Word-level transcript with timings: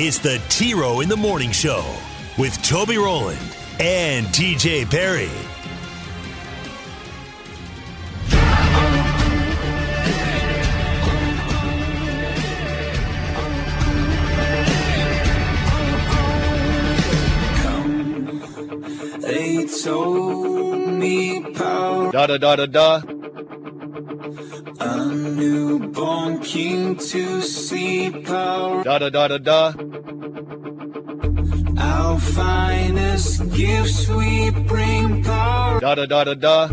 it's 0.00 0.18
the 0.20 0.40
T 0.48 0.74
Row 0.74 1.00
in 1.00 1.08
the 1.08 1.16
Morning 1.16 1.50
Show 1.50 1.84
with 2.38 2.56
Toby 2.62 2.98
Rowland 2.98 3.40
and 3.80 4.28
TJ 4.28 4.88
Perry. 4.88 5.28
They 19.20 19.66
told 19.82 20.88
me 20.90 21.42
power, 21.54 22.12
Da 22.12 22.26
da 22.28 22.38
da 22.38 22.54
da 22.54 22.66
da. 22.66 23.17
Newborn 26.54 26.96
king 26.96 26.96
to 26.96 27.40
see 27.42 28.10
power. 28.10 28.82
Da 28.84 28.98
da 28.98 29.10
da 29.10 29.28
da 29.28 29.38
da. 29.38 29.72
Our 31.80 32.18
finest 32.20 33.50
gifts 33.52 34.08
we 34.08 34.50
bring 34.50 35.22
power 35.24 35.80
Da 35.80 35.94
da 35.94 36.06
da 36.06 36.24
da 36.24 36.34
da. 36.34 36.68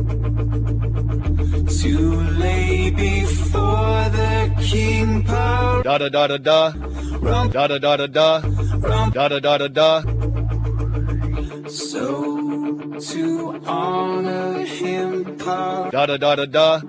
to 1.79 2.21
lay 2.39 2.89
before 2.89 4.09
the 4.09 4.51
king 4.61 5.23
power. 5.23 5.83
Da 5.83 5.97
da 5.97 6.09
da 6.09 6.27
da 6.27 6.37
da. 6.37 6.71
Rump, 7.21 7.53
Da 7.53 7.67
da 7.67 7.77
da 7.79 7.97
da 7.97 8.07
da. 8.07 8.41
rump. 8.79 9.13
Da 9.13 9.27
da 9.27 9.39
da 9.39 9.57
da 9.57 9.67
da. 9.67 10.01
So 11.69 12.05
to 12.99 13.61
honor 13.65 14.63
him 14.65 15.37
power 15.37 15.89
Da 15.91 16.05
da 16.05 16.17
da 16.17 16.35
da 16.35 16.45
da. 16.45 16.79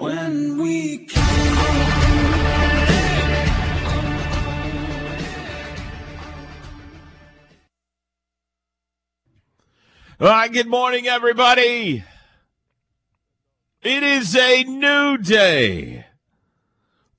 when 0.00 0.58
we 0.58 1.06
All 10.20 10.28
right, 10.28 10.52
good 10.52 10.66
morning, 10.66 11.06
everybody. 11.06 12.04
It 13.80 14.02
is 14.02 14.36
a 14.36 14.64
new 14.64 15.16
day. 15.16 16.04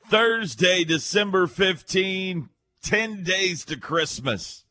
Thursday, 0.06 0.84
December 0.84 1.48
15, 1.48 2.50
10 2.84 3.24
days 3.24 3.66
to 3.66 3.78
Christmas. 3.78 4.66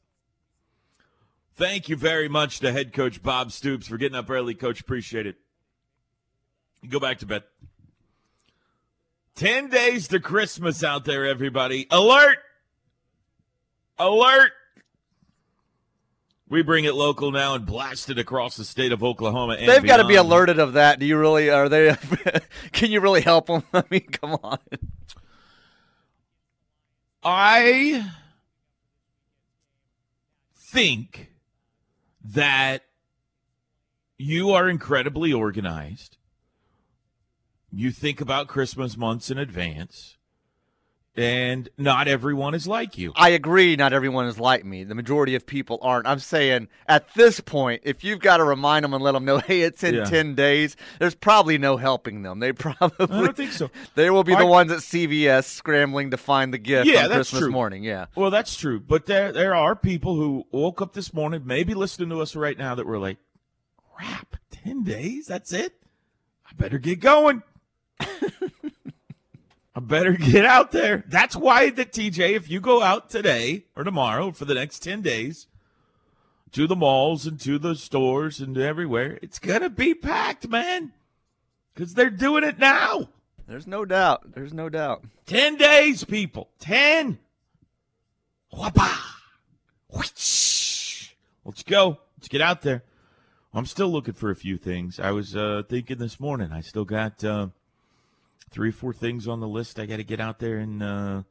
Thank 1.56 1.88
you 1.88 1.96
very 1.96 2.28
much 2.28 2.60
to 2.60 2.70
head 2.70 2.92
coach 2.92 3.20
Bob 3.20 3.50
Stoops 3.50 3.88
for 3.88 3.96
getting 3.96 4.16
up 4.16 4.30
early, 4.30 4.54
coach. 4.54 4.80
Appreciate 4.80 5.26
it. 5.26 5.34
Go 6.88 7.00
back 7.00 7.18
to 7.18 7.26
bed. 7.26 7.42
10 9.34 9.70
days 9.70 10.06
to 10.06 10.20
Christmas 10.20 10.84
out 10.84 11.04
there, 11.04 11.26
everybody. 11.26 11.88
Alert! 11.90 12.38
Alert! 13.98 14.52
We 16.50 16.62
bring 16.62 16.84
it 16.84 16.94
local 16.96 17.30
now 17.30 17.54
and 17.54 17.64
blast 17.64 18.10
it 18.10 18.18
across 18.18 18.56
the 18.56 18.64
state 18.64 18.90
of 18.90 19.04
Oklahoma. 19.04 19.54
And 19.54 19.68
They've 19.68 19.84
got 19.84 19.98
to 19.98 20.04
be 20.04 20.16
alerted 20.16 20.58
of 20.58 20.72
that. 20.72 20.98
Do 20.98 21.06
you 21.06 21.16
really? 21.16 21.48
Are 21.48 21.68
they? 21.68 21.96
can 22.72 22.90
you 22.90 23.00
really 23.00 23.20
help 23.20 23.46
them? 23.46 23.62
I 23.72 23.84
mean, 23.88 24.08
come 24.10 24.36
on. 24.42 24.58
I 27.22 28.10
think 30.56 31.30
that 32.24 32.82
you 34.18 34.50
are 34.50 34.68
incredibly 34.68 35.32
organized. 35.32 36.16
You 37.70 37.92
think 37.92 38.20
about 38.20 38.48
Christmas 38.48 38.96
months 38.96 39.30
in 39.30 39.38
advance, 39.38 40.16
and 41.16 41.68
not 41.76 42.06
everyone 42.08 42.54
is 42.54 42.66
like 42.68 42.96
you. 42.96 43.12
I 43.16 43.30
agree. 43.30 43.74
Not 43.76 43.92
everyone 43.92 44.26
is 44.26 44.38
like 44.38 44.64
me. 44.64 44.84
The 44.84 44.94
majority 44.94 45.34
of 45.34 45.44
people 45.44 45.78
aren't. 45.82 46.06
I'm 46.06 46.20
saying 46.20 46.68
at 46.86 47.12
this 47.14 47.40
point, 47.40 47.82
if 47.84 48.04
you've 48.04 48.20
got 48.20 48.36
to 48.38 48.44
remind 48.44 48.84
them 48.84 48.94
and 48.94 49.02
let 49.02 49.12
them 49.12 49.24
know, 49.24 49.38
hey, 49.46 49.62
it's 49.62 49.82
in 49.82 49.94
Yeah. 49.96 50.04
ten 50.04 50.34
days. 50.34 50.76
There's 50.98 51.14
probably 51.14 51.58
no 51.58 51.76
helping 51.76 52.22
them. 52.22 52.38
They 52.38 52.52
probably. 52.54 52.96
I 53.14 53.20
don't 53.24 53.36
think 53.36 53.52
so. 53.52 53.70
They 53.96 54.08
will 54.10 54.24
be 54.24 54.34
I- 54.34 54.38
the 54.40 54.46
ones 54.46 54.70
at 54.70 54.78
CVS 54.78 55.44
scrambling 55.44 56.12
to 56.12 56.16
find 56.16 56.54
the 56.54 56.58
gift 56.58 56.86
Yeah, 56.86 57.04
on 57.04 57.08
that's 57.08 57.30
Christmas 57.30 57.40
true. 57.42 57.50
morning. 57.52 57.82
Yeah. 57.84 58.06
Well, 58.14 58.30
that's 58.30 58.56
true, 58.56 58.78
but 58.80 59.06
there 59.06 59.32
there 59.32 59.54
are 59.54 59.74
people 59.74 60.14
who 60.14 60.46
woke 60.52 60.80
up 60.80 60.92
this 60.92 61.12
morning, 61.12 61.42
maybe 61.44 61.74
listening 61.74 62.10
to 62.10 62.20
us 62.20 62.36
right 62.36 62.56
now, 62.56 62.74
that 62.76 62.86
were 62.86 62.98
like, 62.98 63.18
"Crap, 63.96 64.36
ten 64.50 64.84
days? 64.84 65.26
That's 65.26 65.52
it? 65.52 65.74
I 66.48 66.52
better 66.56 66.78
get 66.78 67.00
going. 67.00 67.42
I 69.80 69.82
better 69.82 70.12
get 70.12 70.44
out 70.44 70.72
there." 70.72 71.04
That's 71.06 71.36
why 71.36 71.70
that 71.70 71.92
TJ, 71.92 72.34
if 72.34 72.50
you 72.50 72.60
go 72.60 72.82
out 72.82 73.10
today 73.10 73.64
or 73.74 73.84
tomorrow 73.84 74.32
for 74.32 74.44
the 74.44 74.54
next 74.54 74.80
ten 74.80 75.02
days 75.02 75.46
to 76.52 76.66
the 76.66 76.76
malls 76.76 77.26
and 77.26 77.40
to 77.40 77.58
the 77.58 77.74
stores 77.74 78.40
and 78.40 78.56
everywhere, 78.58 79.18
it's 79.22 79.38
gonna 79.38 79.70
be 79.70 79.94
packed, 79.94 80.48
man, 80.48 80.92
because 81.74 81.94
they're 81.94 82.10
doing 82.10 82.44
it 82.44 82.58
now. 82.58 83.08
There's 83.46 83.66
no 83.66 83.84
doubt. 83.84 84.32
There's 84.34 84.52
no 84.52 84.68
doubt. 84.68 85.02
10 85.26 85.56
days, 85.56 86.04
people. 86.04 86.50
10. 86.60 87.18
Whoppa. 88.52 88.96
Let's 91.50 91.64
go. 91.64 91.98
Let's 92.16 92.28
get 92.28 92.42
out 92.42 92.62
there. 92.62 92.84
I'm 93.52 93.66
still 93.66 93.88
looking 93.88 94.14
for 94.14 94.30
a 94.30 94.36
few 94.36 94.56
things. 94.56 95.00
I 95.00 95.10
was 95.10 95.34
uh, 95.34 95.64
thinking 95.68 95.98
this 95.98 96.20
morning. 96.20 96.52
I 96.52 96.60
still 96.60 96.84
got 96.84 97.24
uh, 97.24 97.48
three 98.50 98.70
or 98.70 98.72
four 98.72 98.92
things 98.92 99.28
on 99.28 99.40
the 99.40 99.48
list. 99.48 99.78
I 99.78 99.86
got 99.86 99.96
to 99.96 100.04
get 100.04 100.20
out 100.20 100.38
there 100.38 100.58
and 100.58 100.82
uh, 100.82 101.22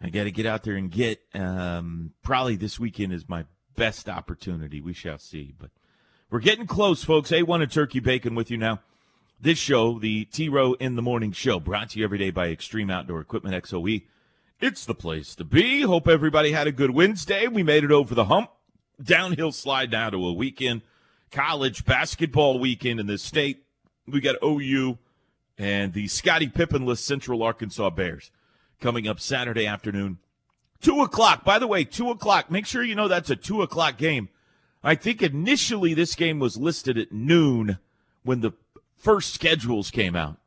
I 0.00 0.10
got 0.10 0.24
to 0.24 0.30
get 0.30 0.46
out 0.46 0.62
there 0.62 0.74
and 0.74 0.90
get. 0.90 1.20
Um, 1.34 2.12
probably 2.22 2.56
this 2.56 2.78
weekend 2.78 3.12
is 3.12 3.28
my 3.28 3.44
best 3.76 4.08
opportunity. 4.08 4.80
We 4.80 4.92
shall 4.92 5.18
see. 5.18 5.54
But 5.58 5.70
we're 6.30 6.40
getting 6.40 6.66
close, 6.66 7.04
folks. 7.04 7.30
A1 7.30 7.62
and 7.62 7.72
Turkey 7.72 8.00
Bacon 8.00 8.34
with 8.34 8.50
you 8.50 8.56
now. 8.56 8.80
This 9.40 9.58
show, 9.58 9.98
the 9.98 10.24
T 10.26 10.48
Row 10.48 10.74
in 10.74 10.94
the 10.94 11.02
Morning 11.02 11.32
Show, 11.32 11.58
brought 11.58 11.90
to 11.90 11.98
you 11.98 12.04
every 12.04 12.18
day 12.18 12.30
by 12.30 12.48
Extreme 12.48 12.90
Outdoor 12.90 13.20
Equipment 13.20 13.64
XOE. 13.64 14.04
It's 14.60 14.84
the 14.84 14.94
place 14.94 15.34
to 15.34 15.44
be. 15.44 15.80
Hope 15.80 16.06
everybody 16.06 16.52
had 16.52 16.68
a 16.68 16.72
good 16.72 16.92
Wednesday. 16.92 17.48
We 17.48 17.64
made 17.64 17.82
it 17.82 17.90
over 17.90 18.14
the 18.14 18.26
hump. 18.26 18.50
Downhill 19.02 19.50
slide 19.50 19.90
now 19.90 20.10
to 20.10 20.24
a 20.28 20.32
weekend. 20.32 20.82
College 21.32 21.84
basketball 21.84 22.60
weekend 22.60 23.00
in 23.00 23.08
this 23.08 23.22
state. 23.22 23.64
We 24.06 24.20
got 24.20 24.36
OU 24.44 24.98
and 25.58 25.92
the 25.92 26.08
Scotty 26.08 26.48
Pippenless 26.48 27.00
Central 27.00 27.42
Arkansas 27.42 27.90
Bears 27.90 28.30
coming 28.80 29.06
up 29.06 29.20
Saturday 29.20 29.66
afternoon. 29.66 30.18
Two 30.80 31.00
o'clock. 31.02 31.44
By 31.44 31.58
the 31.58 31.66
way, 31.66 31.84
two 31.84 32.10
o'clock. 32.10 32.50
Make 32.50 32.66
sure 32.66 32.82
you 32.82 32.94
know 32.94 33.08
that's 33.08 33.30
a 33.30 33.36
two 33.36 33.62
o'clock 33.62 33.96
game. 33.96 34.28
I 34.82 34.96
think 34.96 35.22
initially 35.22 35.94
this 35.94 36.16
game 36.16 36.40
was 36.40 36.56
listed 36.56 36.98
at 36.98 37.12
noon 37.12 37.78
when 38.24 38.40
the 38.40 38.52
first 38.96 39.32
schedules 39.32 39.90
came 39.90 40.16
out. 40.16 40.38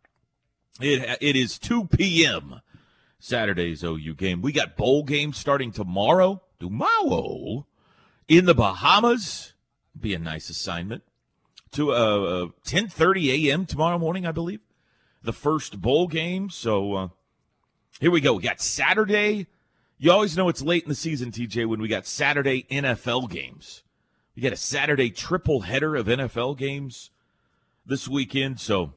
It 0.82 1.18
it 1.22 1.36
is 1.38 1.58
2 1.58 1.86
p.m. 1.86 2.62
Saturday's 3.18 3.84
OU 3.84 4.14
game. 4.16 4.42
We 4.42 4.52
got 4.52 4.76
bowl 4.76 5.04
games 5.04 5.38
starting 5.38 5.72
tomorrow. 5.72 6.42
Tomorrow 6.60 7.66
in 8.28 8.46
the 8.46 8.54
Bahamas. 8.54 9.54
Be 10.00 10.14
a 10.14 10.20
nice 10.20 10.50
assignment. 10.50 11.04
To 11.72 11.92
uh, 11.92 12.48
10:30 12.66 13.50
a.m. 13.50 13.66
tomorrow 13.66 13.98
morning, 13.98 14.26
I 14.26 14.32
believe. 14.32 14.60
The 15.26 15.34
first 15.34 15.82
bowl 15.82 16.08
game. 16.08 16.52
So 16.52 16.94
uh, 16.94 17.08
here 18.00 18.12
we 18.12 18.22
go. 18.22 18.36
We 18.36 18.44
got 18.44 18.62
Saturday. 18.62 19.48
You 19.98 20.12
always 20.12 20.38
know 20.38 20.50
it's 20.50 20.62
late 20.62 20.84
in 20.84 20.90
the 20.90 20.96
season, 20.96 21.32
TJ, 21.32 21.66
when 21.68 21.82
we 21.82 21.88
got 21.88 22.06
Saturday 22.06 22.68
NFL 22.70 23.32
games. 23.32 23.82
We 24.36 24.44
got 24.44 24.54
a 24.54 24.58
Saturday 24.58 25.10
triple 25.10 25.62
header 25.62 25.96
of 25.96 26.06
NFL 26.06 26.58
games 26.58 27.10
this 27.86 28.08
weekend. 28.08 28.60
So 28.60 28.94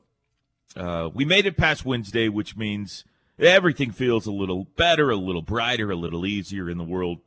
uh, 0.77 1.09
we 1.15 1.25
made 1.25 1.47
it 1.47 1.57
past 1.57 1.87
Wednesday, 1.87 2.29
which 2.29 2.57
means 2.57 3.05
everything 3.39 3.91
feels 3.91 4.27
a 4.27 4.33
little 4.33 4.65
better, 4.77 5.11
a 5.11 5.17
little 5.17 5.41
brighter, 5.41 5.91
a 5.91 5.97
little 5.97 6.27
easier 6.27 6.69
in 6.69 6.77
the 6.77 6.85
world. 6.85 7.21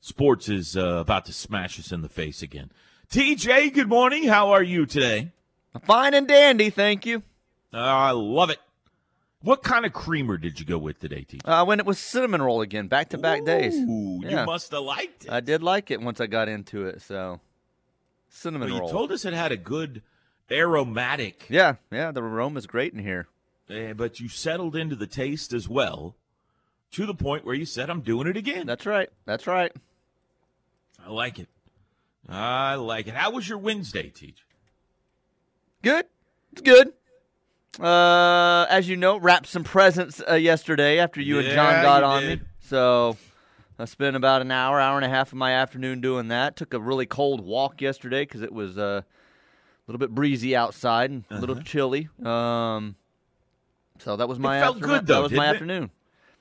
Sports 0.00 0.50
is 0.50 0.76
uh, 0.76 0.96
about 0.96 1.24
to 1.24 1.32
smash 1.32 1.78
us 1.78 1.90
in 1.90 2.02
the 2.02 2.08
face 2.10 2.42
again. 2.42 2.70
TJ, 3.10 3.72
good 3.72 3.88
morning. 3.88 4.24
How 4.24 4.50
are 4.50 4.62
you 4.62 4.84
today? 4.84 5.32
Fine 5.84 6.12
and 6.12 6.28
dandy, 6.28 6.68
thank 6.68 7.06
you. 7.06 7.22
I 7.72 8.10
love 8.12 8.50
it. 8.50 8.58
What 9.40 9.62
kind 9.64 9.84
of 9.84 9.92
creamer 9.92 10.36
did 10.36 10.60
you 10.60 10.66
go 10.66 10.78
with 10.78 11.00
today, 11.00 11.26
TJ? 11.28 11.40
Uh, 11.44 11.64
when 11.64 11.80
it 11.80 11.86
was 11.86 11.98
cinnamon 11.98 12.40
roll 12.42 12.60
again, 12.60 12.86
back 12.86 13.08
to 13.10 13.18
back 13.18 13.44
days. 13.44 13.74
Ooh, 13.74 14.20
Yeah. 14.22 14.40
you 14.40 14.46
must 14.46 14.70
have 14.70 14.82
liked 14.82 15.24
it. 15.24 15.32
I 15.32 15.40
did 15.40 15.62
like 15.62 15.90
it 15.90 16.00
once 16.00 16.20
I 16.20 16.26
got 16.26 16.48
into 16.48 16.86
it. 16.86 17.02
So 17.02 17.40
cinnamon 18.28 18.70
Well, 18.72 18.84
you 18.84 18.90
told 18.90 19.10
us 19.10 19.24
it 19.24 19.32
had 19.32 19.50
a 19.50 19.56
good 19.56 20.02
aromatic, 20.50 21.46
yeah, 21.48 21.76
yeah. 21.90 22.12
The 22.12 22.22
aroma's 22.22 22.66
great 22.66 22.92
in 22.92 23.00
here. 23.00 23.26
eh, 23.70 23.94
but 23.94 24.20
you 24.20 24.28
settled 24.28 24.76
into 24.76 24.94
the 24.94 25.06
taste 25.06 25.52
as 25.52 25.68
well, 25.68 26.14
to 26.92 27.06
the 27.06 27.14
point 27.14 27.44
where 27.44 27.54
you 27.54 27.64
said, 27.64 27.88
"I'm 27.90 28.02
doing 28.02 28.26
it 28.28 28.36
again." 28.36 28.66
That's 28.66 28.84
right. 28.86 29.08
That's 29.24 29.46
right. 29.46 29.72
I 31.04 31.10
like 31.10 31.38
it. 31.38 31.48
I 32.28 32.74
like 32.76 33.08
it. 33.08 33.14
How 33.14 33.30
was 33.30 33.48
your 33.48 33.58
Wednesday, 33.58 34.10
Teach? 34.10 34.44
Good. 35.82 36.06
It's 36.52 36.60
good. 36.60 36.92
Uh, 37.80 38.66
as 38.68 38.88
you 38.88 38.96
know, 38.96 39.16
wrapped 39.18 39.46
some 39.46 39.64
presents 39.64 40.22
uh, 40.30 40.34
yesterday 40.34 40.98
after 40.98 41.20
you 41.20 41.38
and 41.38 41.48
John 41.48 41.82
got 41.82 42.02
on 42.02 42.22
did. 42.22 42.40
me. 42.40 42.46
So 42.60 43.16
I 43.78 43.86
spent 43.86 44.14
about 44.14 44.42
an 44.42 44.50
hour, 44.50 44.78
hour 44.78 44.96
and 44.98 45.04
a 45.04 45.08
half 45.08 45.28
of 45.32 45.38
my 45.38 45.52
afternoon 45.52 46.00
doing 46.00 46.28
that. 46.28 46.56
Took 46.56 46.74
a 46.74 46.78
really 46.78 47.06
cold 47.06 47.40
walk 47.40 47.80
yesterday 47.80 48.22
because 48.24 48.42
it 48.42 48.52
was 48.52 48.76
uh, 48.76 49.02
a 49.02 49.84
little 49.86 49.98
bit 49.98 50.10
breezy 50.14 50.54
outside 50.54 51.10
and 51.10 51.24
a 51.30 51.38
little 51.38 51.56
chilly. 51.62 52.08
Um, 52.22 52.96
so 53.98 54.16
that 54.16 54.28
was 54.28 54.38
my 54.38 54.56
Uh-huh. 54.58 54.64
felt 54.66 54.76
afternoon. 54.76 54.98
good, 54.98 55.06
though, 55.06 55.14
That 55.14 55.22
was 55.22 55.32
my 55.32 55.46
it? 55.46 55.50
afternoon. 55.50 55.90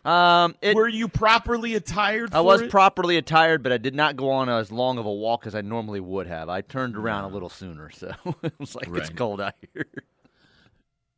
Um, 0.03 0.55
it, 0.61 0.75
Were 0.75 0.87
you 0.87 1.07
properly 1.07 1.75
attired? 1.75 2.33
I 2.33 2.41
was 2.41 2.61
it? 2.63 2.71
properly 2.71 3.17
attired, 3.17 3.61
but 3.63 3.71
I 3.71 3.77
did 3.77 3.93
not 3.95 4.15
go 4.17 4.31
on 4.31 4.49
as 4.49 4.71
long 4.71 4.97
of 4.97 5.05
a 5.05 5.11
walk 5.13 5.45
as 5.45 5.53
I 5.55 5.61
normally 5.61 5.99
would 5.99 6.25
have. 6.27 6.49
I 6.49 6.61
turned 6.61 6.97
around 6.97 7.25
a 7.25 7.27
little 7.27 7.49
sooner, 7.49 7.89
so 7.91 8.11
it 8.43 8.53
was 8.59 8.75
like 8.75 8.87
it's 8.89 9.09
cold 9.11 9.39
out 9.39 9.53
here. 9.73 9.85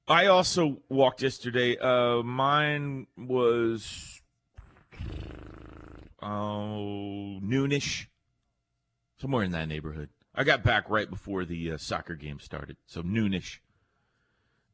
I 0.07 0.25
also 0.27 0.79
walked 0.89 1.21
yesterday. 1.21 1.77
Uh, 1.77 2.21
mine 2.23 3.07
was 3.17 4.21
oh 6.21 7.39
noonish, 7.43 8.07
somewhere 9.19 9.43
in 9.43 9.51
that 9.51 9.67
neighborhood. 9.67 10.09
I 10.35 10.43
got 10.43 10.63
back 10.63 10.89
right 10.89 11.09
before 11.09 11.45
the 11.45 11.73
uh, 11.73 11.77
soccer 11.77 12.15
game 12.15 12.39
started, 12.39 12.77
so 12.85 13.01
noonish. 13.03 13.59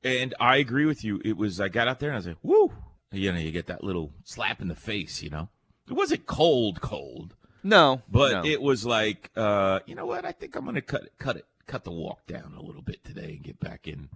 And 0.04 0.34
I 0.40 0.58
agree 0.58 0.86
with 0.86 1.04
you. 1.04 1.22
It 1.26 1.38
was 1.38 1.60
I 1.60 1.68
got 1.68 1.88
out 1.88 2.00
there 2.00 2.10
and 2.10 2.16
I 2.16 2.20
was 2.20 2.28
like, 2.28 2.38
"Woo!" 2.42 2.72
You 3.12 3.32
know, 3.32 3.40
you 3.40 3.52
get 3.52 3.68
that 3.68 3.84
little 3.84 4.12
slap 4.24 4.62
in 4.62 4.68
the 4.68 4.76
face. 4.76 5.22
You 5.22 5.30
know, 5.30 5.50
it 5.88 5.94
wasn't 5.94 6.26
cold, 6.26 6.80
cold, 6.82 7.36
No, 7.64 8.02
but 8.10 8.32
no. 8.32 8.46
it 8.46 8.62
was 8.62 8.86
like, 8.86 9.30
uh, 9.36 9.80
you 9.86 9.96
know 9.96 10.06
what? 10.06 10.26
I 10.26 10.32
think 10.32 10.56
I'm 10.56 10.66
gonna 10.66 10.82
cut 10.82 11.04
it, 11.04 11.14
cut 11.20 11.36
it, 11.36 11.46
cut 11.68 11.84
the 11.84 11.92
walk 11.92 12.26
down 12.26 12.54
a 12.58 12.62
little 12.64 12.82
bit 12.82 13.04
today 13.04 13.34
and 13.34 13.44
get 13.44 13.60
back 13.60 13.88
in. 13.88 14.10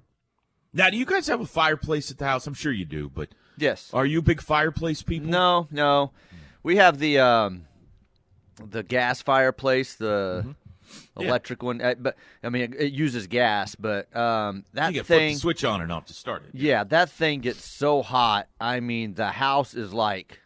Now, 0.73 0.89
do 0.89 0.97
you 0.97 1.05
guys 1.05 1.27
have 1.27 1.39
a 1.41 1.45
fireplace 1.45 2.09
at 2.11 2.17
the 2.17 2.25
house? 2.25 2.47
I'm 2.47 2.53
sure 2.53 2.71
you 2.71 2.85
do, 2.85 3.09
but 3.13 3.29
yes. 3.57 3.89
are 3.93 4.05
you 4.05 4.21
big 4.21 4.41
fireplace 4.41 5.01
people? 5.03 5.29
No, 5.29 5.67
no. 5.71 6.11
We 6.63 6.77
have 6.77 6.97
the 6.99 7.19
um, 7.19 7.65
the 8.69 8.83
gas 8.83 9.21
fireplace, 9.21 9.95
the 9.95 10.41
Mm-hmm. 10.43 10.51
Yeah. 11.17 11.27
electric 11.27 11.63
one. 11.63 11.81
uh, 11.81 11.95
But 11.97 12.15
I 12.43 12.49
mean, 12.49 12.61
it, 12.63 12.75
it 12.75 12.93
uses 12.93 13.25
gas. 13.25 13.73
But 13.73 14.15
um, 14.15 14.63
that 14.73 14.93
you 14.93 14.99
can 14.99 15.05
flip 15.05 15.19
thing, 15.19 15.33
the 15.35 15.39
switch 15.39 15.63
on 15.63 15.81
and 15.81 15.91
off 15.91 16.05
to 16.07 16.13
start 16.13 16.43
it. 16.43 16.51
yeah, 16.53 16.83
that 16.83 17.09
thing 17.09 17.39
gets 17.39 17.65
so 17.65 18.03
hot. 18.03 18.47
I 18.61 18.79
mean, 18.79 19.15
the 19.15 19.29
house 19.31 19.73
is 19.73 19.91
like. 19.93 20.39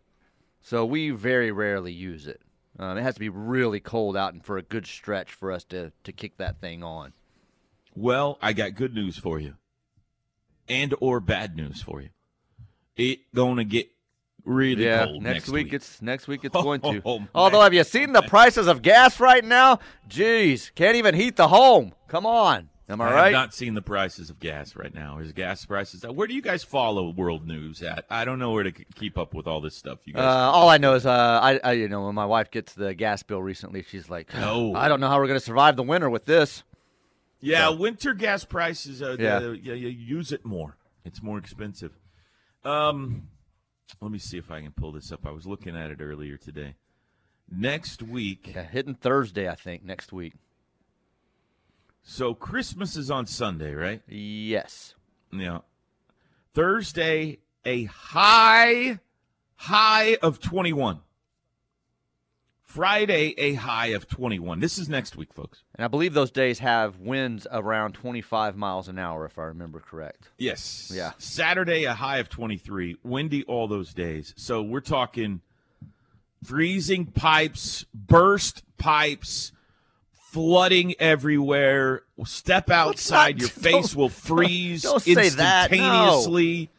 So 0.62 0.86
we 0.86 1.10
very 1.10 1.52
rarely 1.52 1.92
use 1.92 2.28
it. 2.28 2.42
Um, 2.80 2.98
it 2.98 3.02
has 3.02 3.16
to 3.16 3.20
be 3.20 3.30
really 3.30 3.80
cold 3.82 4.16
out 4.16 4.34
and 4.34 4.46
for 4.46 4.58
a 4.58 4.62
good 4.62 4.86
stretch 4.86 5.34
for 5.34 5.52
us 5.52 5.64
to 5.66 5.92
to 6.04 6.12
kick 6.14 6.38
that 6.38 6.62
thing 6.62 6.82
on. 6.84 7.12
Well, 7.96 8.38
I 8.42 8.54
got 8.54 8.76
good 8.76 8.94
news 8.94 9.18
for 9.18 9.40
you, 9.40 9.56
and 10.70 10.94
or 11.00 11.20
bad 11.20 11.56
news 11.56 11.82
for 11.82 12.02
you. 12.02 12.10
It 12.96 13.20
gonna 13.34 13.64
get 13.64 13.90
really 14.44 14.86
yeah, 14.86 15.06
cold 15.06 15.22
next, 15.22 15.50
week, 15.50 15.74
it's 15.74 16.02
next 16.02 16.28
week 16.28 16.42
it's 16.44 16.56
Oh, 16.56 16.64
going 16.64 16.82
to. 16.82 17.02
man. 17.06 17.30
Although, 17.36 17.62
have 17.62 17.74
you 17.74 17.84
seen 17.84 18.14
the 18.14 18.22
prices 18.24 18.68
of 18.68 18.82
gas 18.82 19.20
right 19.20 19.44
now? 19.44 19.80
Jeez, 20.10 20.74
can't 20.74 20.96
even 20.96 21.14
heat 21.16 21.36
the 21.36 21.50
home. 21.50 21.94
Come 22.08 22.26
on, 22.26 22.70
am 22.90 23.02
I, 23.02 23.06
right? 23.06 23.12
I 23.12 23.16
right? 23.16 23.24
have 23.26 23.34
not 23.34 23.54
seen 23.54 23.74
the 23.76 23.82
prices 23.82 24.30
of 24.30 24.40
gas 24.40 24.76
right 24.76 24.94
now. 24.96 25.20
Is 25.20 25.32
gas 25.34 25.64
prices? 25.66 26.04
Where 26.08 26.28
do 26.28 26.34
you 26.34 26.42
guys 26.42 26.64
follow 26.64 27.12
world 27.12 27.46
news 27.46 27.84
at? 27.84 28.06
I 28.10 28.26
don't 28.26 28.40
know 28.40 28.52
where 28.52 28.64
to 28.64 28.72
keep 28.72 29.18
up 29.18 29.34
with 29.36 29.46
all 29.48 29.62
this 29.62 29.76
stuff. 29.76 30.00
You 30.06 30.14
Uh, 30.16 30.22
guys, 30.22 30.56
all 30.56 30.70
I 30.70 30.78
know 30.78 30.94
is, 30.96 31.06
uh, 31.06 31.40
I, 31.44 31.60
I, 31.64 31.72
you 31.74 31.90
know, 31.90 32.06
when 32.06 32.16
my 32.16 32.26
wife 32.26 32.50
gets 32.50 32.74
the 32.74 32.94
gas 32.96 33.22
bill 33.24 33.44
recently, 33.44 33.84
she's 33.84 34.10
like, 34.10 34.34
No. 34.34 34.74
I 34.78 34.88
don't 34.88 35.02
know 35.02 35.10
how 35.10 35.18
we're 35.20 35.28
going 35.28 35.40
to 35.40 35.46
survive 35.46 35.76
the 35.76 35.84
winter 35.84 36.10
with 36.10 36.26
this." 36.26 36.64
Yeah, 37.40 37.70
winter 37.70 38.14
gas 38.14 38.44
prices. 38.46 39.02
Uh, 39.02 39.16
Yeah. 39.20 39.40
yeah, 39.40 39.74
you 39.74 39.90
use 39.90 40.32
it 40.32 40.46
more. 40.46 40.78
It's 41.06 41.22
more 41.22 41.38
expensive. 41.38 41.92
Um, 42.64 43.30
let 44.02 44.12
me 44.12 44.20
see 44.20 44.38
if 44.38 44.52
I 44.52 44.62
can 44.62 44.72
pull 44.72 44.92
this 44.92 45.12
up. 45.12 45.26
I 45.26 45.32
was 45.32 45.46
looking 45.48 45.76
at 45.76 45.92
it 45.92 46.02
earlier 46.02 46.38
today. 46.38 46.76
Next 47.50 48.04
week, 48.04 48.52
Yeah, 48.54 48.64
hitting 48.64 48.96
Thursday, 48.96 49.48
I 49.48 49.56
think 49.56 49.84
next 49.86 50.12
week. 50.12 50.34
so 52.04 52.34
Christmas 52.34 52.96
is 52.98 53.10
on 53.12 53.26
Sunday, 53.26 53.74
right? 53.74 54.02
Yes. 54.08 54.96
Yeah. 55.32 55.60
Thursday, 56.54 57.40
a 57.66 57.86
high, 57.86 59.00
high 59.56 60.16
of 60.22 60.40
21. 60.40 61.00
Friday, 62.68 63.34
a 63.38 63.54
high 63.54 63.88
of 63.88 64.10
21. 64.10 64.60
This 64.60 64.78
is 64.78 64.90
next 64.90 65.16
week, 65.16 65.34
folks. 65.34 65.64
And 65.76 65.86
I 65.86 65.88
believe 65.88 66.14
those 66.14 66.32
days 66.32 66.60
have 66.60 67.00
winds 67.00 67.48
around 67.50 67.94
25 67.94 68.58
miles 68.58 68.90
an 68.90 69.00
hour, 69.00 69.26
if 69.26 69.40
I 69.40 69.44
remember 69.44 69.80
correct. 69.80 70.28
Yes. 70.38 70.92
Yeah. 70.94 71.14
Saturday, 71.18 71.86
a 71.86 71.94
high 71.94 72.18
of 72.18 72.28
23. 72.28 72.98
Windy 73.04 73.44
all 73.46 73.70
those 73.70 73.94
days. 73.94 74.34
So 74.36 74.62
we're 74.62 74.82
talking 74.82 75.40
freezing 76.44 77.06
pipes, 77.06 77.86
burst 77.94 78.64
pipes, 78.78 79.54
flooding 80.12 80.94
everywhere. 81.00 82.04
Step 82.26 82.70
outside, 82.70 83.36
not- 83.36 83.40
your 83.40 83.50
face 83.50 83.96
will 83.96 84.10
freeze 84.10 84.84
don't 84.84 85.02
say 85.02 85.14
that, 85.30 85.72
no. 85.72 85.78
instantaneously. 85.78 86.70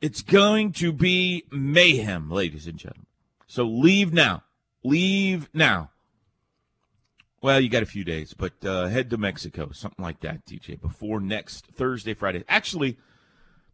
It's 0.00 0.22
going 0.22 0.72
to 0.74 0.92
be 0.92 1.42
mayhem, 1.50 2.30
ladies 2.30 2.68
and 2.68 2.78
gentlemen. 2.78 3.06
So 3.48 3.64
leave 3.64 4.12
now. 4.12 4.44
Leave 4.84 5.48
now. 5.52 5.90
Well, 7.40 7.60
you 7.60 7.68
got 7.68 7.82
a 7.84 7.86
few 7.86 8.04
days, 8.04 8.34
but 8.34 8.52
uh, 8.64 8.86
head 8.86 9.10
to 9.10 9.16
Mexico, 9.16 9.70
something 9.72 10.02
like 10.02 10.20
that, 10.20 10.44
TJ, 10.44 10.80
before 10.80 11.20
next 11.20 11.66
Thursday, 11.66 12.14
Friday. 12.14 12.42
Actually, 12.48 12.98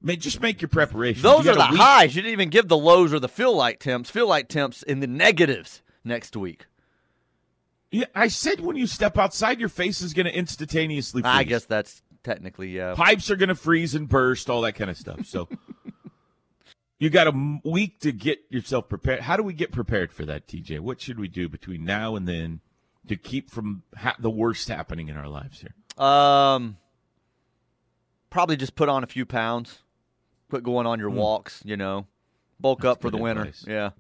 may, 0.02 0.16
just 0.16 0.42
make 0.42 0.60
your 0.60 0.68
preparations. 0.68 1.22
Those 1.22 1.46
You 1.46 1.52
are 1.52 1.54
the 1.54 1.68
week- 1.70 1.80
highs. 1.80 2.14
You 2.14 2.23
didn't 2.23 2.34
even 2.34 2.50
give 2.50 2.68
the 2.68 2.76
lows 2.76 3.14
or 3.14 3.20
the 3.20 3.28
feel 3.28 3.56
like 3.56 3.80
temps. 3.80 4.11
Feel 4.11 4.28
like 4.28 4.49
temps 4.49 4.82
in 4.82 5.00
the 5.00 5.06
negatives 5.06 5.82
next 6.04 6.37
week. 6.37 6.66
Yeah, 7.90 8.06
I 8.14 8.28
said 8.28 8.61
when 8.61 8.76
you 8.76 8.87
step 8.87 9.16
outside, 9.16 9.61
your 9.61 9.68
face 9.68 10.02
is 10.02 10.12
going 10.12 10.26
to 10.26 10.37
instantaneously 10.37 11.23
freeze. 11.23 11.32
I 11.32 11.44
guess 11.44 11.64
that's 11.64 12.02
technically 12.23 12.70
yeah. 12.70 12.94
pipes 12.94 13.30
are 13.30 13.37
going 13.37 13.50
to 13.50 13.54
freeze 13.54 13.94
and 13.94 14.08
burst, 14.08 14.50
all 14.50 14.62
that 14.62 14.73
kind 14.73 14.90
of 14.90 14.96
stuff. 14.99 15.25
So 15.26 15.49
you 17.04 17.11
got 17.11 17.26
a 17.26 17.61
week 17.64 18.00
to 18.00 18.12
get 18.12 18.40
yourself 18.49 18.88
prepared. 18.88 19.20
How 19.20 19.37
do 19.37 19.42
we 19.42 19.52
get 19.52 19.70
prepared 19.70 20.11
for 20.11 20.25
that, 20.25 20.49
TJ? 20.49 20.80
What 20.80 21.02
should 21.02 21.18
we 21.18 21.28
do 21.28 21.50
between 21.50 21.84
now 21.84 22.16
and 22.16 22.26
then 22.26 22.61
to 23.08 23.14
keep 23.14 23.50
from 23.50 23.82
ha- 23.94 24.16
the 24.18 24.30
worst 24.30 24.68
happening 24.68 25.08
in 25.08 25.16
our 25.18 25.28
lives 25.28 25.61
here? 25.61 26.02
Um, 26.02 26.78
probably 28.30 28.56
just 28.56 28.75
put 28.75 28.88
on 28.88 29.04
a 29.04 29.06
few 29.06 29.26
pounds. 29.26 29.80
Quit 30.49 30.62
going 30.62 30.87
on 30.87 30.99
your 30.99 31.11
walks. 31.11 31.61
You 31.62 31.76
know, 31.76 32.06
bulk. 32.58 32.80
That's 32.80 32.92
up 32.92 33.02
for 33.02 33.11
the 33.11 33.18
winter. 33.18 33.42
advice. 33.42 33.66
Yeah. 33.68 33.90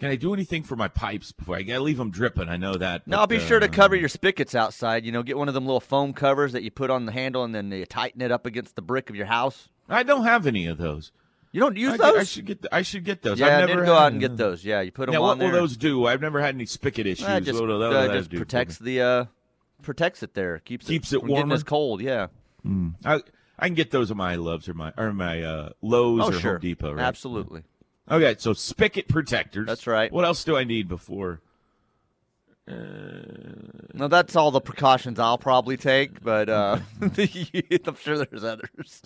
Can 0.00 0.10
I 0.10 0.16
do 0.16 0.34
anything 0.34 0.64
for 0.64 0.74
my 0.74 0.88
pipes 0.88 1.30
before 1.30 1.54
I 1.54 1.62
got 1.62 1.74
to 1.74 1.82
leave 1.82 1.98
them 1.98 2.10
dripping? 2.10 2.48
I 2.48 2.56
know 2.56 2.74
that. 2.74 3.06
Now 3.06 3.18
but, 3.18 3.28
be 3.28 3.38
sure 3.38 3.60
to 3.60 3.66
uh, 3.66 3.70
cover 3.70 3.94
your 3.94 4.08
spigots 4.08 4.56
outside. 4.56 5.06
You 5.06 5.12
know, 5.12 5.22
get 5.22 5.38
one 5.38 5.46
of 5.46 5.54
them 5.54 5.66
little 5.66 5.78
foam 5.78 6.12
covers 6.12 6.52
that 6.52 6.64
you 6.64 6.72
put 6.72 6.90
on 6.90 7.06
the 7.06 7.12
handle, 7.12 7.44
and 7.44 7.54
then 7.54 7.70
you 7.70 7.86
tighten 7.86 8.20
it 8.22 8.32
up 8.32 8.44
against 8.44 8.74
the 8.74 8.82
brick 8.82 9.08
of 9.08 9.14
your 9.14 9.26
house. 9.26 9.68
I 9.88 10.02
don't 10.02 10.24
have 10.24 10.48
any 10.48 10.66
of 10.66 10.78
those. 10.78 11.12
You 11.54 11.60
don't 11.60 11.76
use 11.76 11.92
I, 11.92 11.96
those? 11.98 12.16
I 12.16 12.24
should 12.24 12.46
get. 12.46 12.62
th- 12.62 12.68
I 12.72 12.82
should 12.82 13.04
get 13.04 13.22
those. 13.22 13.38
yeah, 13.38 13.58
I've 13.58 13.62
I 13.62 13.66
never 13.66 13.84
go 13.84 13.94
out 13.94 14.10
and 14.10 14.20
get 14.20 14.36
those. 14.36 14.64
Yeah, 14.64 14.80
you 14.80 14.90
put 14.90 15.06
them 15.06 15.12
Now, 15.12 15.22
on 15.22 15.28
what 15.28 15.38
there. 15.38 15.52
will 15.52 15.60
those 15.60 15.76
do? 15.76 16.04
I've 16.04 16.20
never 16.20 16.40
had 16.40 16.56
any 16.56 16.66
spigot 16.66 17.06
issues. 17.06 17.28
Uh, 17.28 17.38
just 17.38 17.62
will 17.62 17.80
uh, 17.80 18.08
just 18.12 18.30
do 18.30 18.38
protects 18.38 18.78
the 18.78 19.00
uh, 19.00 19.24
protects 19.80 20.24
it 20.24 20.34
there. 20.34 20.58
Keeps 20.58 20.88
Keeps 20.88 21.12
it 21.12 21.22
it 21.22 21.28
getting 21.28 21.52
as 21.52 21.62
cold. 21.62 22.00
Yeah. 22.00 22.26
I, 23.04 23.20
I 23.56 23.68
can 23.68 23.74
get 23.74 23.92
those 23.92 24.10
at 24.10 24.16
my 24.16 24.34
Loves 24.34 24.68
or 24.68 24.74
my 24.74 24.92
or 24.96 25.12
my 25.12 25.42
uh, 25.44 25.68
Lowe's 25.80 26.22
Oh 26.22 26.28
or 26.30 26.32
sure. 26.32 26.52
Home 26.54 26.60
Depot. 26.60 26.94
Right? 26.94 27.04
Absolutely. 27.04 27.62
Okay, 28.10 28.34
so 28.36 28.52
spigot 28.52 29.06
protectors. 29.06 29.68
That's 29.68 29.86
right. 29.86 30.10
What 30.10 30.24
else 30.24 30.42
do 30.42 30.56
I 30.56 30.64
need 30.64 30.88
before? 30.88 31.40
No, 32.66 34.08
that's 34.08 34.34
all 34.34 34.50
the 34.50 34.60
precautions 34.60 35.20
I'll 35.20 35.38
probably 35.38 35.76
take, 35.76 36.20
but 36.20 36.48
uh, 36.48 36.80
I'm 37.00 37.96
sure 37.96 38.24
there's 38.24 38.42
others. 38.42 39.02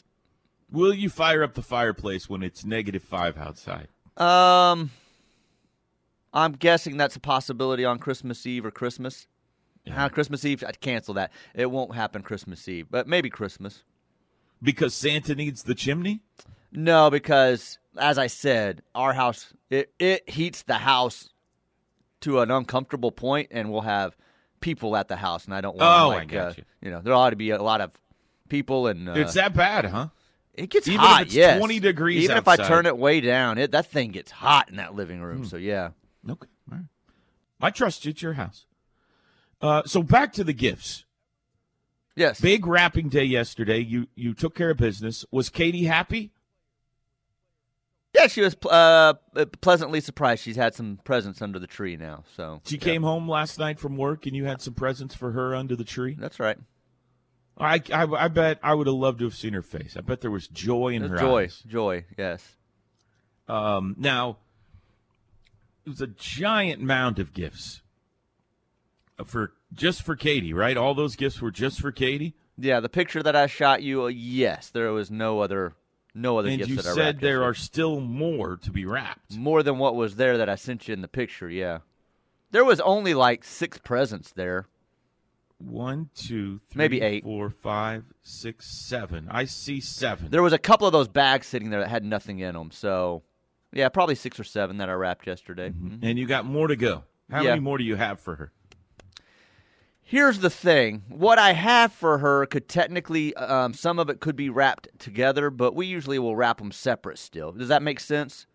Will 0.70 0.92
you 0.92 1.08
fire 1.08 1.42
up 1.42 1.54
the 1.54 1.62
fireplace 1.62 2.28
when 2.28 2.42
it's 2.42 2.64
negative 2.64 3.02
five 3.02 3.38
outside? 3.38 3.88
Um, 4.16 4.90
I'm 6.32 6.52
guessing 6.52 6.96
that's 6.96 7.16
a 7.16 7.20
possibility 7.20 7.84
on 7.84 7.98
Christmas 7.98 8.46
Eve 8.46 8.66
or 8.66 8.70
Christmas. 8.70 9.26
Uh, 9.90 10.08
Christmas 10.10 10.44
Eve, 10.44 10.62
I'd 10.66 10.80
cancel 10.80 11.14
that. 11.14 11.32
It 11.54 11.70
won't 11.70 11.94
happen 11.94 12.22
Christmas 12.22 12.68
Eve, 12.68 12.88
but 12.90 13.08
maybe 13.08 13.30
Christmas. 13.30 13.84
Because 14.62 14.94
Santa 14.94 15.34
needs 15.34 15.62
the 15.62 15.74
chimney. 15.74 16.20
No, 16.70 17.10
because 17.10 17.78
as 17.96 18.18
I 18.18 18.26
said, 18.26 18.82
our 18.94 19.14
house 19.14 19.54
it, 19.70 19.92
it 19.98 20.28
heats 20.28 20.62
the 20.62 20.74
house 20.74 21.30
to 22.20 22.40
an 22.40 22.50
uncomfortable 22.50 23.12
point, 23.12 23.48
and 23.50 23.70
we'll 23.70 23.82
have 23.82 24.16
people 24.60 24.96
at 24.96 25.08
the 25.08 25.16
house, 25.16 25.46
and 25.46 25.54
I 25.54 25.60
don't 25.60 25.76
want. 25.76 25.82
Oh, 25.82 26.10
I 26.10 26.16
like, 26.16 26.28
got 26.28 26.46
uh, 26.48 26.54
you. 26.58 26.64
You 26.82 26.90
know, 26.90 27.00
there 27.00 27.14
ought 27.14 27.30
to 27.30 27.36
be 27.36 27.50
a 27.50 27.62
lot 27.62 27.80
of 27.80 27.92
people, 28.48 28.88
and 28.88 29.08
uh, 29.08 29.12
it's 29.12 29.34
that 29.34 29.54
bad, 29.54 29.86
huh? 29.86 30.08
It 30.58 30.70
gets 30.70 30.88
even 30.88 31.00
if 31.00 31.06
hot. 31.06 31.22
it's 31.22 31.34
yes. 31.34 31.58
20 31.58 31.80
degrees 31.80 32.24
Even 32.24 32.36
if 32.36 32.48
I. 32.48 32.56
Hmm. 32.56 32.62
turn 32.64 32.86
it 32.86 32.98
way 32.98 33.20
down, 33.20 33.58
it 33.58 33.70
that 33.72 33.86
thing 33.90 34.10
gets 34.10 34.30
hot 34.30 34.68
in 34.68 34.76
that 34.76 34.94
living 34.94 35.20
room. 35.20 35.44
So 35.44 35.56
yeah, 35.56 35.90
Okay. 36.28 36.48
All 36.70 36.76
right. 36.78 36.84
I 37.60 37.70
trust 37.70 38.04
you. 38.04 38.10
It's 38.10 38.22
your 38.22 38.34
house. 38.34 38.66
Uh, 39.60 39.82
so 39.86 40.02
back 40.02 40.32
to 40.34 40.44
the 40.44 40.52
gifts. 40.52 41.04
yes. 42.14 42.40
Big 42.40 42.66
wrapping 42.66 43.08
day 43.08 43.24
yesterday. 43.24 43.78
You 43.78 44.06
you 44.14 44.34
took 44.34 44.54
care 44.54 44.70
of 44.70 44.76
business. 44.76 45.24
Was 45.30 45.48
Katie 45.50 45.84
happy? 45.84 46.32
Yeah, 48.14 48.26
she 48.26 48.40
was 48.40 48.56
uh, 48.68 49.14
pleasantly 49.60 50.00
surprised. 50.00 50.42
She's 50.42 50.56
had 50.56 50.74
some 50.74 50.98
presents 51.04 51.42
under 51.42 51.58
the 51.58 51.66
tree 51.66 51.96
now. 51.96 52.24
So 52.36 52.60
She 52.64 52.76
yeah. 52.76 52.80
came 52.82 53.02
home 53.02 53.28
last 53.28 53.58
night 53.58 53.78
from 53.78 53.96
work, 53.96 54.26
and 54.26 54.34
you 54.34 54.44
had 54.46 54.62
some 54.62 54.74
presents 54.74 55.14
for 55.14 55.32
her 55.32 55.54
under 55.54 55.76
the 55.76 55.84
tree. 55.84 56.16
That's 56.18 56.40
right. 56.40 56.56
I, 57.60 57.82
I, 57.92 58.04
I 58.04 58.28
bet 58.28 58.58
I 58.62 58.74
would 58.74 58.86
have 58.86 58.94
loved 58.94 59.18
to 59.20 59.24
have 59.24 59.34
seen 59.34 59.52
her 59.54 59.62
face. 59.62 59.96
I 59.96 60.00
bet 60.00 60.20
there 60.20 60.30
was 60.30 60.48
joy 60.48 60.88
in 60.88 61.02
her 61.02 61.16
joy, 61.16 61.44
eyes. 61.44 61.62
joy. 61.66 62.04
Yes. 62.16 62.56
Um, 63.48 63.96
now, 63.98 64.38
it 65.84 65.88
was 65.88 66.00
a 66.00 66.06
giant 66.06 66.82
mound 66.82 67.18
of 67.18 67.32
gifts 67.32 67.82
for 69.24 69.52
just 69.72 70.02
for 70.02 70.16
Katie, 70.16 70.52
right? 70.52 70.76
All 70.76 70.94
those 70.94 71.16
gifts 71.16 71.40
were 71.40 71.50
just 71.50 71.80
for 71.80 71.90
Katie. 71.92 72.34
Yeah, 72.56 72.80
the 72.80 72.88
picture 72.88 73.22
that 73.22 73.36
I 73.36 73.46
shot 73.46 73.82
you. 73.82 74.04
Uh, 74.04 74.08
yes, 74.08 74.70
there 74.70 74.92
was 74.92 75.10
no 75.10 75.40
other, 75.40 75.74
no 76.14 76.38
other 76.38 76.48
and 76.48 76.58
gifts 76.58 76.70
you 76.70 76.76
that 76.76 76.86
I 76.86 76.94
said 76.94 77.20
there 77.20 77.42
are 77.42 77.54
still 77.54 78.00
more 78.00 78.56
to 78.56 78.70
be 78.70 78.84
wrapped. 78.84 79.36
more 79.36 79.62
than 79.62 79.78
what 79.78 79.94
was 79.94 80.16
there 80.16 80.38
that 80.38 80.48
I 80.48 80.56
sent 80.56 80.88
you 80.88 80.94
in 80.94 81.02
the 81.02 81.08
picture. 81.08 81.48
Yeah, 81.48 81.78
there 82.50 82.64
was 82.64 82.80
only 82.80 83.14
like 83.14 83.44
six 83.44 83.78
presents 83.78 84.32
there. 84.32 84.66
One, 85.58 86.08
two, 86.14 86.60
three, 86.70 86.78
Maybe 86.78 87.00
eight. 87.00 87.24
four, 87.24 87.50
five, 87.50 88.04
six, 88.22 88.66
seven. 88.66 89.26
I 89.30 89.44
see 89.44 89.80
seven. 89.80 90.30
There 90.30 90.42
was 90.42 90.52
a 90.52 90.58
couple 90.58 90.86
of 90.86 90.92
those 90.92 91.08
bags 91.08 91.46
sitting 91.48 91.70
there 91.70 91.80
that 91.80 91.88
had 91.88 92.04
nothing 92.04 92.38
in 92.38 92.54
them. 92.54 92.70
So, 92.70 93.22
yeah, 93.72 93.88
probably 93.88 94.14
six 94.14 94.38
or 94.38 94.44
seven 94.44 94.76
that 94.78 94.88
I 94.88 94.92
wrapped 94.92 95.26
yesterday. 95.26 95.70
Mhm. 95.70 95.98
and 96.02 96.16
you 96.18 96.26
got 96.26 96.44
more 96.46 96.68
to 96.68 96.76
go. 96.76 97.04
How 97.30 97.42
Yeah. 97.42 97.50
many 97.50 97.60
more 97.60 97.76
do 97.76 97.84
you 97.84 97.96
have 97.96 98.20
for 98.20 98.36
her? 98.36 98.52
Here's 100.00 100.38
the 100.38 100.48
thing: 100.48 101.02
what 101.08 101.38
I 101.38 101.52
have 101.52 101.92
for 101.92 102.18
her 102.18 102.46
could 102.46 102.66
technically, 102.68 103.34
um, 103.34 103.74
some 103.74 103.98
of 103.98 104.08
it 104.08 104.20
could 104.20 104.36
be 104.36 104.48
wrapped 104.48 104.88
together, 104.98 105.50
but 105.50 105.74
we 105.74 105.86
usually 105.86 106.18
will 106.18 106.34
wrap 106.34 106.58
them 106.58 106.72
separate. 106.72 107.18
Still, 107.18 107.52
does 107.52 107.68
that 107.68 107.82
make 107.82 108.00
sense? 108.00 108.46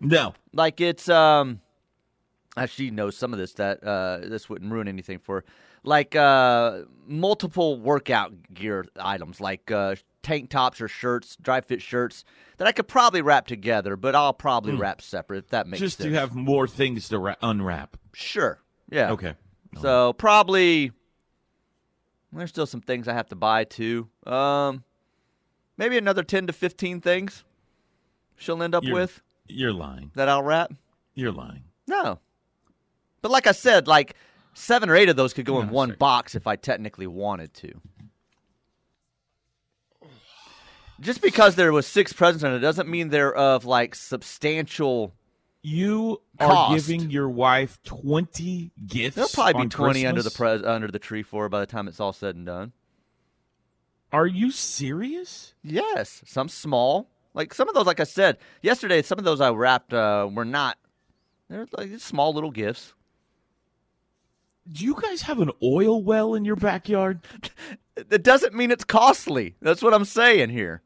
No. 0.00 0.34
like 0.52 0.80
it's 0.80 1.08
um 1.08 1.60
she 2.66 2.90
knows 2.90 3.16
some 3.16 3.32
of 3.32 3.38
this 3.38 3.52
that 3.54 3.82
uh 3.84 4.18
this 4.22 4.48
wouldn't 4.50 4.70
ruin 4.72 4.86
anything 4.88 5.18
for 5.18 5.36
her. 5.36 5.44
Like 5.84 6.14
uh 6.16 6.82
multiple 7.06 7.78
workout 7.80 8.32
gear 8.54 8.84
items 9.00 9.40
like 9.40 9.70
uh 9.70 9.94
tank 10.22 10.48
tops 10.50 10.80
or 10.80 10.86
shirts 10.88 11.36
dry 11.42 11.60
fit 11.60 11.82
shirts 11.82 12.24
that 12.58 12.68
i 12.68 12.72
could 12.72 12.86
probably 12.86 13.20
wrap 13.20 13.46
together 13.46 13.96
but 13.96 14.14
i'll 14.14 14.32
probably 14.32 14.72
wrap 14.74 15.02
separate 15.02 15.38
if 15.38 15.48
that 15.48 15.66
makes 15.66 15.80
Just 15.80 15.98
sense 15.98 16.10
to 16.12 16.18
have 16.18 16.34
more 16.34 16.68
things 16.68 17.08
to 17.08 17.18
ra- 17.18 17.34
unwrap. 17.42 17.96
sure 18.14 18.60
yeah 18.90 19.10
Okay. 19.12 19.34
so 19.80 20.12
probably 20.12 20.92
there's 22.32 22.50
still 22.50 22.66
some 22.66 22.80
things 22.80 23.08
i 23.08 23.12
have 23.12 23.28
to 23.28 23.36
buy 23.36 23.64
too 23.64 24.08
um 24.26 24.84
maybe 25.76 25.98
another 25.98 26.22
10 26.22 26.46
to 26.46 26.52
15 26.52 27.00
things 27.00 27.42
she'll 28.36 28.62
end 28.62 28.74
up 28.76 28.84
You're- 28.84 29.00
with 29.00 29.20
You're 29.48 29.72
lying. 29.72 30.12
that 30.14 30.28
i'll 30.28 30.42
wrap 30.44 30.72
You're 31.14 31.32
lying. 31.32 31.64
No. 31.88 32.20
But 33.20 33.30
like 33.32 33.46
I 33.46 33.52
said, 33.52 33.86
like 33.86 34.14
seven 34.54 34.88
or 34.90 34.96
eight 34.96 35.08
of 35.08 35.16
those 35.16 35.32
could 35.32 35.44
go 35.46 35.60
in 35.60 35.66
No, 35.68 35.72
one 35.72 35.88
sorry. 35.90 35.96
box 35.98 36.34
if 36.34 36.46
I 36.46 36.56
technically 36.56 37.06
wanted 37.06 37.52
to. 37.54 37.72
Just 41.00 41.20
because 41.20 41.56
there 41.56 41.72
was 41.72 41.86
six 41.86 42.12
presents 42.12 42.44
in 42.44 42.52
it 42.52 42.60
doesn't 42.60 42.88
mean 42.88 43.08
they're 43.08 43.34
of 43.34 43.64
like 43.64 43.94
substantial. 43.94 45.12
You 45.64 46.20
are 46.40 46.48
Cost. 46.48 46.86
giving 46.88 47.10
your 47.10 47.28
wife 47.28 47.78
20 47.84 48.70
gifts. 48.86 49.14
There'll 49.16 49.28
probably 49.30 49.52
be 49.54 49.58
on 49.60 49.70
twenty 49.70 50.06
under 50.06 50.22
the 50.22 50.30
Christmas? 50.30 50.62
pres 50.62 50.64
under 50.64 50.88
the 50.88 50.98
tree 50.98 51.22
for 51.22 51.44
her 51.44 51.48
by 51.48 51.60
the 51.60 51.66
time 51.66 51.88
it's 51.88 52.00
all 52.00 52.12
said 52.12 52.34
and 52.36 52.46
done. 52.46 52.72
Are 54.12 54.26
you 54.26 54.50
serious? 54.50 55.54
Yes, 55.62 56.22
some 56.26 56.48
small, 56.48 57.08
like 57.32 57.54
some 57.54 57.68
of 57.68 57.74
those. 57.74 57.86
Like 57.86 58.00
I 58.00 58.04
said 58.04 58.38
yesterday, 58.60 59.02
some 59.02 59.18
of 59.18 59.24
those 59.24 59.40
I 59.40 59.50
wrapped 59.50 59.94
uh, 59.94 60.28
were 60.32 60.44
not. 60.44 60.78
They're 61.48 61.66
like 61.76 61.98
small 61.98 62.32
little 62.34 62.50
gifts. 62.50 62.94
Do 64.70 64.84
you 64.84 64.96
guys 65.00 65.22
have 65.22 65.40
an 65.40 65.50
oil 65.62 66.02
well 66.02 66.34
in 66.34 66.44
your 66.44 66.56
backyard? 66.56 67.20
That 68.08 68.22
doesn't 68.22 68.54
mean 68.54 68.70
it's 68.70 68.84
costly. 68.84 69.54
That's 69.60 69.82
what 69.82 69.92
I'm 69.92 70.06
saying 70.06 70.48
here. 70.48 70.80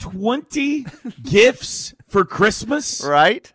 20 0.00 0.84
gifts 1.22 1.94
for 2.06 2.26
Christmas? 2.26 3.02
Right? 3.02 3.50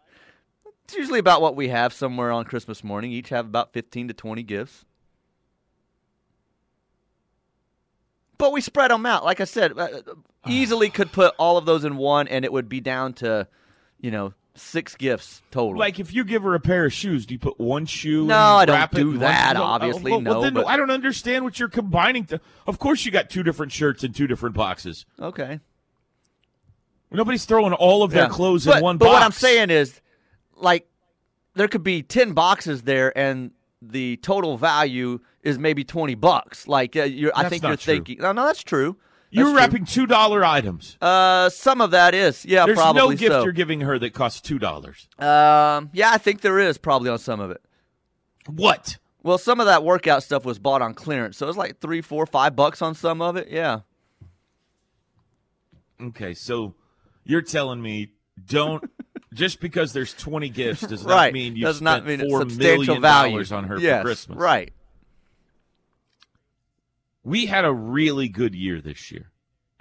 It's 0.84 0.96
usually 0.96 1.20
about 1.20 1.44
what 1.44 1.56
we 1.56 1.68
have 1.68 1.94
somewhere 1.94 2.32
on 2.32 2.46
Christmas 2.46 2.84
morning. 2.84 3.12
Each 3.12 3.30
have 3.30 3.46
about 3.46 3.72
15 3.72 4.08
to 4.08 4.14
20 4.16 4.42
gifts. 4.42 4.84
But 8.40 8.52
we 8.52 8.62
spread 8.62 8.90
them 8.90 9.06
out. 9.06 9.24
Like 9.24 9.42
I 9.42 9.46
said, 9.46 9.78
uh, 9.78 10.02
easily 10.48 10.90
could 10.90 11.12
put 11.12 11.36
all 11.38 11.58
of 11.58 11.66
those 11.68 11.84
in 11.84 11.98
one 11.98 12.28
and 12.28 12.46
it 12.46 12.52
would 12.52 12.68
be 12.68 12.80
down 12.80 13.14
to, 13.14 13.48
you 14.00 14.10
know, 14.10 14.34
six 14.58 14.96
gifts 14.96 15.42
total. 15.52 15.78
Like 15.80 16.00
if 16.00 16.14
you 16.14 16.24
give 16.24 16.44
her 16.44 16.54
a 16.56 16.60
pair 16.60 16.86
of 16.86 16.94
shoes, 16.94 17.26
do 17.26 17.34
you 17.34 17.40
put 17.40 17.60
one 17.60 17.86
shoe? 17.86 18.26
No, 18.26 18.60
and 18.60 18.70
I 18.72 18.86
don't 18.86 18.92
do 18.92 19.02
in 19.02 19.08
one- 19.12 19.20
that, 19.20 19.56
obviously, 19.56 20.12
well, 20.12 20.22
well, 20.22 20.34
no, 20.36 20.42
then 20.42 20.54
but- 20.54 20.68
I 20.68 20.78
don't 20.78 20.92
understand 20.92 21.44
what 21.46 21.60
you're 21.60 21.70
combining. 21.70 22.26
To, 22.26 22.42
of 22.66 22.80
course, 22.80 23.06
you 23.06 23.12
got 23.12 23.30
two 23.30 23.44
different 23.44 23.72
shirts 23.72 24.04
in 24.04 24.14
two 24.14 24.28
different 24.28 24.56
boxes. 24.56 25.06
okay. 25.20 25.60
Nobody's 27.10 27.46
throwing 27.46 27.72
all 27.74 28.04
of 28.04 28.12
their 28.12 28.24
Yeah. 28.24 28.30
clothes 28.30 28.66
but, 28.66 28.78
in 28.78 28.84
one 28.84 28.98
but 28.98 29.06
box. 29.06 29.14
what 29.14 29.24
I'm 29.24 29.32
saying 29.32 29.70
is, 29.70 30.02
like, 30.56 30.88
there 31.56 31.70
could 31.70 31.84
be 31.84 32.04
10 32.04 32.34
boxes 32.34 32.82
there 32.82 33.18
and 33.18 33.52
the 33.82 34.18
total 34.18 34.58
value 34.58 35.20
is 35.42 35.58
maybe 35.58 35.86
20 35.86 36.16
bucks. 36.16 36.68
Like, 36.68 36.98
uh, 36.98 37.04
you're, 37.04 37.32
I 37.34 37.48
think 37.48 37.64
you're 37.64 37.78
true. 37.78 37.94
thinking. 37.96 38.18
No, 38.20 38.34
no, 38.34 38.46
that's 38.46 38.64
true. 38.64 38.98
You're 39.30 39.56
wrapping 39.56 39.86
two 39.86 40.06
dollar 40.06 40.44
items. 40.44 40.98
Uh, 41.02 41.50
some 41.50 41.82
of 41.82 41.92
that 41.92 42.14
is, 42.14 42.46
yeah, 42.46 42.66
There's 42.66 42.78
no 42.78 43.10
gift 43.12 43.32
so. 43.32 43.44
you're 43.44 43.52
giving 43.52 43.82
her 43.82 44.00
that 44.00 44.14
costs 44.14 44.42
two 44.42 44.60
dollars. 44.60 45.08
Um, 45.20 45.90
yeah, 45.94 46.12
I 46.12 46.18
think 46.18 46.42
there 46.42 46.60
is 46.60 46.78
probably 46.78 47.10
on 47.10 47.20
some 47.20 47.40
of 47.40 47.52
it. 47.52 47.62
What? 48.48 48.98
Well, 49.24 49.38
some 49.38 49.60
of 49.60 49.66
that 49.66 49.84
workout 49.84 50.24
stuff 50.24 50.46
was 50.46 50.58
bought 50.58 50.82
on 50.82 50.94
clearance, 50.94 51.38
so 51.38 51.50
it's 51.50 51.58
like 51.58 51.80
three, 51.80 52.02
four, 52.02 52.26
five 52.26 52.56
bucks 52.56 52.82
on 52.82 52.96
some 52.96 53.22
of 53.22 53.36
it. 53.36 53.50
Yeah, 53.50 53.82
Okay, 56.02 56.34
so 56.34 56.76
you're 57.24 57.42
telling 57.42 57.82
me 57.82 58.12
don't 58.46 58.84
just 59.34 59.60
because 59.60 59.94
there's 59.94 60.14
20 60.14 60.50
gifts 60.50 60.82
does 60.82 61.06
not 61.06 61.14
right. 61.14 61.34
mean 61.34 61.56
you 61.56 61.64
Does 61.64 61.78
spent 61.78 62.04
not 62.04 62.06
mean 62.06 62.22
it's 62.22 62.30
four 62.30 62.42
substantial 62.42 62.86
million 62.86 63.02
value 63.02 63.32
dollars 63.32 63.52
on 63.52 63.64
her 63.66 63.80
yes, 63.80 64.02
for 64.02 64.08
Christmas. 64.08 64.38
Right. 64.38 64.74
We 67.28 67.48
had 67.48 67.66
a 67.66 67.74
really 67.74 68.30
good 68.30 68.56
year 68.56 68.80
this 68.80 69.12
year 69.12 69.32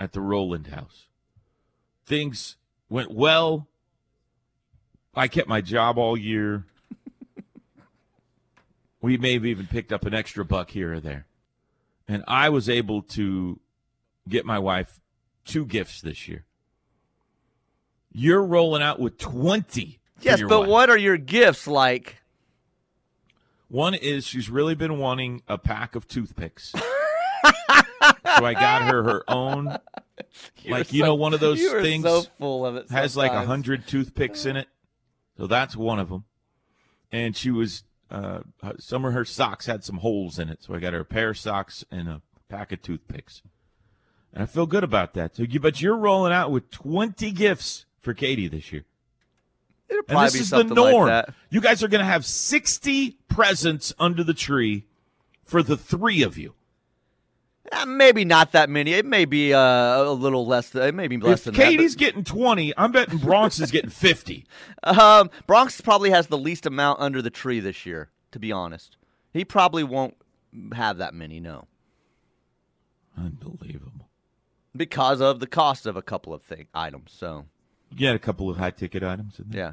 at 0.01 0.13
the 0.13 0.21
Rowland 0.21 0.67
House. 0.67 1.07
Things 2.05 2.57
went 2.89 3.13
well. 3.13 3.69
I 5.15 5.29
kept 5.29 5.49
my 5.49 5.61
job 5.61 5.97
all 5.97 6.17
year. 6.17 6.65
we 9.01 9.17
may 9.17 9.35
have 9.35 9.47
even 9.47 9.69
picked 9.69 9.93
up 9.93 10.05
an 10.07 10.13
extra 10.13 10.45
buck 10.45 10.71
here 10.71 10.95
or 10.95 10.99
there. 10.99 11.27
And 12.09 12.25
I 12.27 12.49
was 12.49 12.69
able 12.69 13.03
to 13.03 13.61
get 14.29 14.45
my 14.45 14.59
wife 14.59 15.01
two 15.45 15.67
gifts 15.67 16.01
this 16.01 16.27
year. 16.27 16.47
You're 18.11 18.43
rolling 18.43 18.83
out 18.83 18.99
with 18.99 19.19
20. 19.19 20.01
Yes, 20.21 20.43
but 20.43 20.63
wife. 20.63 20.69
what 20.69 20.91
are 20.91 20.99
your 20.99 21.17
gifts 21.17 21.69
like? 21.69 22.17
One 23.69 23.95
is 23.95 24.27
she's 24.27 24.51
really 24.51 24.75
been 24.75 24.99
wanting 24.99 25.43
a 25.47 25.59
pack 25.59 25.95
of 25.95 26.09
toothpicks. 26.09 26.75
so 28.39 28.45
I 28.45 28.55
got 28.55 28.83
her 28.83 29.03
her 29.03 29.25
own, 29.29 29.65
like 30.69 30.93
you 30.93 31.01
so- 31.01 31.07
know, 31.07 31.15
one 31.15 31.35
of 31.35 31.41
those 31.41 31.61
things 31.63 32.05
so 32.05 32.23
full 32.39 32.65
of 32.67 32.77
it. 32.77 32.91
has 32.91 33.17
like 33.17 33.33
a 33.33 33.45
hundred 33.47 33.87
toothpicks 33.87 34.47
in 34.47 34.57
it. 34.57 34.69
So 35.37 35.47
that's 35.47 35.77
one 35.77 35.99
of 35.99 36.09
them. 36.09 36.25
And 37.13 37.37
she 37.37 37.51
was 37.51 37.85
uh, 38.11 38.41
some 38.79 39.05
of 39.05 39.13
her 39.13 39.25
socks 39.25 39.67
had 39.67 39.85
some 39.85 39.99
holes 39.99 40.39
in 40.39 40.49
it, 40.49 40.63
so 40.63 40.75
I 40.75 40.79
got 40.79 40.93
her 40.93 41.01
a 41.01 41.05
pair 41.05 41.31
of 41.31 41.39
socks 41.39 41.85
and 41.91 42.09
a 42.09 42.23
pack 42.49 42.73
of 42.73 42.83
toothpicks. 42.83 43.43
And 44.33 44.43
I 44.43 44.47
feel 44.47 44.67
good 44.67 44.85
about 44.85 45.15
that. 45.15 45.35
So 45.37 45.43
you, 45.45 45.61
but 45.61 45.81
you're 45.81 45.97
rolling 45.97 46.33
out 46.33 46.51
with 46.51 46.71
20 46.71 47.31
gifts 47.33 47.87
for 48.01 48.13
Katie 48.15 48.49
this 48.49 48.73
year. 48.73 48.85
It'll 49.89 50.03
And 50.09 50.27
this 50.27 50.35
be 50.35 50.41
is 50.41 50.51
the 50.51 50.59
something 50.59 50.77
like 50.77 50.93
norm. 50.93 51.07
that. 51.09 51.33
you 51.49 51.61
guys 51.61 51.83
are 51.83 51.89
going 51.89 52.01
to 52.01 52.05
have 52.05 52.25
60 52.27 53.19
presents 53.29 53.95
under 53.99 54.23
the 54.25 54.35
tree 54.35 54.85
for 55.45 55.63
the 55.63 55.77
three 55.77 56.23
of 56.23 56.37
you. 56.37 56.55
Uh, 57.73 57.87
maybe 57.87 58.25
not 58.25 58.53
that 58.53 58.71
many. 58.71 58.93
It 58.93 59.05
may 59.07 59.25
be 59.25 59.53
uh, 59.53 59.59
a 59.61 60.13
little 60.13 60.47
less. 60.47 60.75
It 60.75 60.95
may 60.95 61.09
be 61.09 61.17
less 61.17 61.41
If 61.41 61.45
than 61.45 61.55
Katie's 61.55 61.97
getting 61.97 62.23
20, 62.25 62.73
I'm 62.77 62.93
betting 62.93 63.19
Bronx 63.19 63.59
is 63.61 63.71
getting 63.71 63.91
50. 63.91 64.47
um, 64.85 65.31
Bronx 65.47 65.81
probably 65.81 66.11
has 66.11 66.29
the 66.29 66.39
least 66.39 66.67
amount 66.67 67.01
under 67.01 67.21
the 67.23 67.31
tree 67.31 67.61
this 67.61 67.85
year. 67.87 68.11
To 68.33 68.39
be 68.39 68.53
honest, 68.53 68.97
he 69.33 69.45
probably 69.45 69.83
won't 69.85 70.17
have 70.75 70.99
that 70.99 71.15
many. 71.15 71.41
No, 71.41 71.67
Unbelievable. 73.17 74.09
because 74.77 75.21
of 75.21 75.41
the 75.41 75.47
cost 75.47 75.87
of 75.87 75.97
a 75.97 76.03
couple 76.03 76.35
of 76.35 76.43
thing 76.43 76.67
items. 76.75 77.13
So 77.17 77.47
You 77.97 78.07
had 78.09 78.17
a 78.17 78.21
couple 78.21 78.51
of 78.51 78.59
high 78.59 78.71
ticket 78.71 79.03
items 79.03 79.39
in 79.39 79.47
there. 79.51 79.59
yeah. 79.61 79.73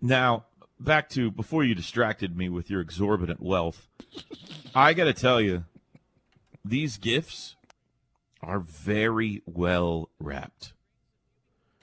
Now, 0.00 0.44
back 0.78 1.08
to 1.10 1.30
before 1.30 1.64
you 1.64 1.74
distracted 1.74 2.36
me 2.36 2.48
with 2.48 2.68
your 2.70 2.80
exorbitant 2.80 3.40
wealth. 3.42 3.88
I 4.74 4.92
got 4.92 5.04
to 5.04 5.14
tell 5.14 5.40
you, 5.40 5.64
these 6.68 6.96
gifts 6.98 7.56
are 8.42 8.60
very 8.60 9.42
well 9.46 10.08
wrapped. 10.20 10.72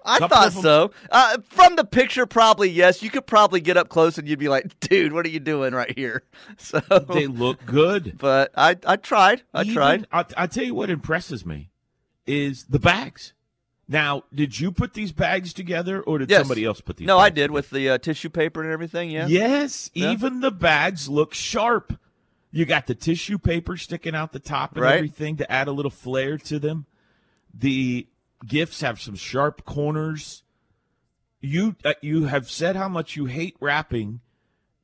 I 0.08 0.20
Couple 0.20 0.38
thought 0.38 0.54
so. 0.54 0.92
Uh, 1.10 1.38
from 1.50 1.75
the 1.75 1.84
picture, 1.84 2.27
probably 2.27 2.70
yes. 2.70 3.01
You 3.01 3.10
could 3.10 3.25
probably 3.25 3.60
get 3.60 3.75
up 3.75 3.89
close 3.89 4.20
and 4.20 4.27
you'd 4.27 4.38
be 4.38 4.50
like, 4.50 4.80
"Dude, 4.80 5.13
what 5.13 5.25
are 5.25 5.30
you 5.30 5.39
doing 5.39 5.74
right 5.74 5.92
here?" 5.98 6.22
So, 6.58 6.80
They 6.80 7.25
look 7.25 7.65
good. 7.65 8.15
but 8.20 8.51
I, 8.56 8.77
I 8.86 8.98
tried. 8.98 9.42
I 9.54 9.62
Even- 9.62 9.74
tried. 9.74 10.08
I, 10.12 10.25
I 10.38 10.48
tell 10.48 10.63
you 10.63 10.75
what 10.75 10.92
impresses 10.92 11.44
me 11.46 11.72
is 12.27 12.65
the 12.65 12.77
bags. 12.80 13.34
Now, 13.88 14.24
did 14.34 14.60
you 14.60 14.72
put 14.72 14.94
these 14.94 15.12
bags 15.12 15.54
together, 15.54 16.01
or 16.01 16.18
did 16.20 16.30
Yes. 16.30 16.42
somebody 16.42 16.65
else 16.65 16.82
put 16.82 16.98
these? 16.98 17.08
No, 17.08 17.18
I 17.20 17.30
did 17.30 17.36
together? 17.36 17.54
with 17.54 17.70
the 17.72 17.89
uh, 17.89 17.98
tissue 17.98 18.30
paper 18.30 18.62
and 18.63 18.72
everything. 18.72 19.10
Yeah. 19.12 19.25
Yes, 19.27 19.89
Yeah. 19.96 20.12
even 20.12 20.39
the 20.42 20.51
bags 20.51 21.08
look 21.10 21.34
sharp. 21.34 21.94
You 22.55 22.63
got 22.65 22.88
the 22.88 22.95
tissue 22.95 23.38
paper 23.38 23.75
sticking 23.75 24.15
out 24.15 24.31
the 24.31 24.39
top 24.39 24.71
and 24.75 24.81
Right. 24.83 24.95
everything 24.95 25.35
to 25.38 25.51
add 25.51 25.67
a 25.67 25.74
little 25.74 25.91
flair 25.91 26.38
to 26.38 26.57
them. 26.57 26.85
The 27.53 28.07
gifts 28.47 28.79
have 28.79 29.01
some 29.01 29.15
sharp 29.15 29.65
corners. 29.65 30.43
You 31.41 31.75
uh, 31.83 31.93
you 32.01 32.25
have 32.25 32.50
said 32.50 32.77
how 32.77 32.88
much 32.88 33.17
you 33.17 33.25
hate 33.25 33.57
wrapping, 33.59 34.21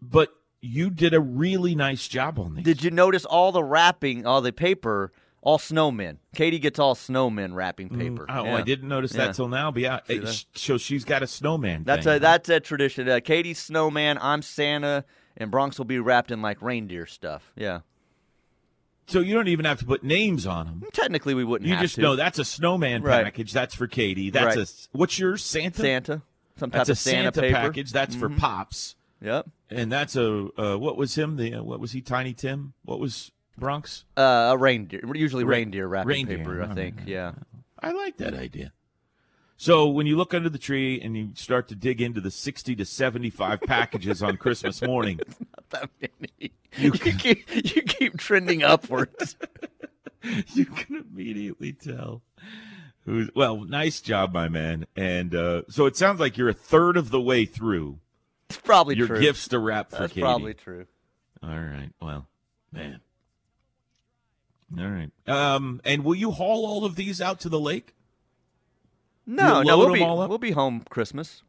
but 0.02 0.34
you 0.60 0.90
did 0.90 1.14
a 1.14 1.22
really 1.22 1.74
nice 1.74 2.10
job 2.10 2.38
on 2.38 2.56
these. 2.56 2.66
Did 2.66 2.84
you 2.84 2.92
notice 2.92 3.24
all 3.24 3.54
the 3.54 3.64
wrapping, 3.64 4.26
all 4.26 4.42
the 4.42 4.52
paper, 4.52 5.14
all 5.42 5.58
snowmen? 5.58 6.18
Katie 6.36 6.60
gets 6.60 6.78
all 6.78 6.94
snowmen 6.94 7.54
wrapping 7.56 7.88
paper. 7.88 8.26
Oh, 8.30 8.44
Yeah. 8.44 8.58
I 8.58 8.62
didn't 8.64 8.90
notice 8.90 9.14
Yeah. 9.14 9.28
that 9.28 9.36
till 9.36 9.48
now. 9.48 9.72
But 9.72 9.82
yeah, 9.82 10.00
it- 10.10 10.46
so 10.56 10.78
she's 10.78 11.06
got 11.06 11.24
a 11.24 11.28
snowman. 11.28 11.86
That's 11.86 12.04
thing, 12.04 12.10
a 12.12 12.16
huh? 12.16 12.20
that's 12.20 12.50
a 12.50 12.60
tradition. 12.60 13.08
Uh, 13.08 13.22
Katie's 13.24 13.60
snowman. 13.60 14.18
I'm 14.22 14.42
Santa, 14.42 15.06
and 15.42 15.52
Bronx 15.52 15.78
will 15.78 15.86
be 15.86 16.00
wrapped 16.00 16.32
in 16.32 16.42
like 16.42 16.62
reindeer 16.62 17.06
stuff. 17.06 17.52
Yeah. 17.56 17.80
So 19.08 19.20
you 19.20 19.34
don't 19.34 19.48
even 19.50 19.66
have 19.66 19.80
to 19.80 19.86
put 19.86 20.04
names 20.04 20.46
on 20.46 20.66
them. 20.68 20.84
Technically, 20.94 21.34
we 21.34 21.44
wouldn't. 21.44 21.70
You 21.70 21.76
just 21.78 21.96
to. 21.96 22.02
know 22.02 22.16
that's 22.16 22.40
a 22.40 22.46
snowman 22.46 23.02
Right. 23.04 23.24
package. 23.26 23.52
That's 23.52 23.76
for 23.76 23.88
Katie. 23.88 24.30
That's 24.30 24.56
Right. 24.56 24.68
a 24.70 24.98
what's 24.98 25.20
yours? 25.20 25.44
Santa. 25.44 25.82
Santa. 25.82 26.22
Some 26.58 26.70
type 26.72 26.80
That's 26.80 26.90
a 26.90 26.92
of 26.94 26.98
Santa, 27.00 27.34
Santa. 27.34 27.42
Mm-hmm. 27.42 27.56
package. 27.56 27.92
That's 27.92 28.16
for 28.16 28.30
pops. 28.30 28.96
Yep. 29.22 29.50
And 29.70 29.92
that's 29.92 30.16
a 30.16 30.48
uh, 30.58 30.78
what 30.78 30.96
was 30.98 31.16
him? 31.16 31.36
The 31.36 31.56
uh, 31.56 31.64
what 31.64 31.80
was 31.80 31.92
he? 31.92 32.02
Tiny 32.02 32.34
Tim. 32.34 32.74
What 32.86 33.00
was 33.00 33.32
Bronx? 33.58 34.06
Uh, 34.16 34.50
a 34.54 34.58
reindeer. 34.58 35.02
Usually 35.14 35.44
Re- 35.44 35.58
reindeer 35.58 35.88
wrapping 35.88 36.08
reindeer, 36.08 36.38
paper. 36.38 36.64
I 36.64 36.68
all 36.68 36.76
think. 36.76 37.02
Yeah. 37.06 37.34
I 37.80 37.92
like 37.92 38.18
that 38.18 38.34
idea. 38.34 38.72
So 39.62 39.88
when 39.90 40.08
you 40.08 40.18
look 40.18 40.34
under 40.34 40.50
the 40.50 40.58
tree 40.58 41.00
and 41.00 41.16
you 41.16 41.30
start 41.36 41.68
to 41.68 41.76
dig 41.76 42.02
into 42.02 42.20
the 42.20 42.32
sixty 42.32 42.76
to 42.78 42.84
seventy-five 42.84 43.62
packages 43.68 44.24
on 44.24 44.38
Christmas 44.38 44.82
morning, 44.82 45.20
Not 45.40 45.70
that 45.70 45.90
many. 46.02 46.54
You, 46.78 46.92
keep 46.94 47.46
you 47.76 47.84
keep 47.84 48.18
trending 48.18 48.64
upwards. 48.64 49.36
you 50.56 50.66
can 50.66 51.06
immediately 51.08 51.74
tell. 51.74 52.24
Who's 53.06 53.30
well? 53.36 53.58
Nice 53.64 54.02
job, 54.02 54.34
my 54.34 54.50
man. 54.50 54.88
And 54.96 55.36
uh, 55.36 55.62
so 55.70 55.86
it 55.86 55.96
sounds 55.96 56.20
like 56.20 56.40
you're 56.40 56.50
a 56.50 56.54
third 56.54 56.98
of 56.98 57.12
the 57.12 57.22
way 57.22 57.46
through 57.46 58.00
It's 58.50 58.58
probably 58.58 58.96
your 58.96 59.06
true. 59.06 59.22
gifts 59.22 59.48
to 59.50 59.60
wrap 59.60 59.92
for 59.92 60.00
That's 60.00 60.14
Katie. 60.14 60.22
probably 60.22 60.56
true. 60.56 60.88
All 61.44 61.50
right. 61.50 61.92
Well, 62.02 62.28
man. 62.72 63.02
All 64.76 64.88
right. 64.90 65.12
Um, 65.28 65.82
and 65.86 66.04
will 66.04 66.16
you 66.16 66.32
haul 66.32 66.66
all 66.66 66.84
of 66.84 66.96
these 66.96 67.22
out 67.22 67.40
to 67.42 67.50
the 67.50 67.60
lake? 67.60 67.94
No, 69.26 69.58
You'll 69.58 69.64
no, 69.66 69.78
we'll 69.78 69.88
'em 69.88 69.94
be 69.94 70.04
all 70.04 70.22
up? 70.22 70.30
we'll 70.30 70.38
be 70.38 70.52
home 70.52 70.84
Christmas. 70.90 71.44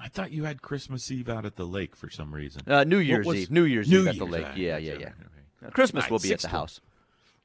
I 0.00 0.08
thought 0.08 0.32
you 0.32 0.44
had 0.44 0.60
Christmas 0.60 1.10
Eve 1.10 1.28
out 1.28 1.46
at 1.46 1.56
the 1.56 1.64
lake 1.66 1.94
for 1.96 2.10
some 2.10 2.34
reason. 2.34 2.62
Uh, 2.66 2.84
New 2.84 2.98
Year's 2.98 3.26
was- 3.26 3.36
Eve. 3.36 3.50
New 3.50 3.64
Year's 3.64 3.88
New 3.90 4.02
Eve 4.02 4.08
at 4.08 4.12
the 4.14 4.18
Year's, 4.24 4.30
lake. 4.30 4.46
ah, 4.46 4.52
Yeah, 4.56 4.72
that's 4.72 4.84
yeah, 4.84 4.92
right, 4.92 5.00
yeah. 5.00 5.06
okay. 5.08 5.66
Uh, 5.66 5.70
Christmas 5.70 6.04
Right, 6.04 6.10
will 6.10 6.18
be 6.18 6.32
at 6.32 6.40
the 6.40 6.48
house. 6.48 6.80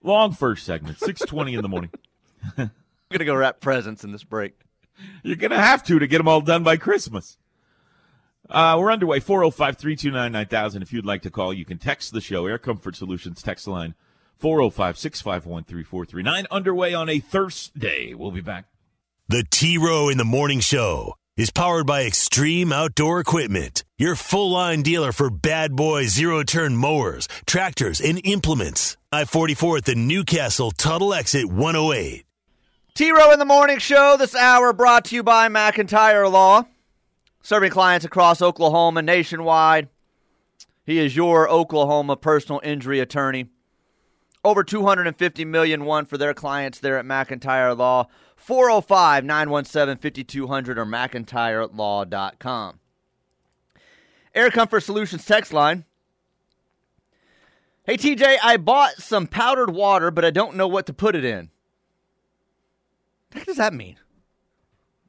Long 0.03 0.33
first 0.33 0.65
segment, 0.65 0.97
six 0.99 1.21
twenty 1.21 1.53
in 1.53 1.61
the 1.61 1.69
morning. 1.69 1.91
I'm 2.57 2.71
gonna 3.11 3.25
go 3.25 3.35
wrap 3.35 3.59
presents 3.61 4.03
in 4.03 4.11
this 4.11 4.23
break. 4.23 4.53
You're 5.23 5.35
gonna 5.37 5.61
have 5.61 5.83
to 5.83 5.99
to 5.99 6.07
get 6.07 6.17
them 6.17 6.27
all 6.27 6.41
done 6.41 6.63
by 6.63 6.77
Christmas. 6.77 7.37
Uh, 8.49 8.75
we're 8.79 8.91
underway. 8.91 9.19
405 9.19 9.77
329 9.77 10.31
9000. 10.31 10.81
If 10.81 10.91
you'd 10.91 11.05
like 11.05 11.21
to 11.21 11.29
call, 11.29 11.53
you 11.53 11.65
can 11.65 11.77
text 11.77 12.13
the 12.13 12.21
show. 12.21 12.45
Air 12.47 12.57
Comfort 12.57 12.95
Solutions 12.95 13.41
text 13.43 13.67
line 13.67 13.93
405 14.37 14.97
651 14.97 15.63
3439. 15.65 16.47
Underway 16.49 16.93
on 16.93 17.09
a 17.09 17.19
Thursday. 17.19 18.13
We'll 18.15 18.31
be 18.31 18.41
back. 18.41 18.65
The 19.31 19.45
T 19.51 19.77
Row 19.77 20.09
in 20.09 20.17
the 20.17 20.25
Morning 20.25 20.59
Show 20.59 21.13
is 21.37 21.51
powered 21.51 21.85
by 21.85 22.03
Extreme 22.03 22.73
Outdoor 22.73 23.19
Equipment, 23.19 23.83
your 23.95 24.15
full 24.15 24.49
line 24.49 24.81
dealer 24.81 25.11
for 25.11 25.29
bad 25.29 25.75
boy 25.75 26.07
zero 26.07 26.41
turn 26.41 26.75
mowers, 26.75 27.27
tractors, 27.45 28.01
and 28.01 28.19
implements. 28.23 28.97
I 29.11 29.25
44 29.25 29.77
at 29.77 29.85
the 29.85 29.93
Newcastle 29.93 30.71
Tuttle 30.71 31.13
Exit 31.13 31.45
108. 31.45 32.25
T 32.95 33.11
Row 33.11 33.31
in 33.31 33.37
the 33.37 33.45
Morning 33.45 33.77
Show, 33.77 34.17
this 34.17 34.33
hour 34.33 34.73
brought 34.73 35.05
to 35.05 35.15
you 35.15 35.21
by 35.21 35.47
McIntyre 35.47 36.31
Law, 36.31 36.63
serving 37.43 37.69
clients 37.69 38.07
across 38.07 38.41
Oklahoma 38.41 39.03
nationwide. 39.03 39.89
He 40.87 40.97
is 40.97 41.15
your 41.15 41.47
Oklahoma 41.47 42.17
personal 42.17 42.61
injury 42.63 42.99
attorney. 42.99 43.45
Over 44.43 44.63
250 44.63 45.45
million 45.45 45.85
won 45.85 46.05
for 46.05 46.17
their 46.17 46.33
clients 46.33 46.79
there 46.79 46.97
at 46.97 47.05
McIntyre 47.05 47.77
Law. 47.77 48.07
405 48.39 49.25
917 49.25 49.97
5200 49.97 50.79
or 50.79 50.85
McIntyreLaw.com. 50.85 52.79
Air 54.33 54.49
Comfort 54.51 54.79
Solutions 54.81 55.25
text 55.25 55.53
line. 55.53 55.85
Hey 57.83 57.97
TJ, 57.97 58.37
I 58.43 58.57
bought 58.57 58.97
some 58.97 59.27
powdered 59.27 59.71
water, 59.71 60.11
but 60.11 60.23
I 60.23 60.29
don't 60.31 60.55
know 60.55 60.67
what 60.67 60.85
to 60.85 60.93
put 60.93 61.15
it 61.15 61.25
in. 61.25 61.49
What 63.33 63.45
does 63.45 63.57
that 63.57 63.73
mean? 63.73 63.97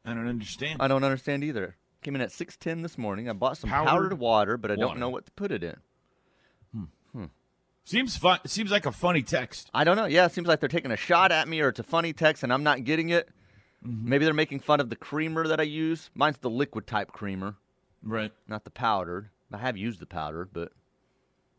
I 0.05 0.15
don't 0.15 0.27
understand. 0.29 0.81
I 0.81 0.89
don't 0.89 1.05
understand 1.05 1.45
either. 1.45 1.77
Came 2.03 2.15
in 2.15 2.23
at 2.23 2.33
six 2.33 2.57
ten 2.57 2.83
this 2.83 2.97
morning. 2.97 3.29
I 3.29 3.35
bought 3.35 3.59
some 3.59 3.69
powdered, 3.71 3.91
Powdered 3.91 4.19
water, 4.19 4.57
but 4.57 4.71
I 4.71 4.77
don't 4.77 4.99
know 4.99 5.11
what 5.11 5.27
to 5.27 5.33
put 5.33 5.53
it 5.53 5.63
in. 5.63 5.77
Seems 7.85 8.17
fun. 8.17 8.39
Seems 8.47 8.71
like 8.71 8.87
a 8.87 8.93
funny 8.93 9.23
text. 9.23 9.71
I 9.75 9.85
don't 9.85 9.97
know. 9.97 10.05
Yeah, 10.07 10.27
it 10.27 10.33
seems 10.33 10.47
like 10.47 10.61
they're 10.61 10.69
taking 10.69 10.91
a 10.93 10.97
shot 10.97 11.33
at 11.33 11.49
me, 11.49 11.61
or 11.61 11.69
it's 11.69 11.81
a 11.81 11.85
funny 11.85 12.13
text, 12.13 12.43
and 12.43 12.53
I'm 12.53 12.63
not 12.63 12.85
getting 12.85 13.09
it. 13.11 13.29
Mm-hmm. 13.85 14.09
Maybe 14.09 14.25
they're 14.25 14.35
making 14.35 14.61
fun 14.61 14.79
of 14.81 14.91
the 14.91 14.97
creamer 14.97 15.49
that 15.49 15.59
I 15.59 15.65
use. 15.65 16.11
Mine's 16.15 16.39
the 16.39 16.51
liquid 16.51 16.87
type 16.87 17.11
creamer, 17.13 17.57
Right. 18.03 18.31
not 18.47 18.65
the 18.65 18.71
powdered. 18.71 19.31
I 19.53 19.57
have 19.59 19.77
used 19.77 19.99
the 20.01 20.07
powdered, 20.07 20.51
but 20.53 20.71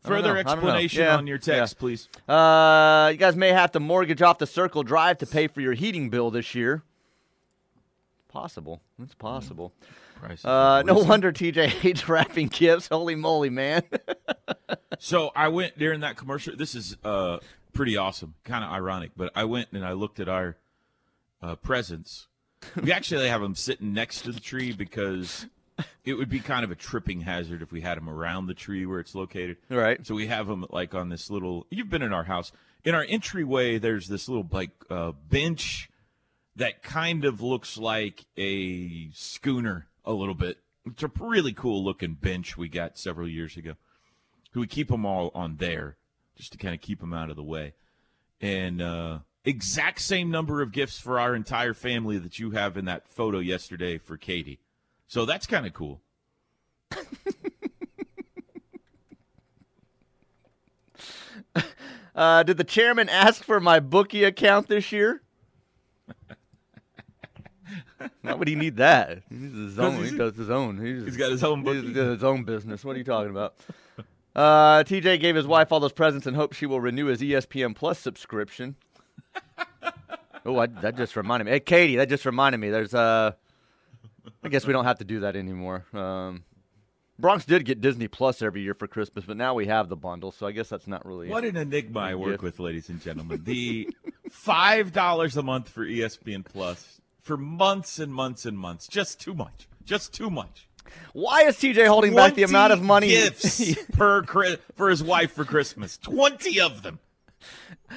Further 0.04 0.34
know. 0.34 0.40
I 0.40 0.42
don't 0.42 0.46
know. 0.46 0.52
explanation 0.52 1.02
Yeah, 1.02 1.16
on 1.16 1.26
your 1.26 1.38
text, 1.38 1.74
yeah. 1.76 1.80
please. 1.80 2.08
Uh, 2.28 3.10
you 3.12 3.18
guys 3.18 3.36
may 3.36 3.50
have 3.52 3.72
to 3.72 3.80
mortgage 3.80 4.22
off 4.22 4.38
the 4.38 4.46
Circle 4.46 4.84
Drive 4.84 5.18
to 5.18 5.26
pay 5.26 5.48
for 5.48 5.60
your 5.60 5.74
heating 5.74 6.08
bill 6.08 6.30
this 6.30 6.54
year. 6.54 6.82
Possible. 8.28 8.80
It's 9.02 9.14
possible. 9.14 9.72
Uh, 10.44 10.82
no 10.82 10.94
wonder 10.94 11.32
TJ 11.32 11.66
hates 11.66 12.08
wrapping 12.08 12.48
gifts. 12.48 12.88
Holy 12.88 13.14
moly, 13.14 13.50
man! 13.50 13.82
So 14.98 15.32
I 15.34 15.48
went 15.48 15.76
during 15.76 16.00
that 16.00 16.16
commercial. 16.16 16.54
This 16.54 16.76
is 16.76 16.96
uh, 17.02 17.38
pretty 17.72 17.96
awesome, 17.96 18.34
kind 18.44 18.62
of 18.62 18.70
ironic, 18.70 19.10
but 19.16 19.32
I 19.34 19.44
went 19.44 19.68
and 19.72 19.84
I 19.84 19.94
looked 19.94 20.20
at 20.20 20.28
our 20.28 20.56
uh, 21.42 21.56
presents. 21.56 22.28
We 22.80 22.92
actually 22.92 23.28
have 23.28 23.40
them 23.40 23.56
sitting 23.56 23.92
next 23.92 24.22
to 24.22 24.30
the 24.30 24.38
tree 24.38 24.72
because 24.72 25.46
it 26.04 26.14
would 26.14 26.28
be 26.28 26.38
kind 26.38 26.62
of 26.62 26.70
a 26.70 26.76
tripping 26.76 27.22
hazard 27.22 27.62
if 27.62 27.72
we 27.72 27.80
had 27.80 27.98
them 27.98 28.08
around 28.08 28.46
the 28.46 28.54
tree 28.54 28.86
where 28.86 29.00
it's 29.00 29.16
located. 29.16 29.56
right. 29.68 30.06
So 30.06 30.14
we 30.14 30.28
have 30.28 30.46
them 30.46 30.64
like 30.70 30.94
on 30.94 31.08
this 31.08 31.30
little. 31.30 31.66
You've 31.68 31.90
been 31.90 32.02
in 32.02 32.12
our 32.12 32.24
house. 32.24 32.52
In 32.84 32.94
our 32.94 33.04
entryway, 33.08 33.78
there's 33.78 34.06
this 34.06 34.28
little 34.28 34.46
like 34.52 34.70
uh, 34.88 35.12
bench 35.28 35.90
that 36.54 36.84
kind 36.84 37.24
of 37.24 37.40
looks 37.40 37.76
like 37.76 38.24
a 38.36 39.10
schooner 39.12 39.88
a 40.04 40.12
little 40.12 40.34
bit. 40.34 40.58
It's 40.86 41.02
a 41.02 41.10
really 41.20 41.52
cool 41.52 41.84
looking 41.84 42.14
bench 42.14 42.56
we 42.56 42.68
got 42.68 42.98
several 42.98 43.28
years 43.28 43.56
ago. 43.56 43.74
We 44.54 44.66
keep 44.66 44.88
them 44.88 45.06
all 45.06 45.30
on 45.34 45.56
there 45.56 45.96
just 46.36 46.52
to 46.52 46.58
kind 46.58 46.74
of 46.74 46.80
keep 46.80 47.00
them 47.00 47.14
out 47.14 47.30
of 47.30 47.36
the 47.36 47.42
way. 47.42 47.74
And 48.40 48.82
uh, 48.82 49.20
exact 49.44 50.00
same 50.00 50.30
number 50.30 50.60
of 50.60 50.72
gifts 50.72 50.98
for 50.98 51.20
our 51.20 51.34
entire 51.34 51.74
family 51.74 52.18
that 52.18 52.38
you 52.38 52.50
have 52.50 52.76
in 52.76 52.84
that 52.86 53.08
photo 53.08 53.38
yesterday 53.38 53.98
for 53.98 54.16
Katie. 54.16 54.60
So 55.06 55.24
that's 55.24 55.46
kind 55.46 55.66
of 55.66 55.72
cool. 55.72 56.00
Uh, 62.14 62.42
did 62.42 62.58
the 62.58 62.64
chairman 62.64 63.08
ask 63.08 63.42
for 63.42 63.58
my 63.58 63.80
bookie 63.80 64.24
account 64.24 64.68
this 64.68 64.92
year? 64.92 65.22
Why 68.22 68.34
would 68.34 68.48
he 68.48 68.54
need 68.54 68.76
that? 68.76 69.22
He 69.28 69.36
needs 69.36 69.56
his 69.56 69.78
own. 69.78 70.04
He 70.04 70.16
does 70.16 70.36
his 70.36 70.50
own. 70.50 70.84
He's, 70.84 71.04
He's 71.04 71.16
got 71.16 71.30
his 71.30 71.44
own 71.44 71.62
bookie. 71.62 71.92
doing 71.92 72.10
his 72.10 72.24
own 72.24 72.44
business. 72.44 72.84
What 72.84 72.96
are 72.96 72.98
you 72.98 73.04
talking 73.04 73.30
about? 73.30 73.54
Uh, 74.34 74.82
TJ 74.84 75.20
gave 75.20 75.36
his 75.36 75.46
wife 75.46 75.72
all 75.72 75.80
those 75.80 75.92
presents 75.92 76.26
and 76.26 76.36
hopes 76.36 76.56
she 76.56 76.66
will 76.66 76.80
renew 76.80 77.06
his 77.06 77.20
ESPN 77.20 77.74
Plus 77.74 77.98
subscription. 77.98 78.76
oh, 80.46 80.58
I, 80.58 80.66
that 80.66 80.96
just 80.96 81.16
reminded 81.16 81.44
me. 81.44 81.52
Hey, 81.52 81.60
Katie, 81.60 81.96
that 81.96 82.08
just 82.08 82.24
reminded 82.24 82.58
me. 82.58 82.70
There's 82.70 82.94
uh, 82.94 83.32
I 84.42 84.48
guess 84.48 84.66
we 84.66 84.72
don't 84.72 84.84
have 84.84 84.98
to 84.98 85.04
do 85.04 85.20
that 85.20 85.36
anymore. 85.36 85.84
Um, 85.92 86.44
Bronx 87.18 87.44
did 87.44 87.64
get 87.64 87.80
Disney 87.80 88.08
Plus 88.08 88.42
every 88.42 88.62
year 88.62 88.74
for 88.74 88.86
Christmas, 88.86 89.24
but 89.24 89.36
now 89.36 89.54
we 89.54 89.66
have 89.66 89.88
the 89.88 89.96
bundle, 89.96 90.32
so 90.32 90.46
I 90.46 90.52
guess 90.52 90.68
that's 90.68 90.86
not 90.86 91.04
really. 91.04 91.28
What 91.28 91.44
an 91.44 91.56
enigma 91.56 92.00
I 92.00 92.14
work 92.14 92.32
gift. 92.32 92.42
with, 92.42 92.58
ladies 92.58 92.88
and 92.88 93.00
gentlemen. 93.00 93.42
The 93.44 93.88
five 94.30 94.92
dollars 94.92 95.36
a 95.36 95.42
month 95.42 95.68
for 95.68 95.86
ESPN 95.86 96.44
Plus 96.44 97.01
for 97.22 97.36
months 97.36 97.98
and 97.98 98.12
months 98.12 98.44
and 98.44 98.58
months. 98.58 98.86
Just 98.88 99.20
too 99.20 99.32
much. 99.34 99.66
Just 99.84 100.12
too 100.12 100.28
much. 100.30 100.68
Why 101.14 101.42
is 101.44 101.56
TJ 101.56 101.86
holding 101.86 102.14
back 102.14 102.34
the 102.34 102.42
amount 102.42 102.72
of 102.72 102.78
20 102.80 102.86
money? 102.86 103.08
gifts 103.08 103.74
per 103.92 104.22
for 104.74 104.90
his 104.90 105.02
wife 105.02 105.32
for 105.32 105.44
Christmas. 105.44 105.96
Twenty 105.96 106.60
of 106.60 106.82
them. 106.82 106.98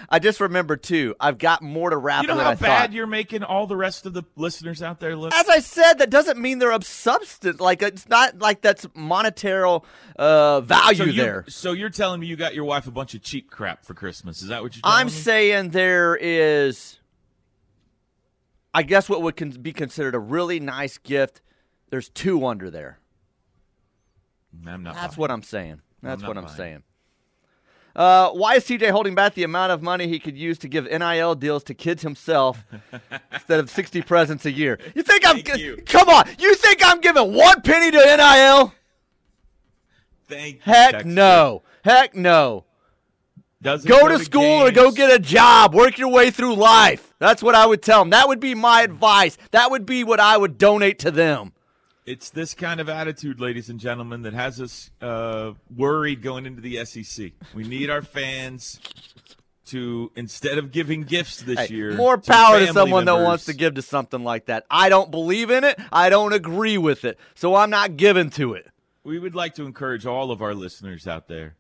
I 0.09 0.19
just 0.19 0.39
remember 0.41 0.75
too. 0.75 1.15
I've 1.19 1.37
got 1.37 1.61
more 1.61 1.89
to 1.89 1.97
wrap 1.97 2.23
You 2.23 2.29
know 2.29 2.35
how 2.35 2.51
I 2.51 2.55
bad 2.55 2.59
thought. 2.89 2.91
you're 2.93 3.05
making 3.07 3.43
all 3.43 3.67
the 3.67 3.75
rest 3.77 4.05
of 4.05 4.13
the 4.13 4.23
listeners 4.35 4.81
out 4.81 4.99
there 4.99 5.15
look. 5.15 5.33
As 5.33 5.47
I 5.47 5.59
said, 5.59 5.95
that 5.95 6.09
doesn't 6.09 6.39
mean 6.39 6.59
they're 6.59 6.71
of 6.71 6.83
substance. 6.85 7.59
Like 7.59 7.81
it's 7.81 8.07
not 8.09 8.39
like 8.39 8.61
that's 8.61 8.85
monetary 8.95 9.79
uh, 10.17 10.61
value 10.61 10.97
So 10.97 11.03
you're, 11.05 11.13
there. 11.25 11.45
so 11.47 11.71
you're 11.73 11.89
telling 11.89 12.19
me 12.19 12.27
you 12.27 12.35
got 12.35 12.55
your 12.55 12.65
wife 12.65 12.87
a 12.87 12.91
bunch 12.91 13.13
of 13.13 13.21
cheap 13.21 13.49
crap 13.51 13.85
for 13.85 13.93
Christmas? 13.93 14.41
Is 14.41 14.47
that 14.49 14.63
what 14.63 14.75
you're 14.75 14.81
telling 14.81 14.99
I'm 14.99 15.07
me? 15.07 15.11
saying 15.13 15.69
there 15.69 16.15
is, 16.19 16.99
I 18.75 18.83
guess, 18.83 19.07
what 19.07 19.21
would 19.21 19.37
con- 19.37 19.51
be 19.51 19.71
considered 19.71 20.15
a 20.15 20.19
really 20.19 20.59
nice 20.59 20.97
gift. 20.97 21.41
There's 21.91 22.09
two 22.09 22.45
under 22.45 22.69
there. 22.69 22.99
I'm 24.67 24.83
not. 24.83 24.95
That's 24.95 25.15
buying 25.15 25.19
what 25.21 25.31
I'm 25.31 25.43
saying. 25.43 25.81
That's 26.03 26.21
not 26.21 26.27
what 26.27 26.37
I'm 26.37 26.43
buying. 26.43 26.57
saying. 26.57 26.83
Uh, 27.95 28.31
why 28.31 28.55
is 28.55 28.65
TJ 28.65 28.89
holding 28.91 29.15
back 29.15 29.33
the 29.33 29.43
amount 29.43 29.71
of 29.71 29.81
money 29.81 30.07
he 30.07 30.19
could 30.19 30.37
use 30.37 30.57
to 30.57 30.67
give 30.67 30.83
NIL 30.83 31.35
deals 31.35 31.63
to 31.63 31.73
kids 31.73 32.01
himself 32.03 32.65
instead 33.31 33.61
of 33.61 33.69
60 33.69 34.01
presents 34.01 34.45
a 34.45 34.51
year? 34.51 34.77
You 34.93 35.03
think 35.03 35.25
I'm? 35.25 35.41
Gi- 35.41 35.61
you. 35.61 35.77
Come 35.85 36.09
on, 36.09 36.25
you 36.37 36.53
think 36.55 36.81
I'm 36.83 36.99
giving 36.99 37.33
one 37.33 37.61
penny 37.61 37.91
to 37.91 37.97
NIL? 37.97 38.73
Thank 40.27 40.61
Heck 40.63 40.95
Texter. 40.95 41.05
no. 41.05 41.63
Heck 41.85 42.13
no. 42.13 42.65
Doesn't 43.65 43.89
Go 43.89 44.07
to 44.07 44.19
school 44.19 44.63
or 44.63 44.71
go 44.71 44.91
get 44.91 45.11
a 45.11 45.17
job. 45.17 45.73
Work 45.73 45.97
your 45.97 46.09
way 46.09 46.29
through 46.29 46.53
life. 46.53 47.15
That's 47.17 47.41
what 47.41 47.55
I 47.55 47.65
would 47.65 47.81
tell 47.81 48.01
them. 48.01 48.11
That 48.11 48.27
would 48.27 48.39
be 48.39 48.53
my 48.53 48.83
advice. 48.83 49.39
That 49.49 49.71
would 49.71 49.87
be 49.87 50.03
what 50.03 50.19
I 50.19 50.37
would 50.37 50.59
donate 50.59 50.99
to 50.99 51.09
them. 51.09 51.51
It's 52.05 52.29
this 52.29 52.53
kind 52.53 52.79
of 52.79 52.89
attitude, 52.89 53.39
ladies 53.39 53.69
and 53.69 53.79
gentlemen, 53.79 54.21
that 54.21 54.33
has 54.33 54.61
us 54.61 54.91
uh, 55.01 55.53
worried 55.75 56.21
going 56.21 56.45
into 56.45 56.61
the 56.61 56.85
SEC. 56.85 57.31
We 57.55 57.63
need 57.63 57.89
our 57.89 58.03
fans 58.03 58.79
to, 59.69 60.11
instead 60.15 60.59
of 60.59 60.71
giving 60.71 61.01
gifts 61.01 61.41
this 61.41 61.61
Hey, 61.61 61.73
year, 61.73 61.93
more 61.93 62.19
power 62.19 62.59
to 62.59 62.67
family 62.67 62.79
someone 62.79 63.05
that 63.05 63.15
wants 63.15 63.45
to 63.45 63.53
give 63.53 63.73
to 63.73 63.81
something 63.81 64.23
like 64.23 64.45
that. 64.45 64.67
I 64.69 64.89
don't 64.89 65.09
believe 65.09 65.49
in 65.49 65.63
it. 65.63 65.79
I 65.91 66.09
don't 66.09 66.33
agree 66.33 66.77
with 66.77 67.03
it. 67.03 67.17
So 67.33 67.55
I'm 67.55 67.71
not 67.71 67.97
giving 67.97 68.29
to 68.31 68.53
it. 68.53 68.67
We 69.03 69.17
would 69.17 69.33
like 69.33 69.55
to 69.55 69.65
encourage 69.65 70.05
all 70.05 70.29
of 70.29 70.43
our 70.43 70.53
listeners 70.53 71.07
out 71.07 71.27
there. 71.27 71.55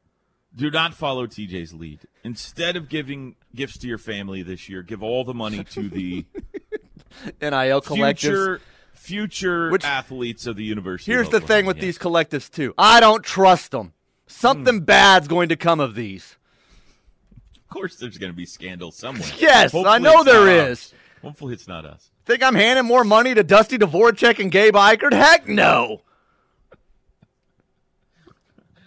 Do 0.55 0.71
not 0.71 0.93
follow 0.93 1.27
TJ's 1.27 1.73
lead. 1.73 1.99
Instead 2.23 2.77
of 2.77 2.87
giving 2.87 3.35
gifts 3.53 3.77
to 3.79 3.87
your 3.87 3.97
family 3.97 4.41
this 4.41 4.69
year, 4.69 4.83
give 4.83 5.03
all 5.03 5.25
the 5.25 5.33
money 5.33 5.63
to 5.65 5.89
the 5.89 6.25
NIL 7.41 7.81
collectives. 7.81 8.19
future 8.19 8.61
future 8.93 9.69
Which- 9.69 9.83
athletes 9.83 10.47
of 10.47 10.55
the 10.55 10.63
University. 10.63 11.11
Here's 11.11 11.29
the 11.29 11.41
thing 11.41 11.65
with 11.65 11.77
Yeah. 11.77 11.81
these 11.81 11.97
collectives 11.99 12.49
too. 12.49 12.73
I 12.77 12.99
don't 12.99 13.23
trust 13.23 13.71
them. 13.71 13.93
Something 14.27 14.79
Hmm. 14.79 14.85
bad's 14.85 15.27
going 15.27 15.49
to 15.49 15.55
come 15.55 15.79
of 15.79 15.93
these. 15.93 16.37
Of 17.57 17.67
course, 17.69 17.97
there's 17.97 18.17
going 18.17 18.31
to 18.31 18.35
be 18.35 18.45
scandal 18.45 18.91
somewhere. 18.91 19.29
Yes, 19.37 19.75
I 19.75 19.99
know 19.99 20.23
there 20.23 20.47
is. 20.69 20.79
us. 20.79 20.93
Hopefully, 21.21 21.53
it's 21.53 21.67
not 21.67 21.85
us. 21.85 22.09
Think 22.25 22.41
I'm 22.41 22.55
handing 22.55 22.85
more 22.85 23.03
money 23.03 23.35
to 23.35 23.43
Dusty 23.43 23.77
Dvoracek 23.77 24.39
and 24.39 24.51
Gabe 24.51 24.73
Ikard? 24.75 25.13
Heck 25.13 25.47
no. 25.47 26.01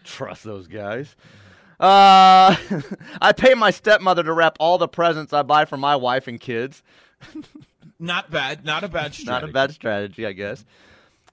Trust 0.04 0.42
those 0.44 0.66
guys. 0.66 1.14
Uh, 1.80 2.56
I 3.20 3.32
pay 3.36 3.54
my 3.54 3.70
stepmother 3.70 4.22
to 4.24 4.32
wrap 4.32 4.56
all 4.60 4.78
the 4.78 4.88
presents 4.88 5.32
I 5.32 5.42
buy 5.42 5.64
for 5.64 5.76
my 5.76 5.96
wife 5.96 6.26
and 6.28 6.40
kids. 6.40 6.82
Not 7.98 8.30
bad. 8.30 8.64
Not 8.64 8.84
a 8.84 8.88
bad 8.88 9.14
strategy. 9.14 9.24
Not 9.26 9.44
a 9.44 9.52
bad 9.52 9.72
strategy, 9.72 10.26
I 10.26 10.32
guess. 10.32 10.64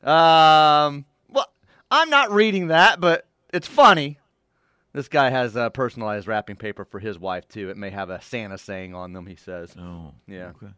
Um, 0.03 1.05
well, 1.29 1.47
I'm 1.89 2.09
not 2.09 2.31
reading 2.31 2.67
that, 2.67 2.99
but 2.99 3.27
it's 3.53 3.67
funny. 3.67 4.19
This 4.93 5.07
guy 5.07 5.29
has 5.29 5.57
uh, 5.57 5.69
personalized 5.71 6.27
wrapping 6.27 6.55
paper 6.55 6.85
for 6.85 6.99
his 6.99 7.19
wife 7.19 7.47
too. 7.47 7.69
It 7.69 7.77
may 7.77 7.89
have 7.89 8.09
a 8.09 8.21
Santa 8.21 8.57
saying 8.57 8.93
on 8.93 9.13
them. 9.13 9.25
He 9.25 9.35
says. 9.35 9.75
Oh, 9.77 10.13
Yeah. 10.27 10.51
Okay. 10.55 10.71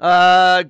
Uh, 0.00 0.64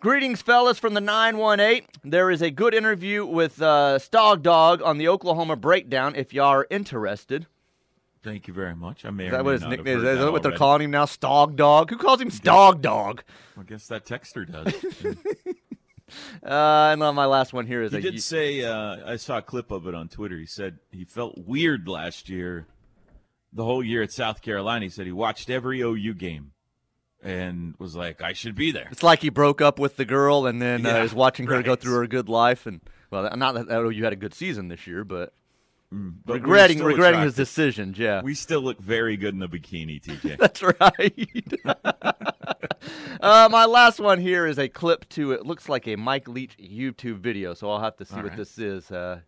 greetings, 0.00 0.42
fellas, 0.42 0.78
from 0.78 0.94
the 0.94 1.00
918. 1.00 1.86
There 2.04 2.30
is 2.30 2.42
a 2.42 2.50
good 2.50 2.74
interview 2.74 3.24
with 3.24 3.60
uh, 3.60 3.98
Stog 3.98 4.42
Dog 4.42 4.82
on 4.82 4.98
the 4.98 5.08
Oklahoma 5.08 5.56
Breakdown 5.56 6.14
if 6.14 6.32
you 6.32 6.42
are 6.42 6.66
interested. 6.70 7.46
Thank 8.22 8.48
you 8.48 8.54
very 8.54 8.74
much. 8.74 9.04
I 9.04 9.10
may 9.10 9.26
Is 9.26 9.32
that 9.32 9.44
what 9.44 9.52
his 9.52 9.62
nickname 9.62 9.98
is? 9.98 10.02
heard 10.02 10.18
Is 10.18 10.24
that 10.24 10.32
what 10.32 10.42
they're 10.42 10.52
calling 10.52 10.82
him 10.82 10.90
now? 10.90 11.04
Stog 11.04 11.54
Dog? 11.54 11.90
Who 11.90 11.96
calls 11.96 12.20
him 12.20 12.30
Stog 12.30 12.80
Dog? 12.80 13.22
I 13.58 13.62
guess 13.62 13.86
that 13.86 14.04
texter 14.04 14.50
does. 14.50 15.14
Uh, 16.42 16.90
and 16.92 17.00
my 17.00 17.26
last 17.26 17.52
one 17.52 17.66
here 17.66 17.82
is 17.82 17.90
he 17.90 17.98
a 17.98 18.00
did 18.00 18.22
say. 18.22 18.62
Uh, 18.62 18.98
I 19.04 19.16
saw 19.16 19.38
a 19.38 19.42
clip 19.42 19.72
of 19.72 19.88
it 19.88 19.94
on 19.94 20.08
Twitter. 20.08 20.38
He 20.38 20.46
said 20.46 20.78
he 20.92 21.04
felt 21.04 21.36
weird 21.36 21.88
last 21.88 22.28
year, 22.28 22.66
the 23.52 23.64
whole 23.64 23.82
year 23.82 24.02
at 24.02 24.12
South 24.12 24.40
Carolina. 24.40 24.84
He 24.84 24.88
said 24.88 25.06
he 25.06 25.12
watched 25.12 25.50
every 25.50 25.80
OU 25.80 26.14
game, 26.14 26.52
and 27.22 27.74
was 27.78 27.94
like, 27.96 28.20
"I 28.22 28.32
should 28.32 28.54
be 28.54 28.70
there." 28.72 28.88
It's 28.90 29.02
like 29.02 29.20
he 29.20 29.28
broke 29.30 29.60
up 29.60 29.78
with 29.78 29.96
the 29.96 30.04
girl 30.04 30.46
and 30.46 30.60
then 30.60 30.84
uh, 30.86 30.90
Yeah, 30.90 31.02
is 31.02 31.14
watching 31.14 31.46
her 31.46 31.62
go 31.62 31.76
through 31.76 31.94
her 31.94 32.06
good 32.06 32.28
life. 32.28 32.66
And 32.66 32.80
well, 33.10 33.34
not 33.36 33.54
that 33.54 33.66
oh, 33.70 33.88
you 33.88 34.04
had 34.04 34.12
a 34.12 34.16
good 34.16 34.34
season 34.34 34.68
this 34.68 34.86
year, 34.86 35.04
but, 35.04 35.32
But 35.90 35.98
we're 36.26 36.34
regretting 36.34 36.82
regretting 36.82 37.20
his 37.20 37.34
attractive. 37.34 37.36
decisions. 37.36 37.98
Yeah, 37.98 38.22
We 38.22 38.34
still 38.34 38.60
look 38.60 38.80
very 38.80 39.16
good 39.16 39.34
in 39.34 39.40
the 39.40 39.48
bikini, 39.48 40.00
TJ. 40.02 40.38
that's 40.38 40.62
right. 40.62 41.64
uh, 43.20 43.48
my 43.50 43.64
last 43.64 44.00
one 44.00 44.20
here 44.20 44.46
is 44.46 44.58
a 44.58 44.68
clip 44.68 45.08
to 45.10 45.32
it 45.32 45.46
looks 45.46 45.68
like 45.68 45.86
a 45.88 45.96
Mike 45.96 46.28
Leach 46.28 46.56
YouTube 46.58 47.18
video, 47.18 47.54
so 47.54 47.70
I'll 47.70 47.80
have 47.80 47.96
to 47.96 48.04
see 48.04 48.16
All 48.16 48.22
what 48.22 48.30
right. 48.30 48.36
this 48.38 48.58
is 48.58 48.90
uh, 48.90 49.20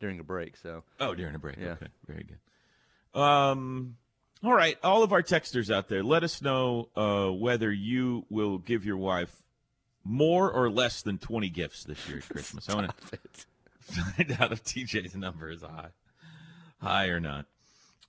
during 0.00 0.20
a 0.20 0.24
break. 0.24 0.56
So 0.56 0.84
Oh, 1.00 1.14
during 1.14 1.34
a 1.34 1.38
break. 1.38 1.56
Yeah. 1.58 1.72
Okay, 1.72 1.86
very 2.06 2.24
good. 2.24 3.20
Um, 3.20 3.96
all 4.44 4.54
right, 4.54 4.76
all 4.84 5.02
of 5.02 5.12
our 5.12 5.22
texters 5.22 5.74
out 5.74 5.88
there, 5.88 6.02
let 6.02 6.22
us 6.22 6.42
know 6.42 6.88
uh, 6.94 7.28
whether 7.28 7.72
you 7.72 8.26
will 8.28 8.58
give 8.58 8.84
your 8.84 8.96
wife 8.96 9.34
more 10.04 10.50
or 10.50 10.68
less 10.70 11.00
than 11.02 11.18
twenty 11.18 11.48
gifts 11.48 11.84
this 11.84 12.06
year 12.08 12.18
at 12.18 12.28
Christmas. 12.28 12.68
I 12.68 12.74
want 12.74 12.90
to 12.90 13.06
find 13.80 14.36
out 14.38 14.52
if 14.52 14.62
TJ's 14.62 15.14
number 15.14 15.50
is 15.50 15.62
high, 15.62 15.90
high 16.80 17.06
or 17.06 17.20
not. 17.20 17.46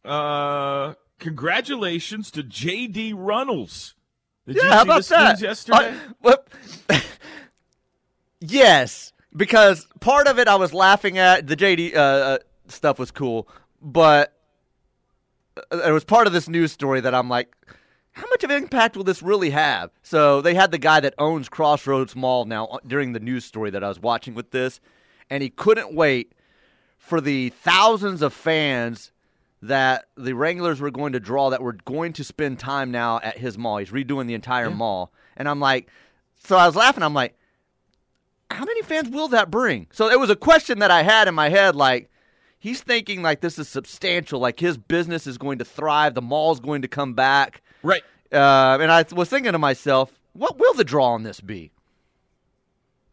Uh, 0.03 0.95
congratulations 1.19 2.29
to 2.31 2.43
J.D. 2.43 3.13
Runnels. 3.13 3.95
Did 4.45 4.57
yeah, 4.57 4.63
you 4.63 4.69
how 4.69 4.77
see 4.77 4.83
about 4.83 4.97
this 4.97 5.07
that? 5.07 5.41
yesterday? 5.41 5.95
What- 6.19 6.47
yes, 8.39 9.13
because 9.35 9.87
part 10.01 10.27
of 10.27 10.37
it 10.37 10.47
I 10.47 10.55
was 10.55 10.73
laughing 10.73 11.17
at 11.17 11.47
the 11.47 11.55
JD 11.55 11.95
uh, 11.95 11.99
uh, 11.99 12.37
stuff 12.67 12.99
was 12.99 13.09
cool, 13.09 13.47
but 13.81 14.34
there 15.71 15.93
was 15.93 16.03
part 16.03 16.27
of 16.27 16.33
this 16.33 16.49
news 16.49 16.71
story 16.71 17.01
that 17.01 17.15
I'm 17.15 17.29
like, 17.29 17.55
how 18.11 18.25
much 18.29 18.43
of 18.43 18.49
an 18.49 18.63
impact 18.63 18.95
will 18.95 19.03
this 19.03 19.21
really 19.21 19.49
have? 19.49 19.91
So 20.01 20.41
they 20.41 20.53
had 20.53 20.71
the 20.71 20.77
guy 20.77 20.99
that 21.01 21.13
owns 21.17 21.49
Crossroads 21.49 22.15
Mall 22.15 22.45
now 22.45 22.65
uh, 22.67 22.79
during 22.87 23.13
the 23.13 23.19
news 23.19 23.43
story 23.43 23.69
that 23.71 23.83
I 23.83 23.89
was 23.89 23.99
watching 23.99 24.35
with 24.35 24.51
this, 24.51 24.79
and 25.29 25.43
he 25.43 25.49
couldn't 25.49 25.93
wait 25.93 26.33
for 26.97 27.19
the 27.19 27.49
thousands 27.49 28.21
of 28.21 28.33
fans 28.33 29.11
that 29.61 30.05
the 30.15 30.33
Wranglers 30.33 30.79
were 30.79 30.91
going 30.91 31.13
to 31.13 31.19
draw 31.19 31.49
that 31.49 31.61
were 31.61 31.73
going 31.85 32.13
to 32.13 32.23
spend 32.23 32.59
time 32.59 32.91
now 32.91 33.19
at 33.21 33.37
his 33.37 33.57
mall. 33.57 33.77
He's 33.77 33.89
redoing 33.89 34.27
the 34.27 34.33
entire 34.33 34.69
mall. 34.69 35.11
And 35.37 35.49
I'm 35.49 35.59
like, 35.59 35.89
so 36.43 36.55
I 36.55 36.67
was 36.67 36.75
laughing. 36.75 37.03
I'm 37.03 37.13
like, 37.13 37.35
how 38.51 38.63
many 38.63 38.81
fans 38.83 39.09
will 39.09 39.27
that 39.29 39.49
bring? 39.49 39.87
So 39.91 40.09
it 40.09 40.19
was 40.19 40.29
a 40.29 40.35
question 40.35 40.79
that 40.79 40.91
I 40.91 41.03
had 41.03 41.27
in 41.27 41.35
my 41.35 41.49
head 41.49 41.75
like, 41.75 42.09
he's 42.65 42.81
thinking 42.81 43.21
like 43.21 43.41
this 43.41 43.59
is 43.59 43.69
substantial, 43.69 44.39
like 44.39 44.59
his 44.59 44.75
business 44.75 45.27
is 45.27 45.37
going 45.37 45.59
to 45.59 45.65
thrive, 45.65 46.15
the 46.15 46.21
mall's 46.21 46.59
going 46.59 46.81
to 46.81 46.87
come 46.87 47.13
back. 47.13 47.61
right. 47.83 48.01
Uh, 48.31 48.79
and 48.81 48.91
I 48.91 49.05
was 49.13 49.29
thinking 49.29 49.51
to 49.51 49.59
myself, 49.59 50.11
what 50.33 50.57
will 50.57 50.73
the 50.73 50.83
draw 50.83 51.11
on 51.11 51.21
this 51.21 51.39
be? 51.39 51.71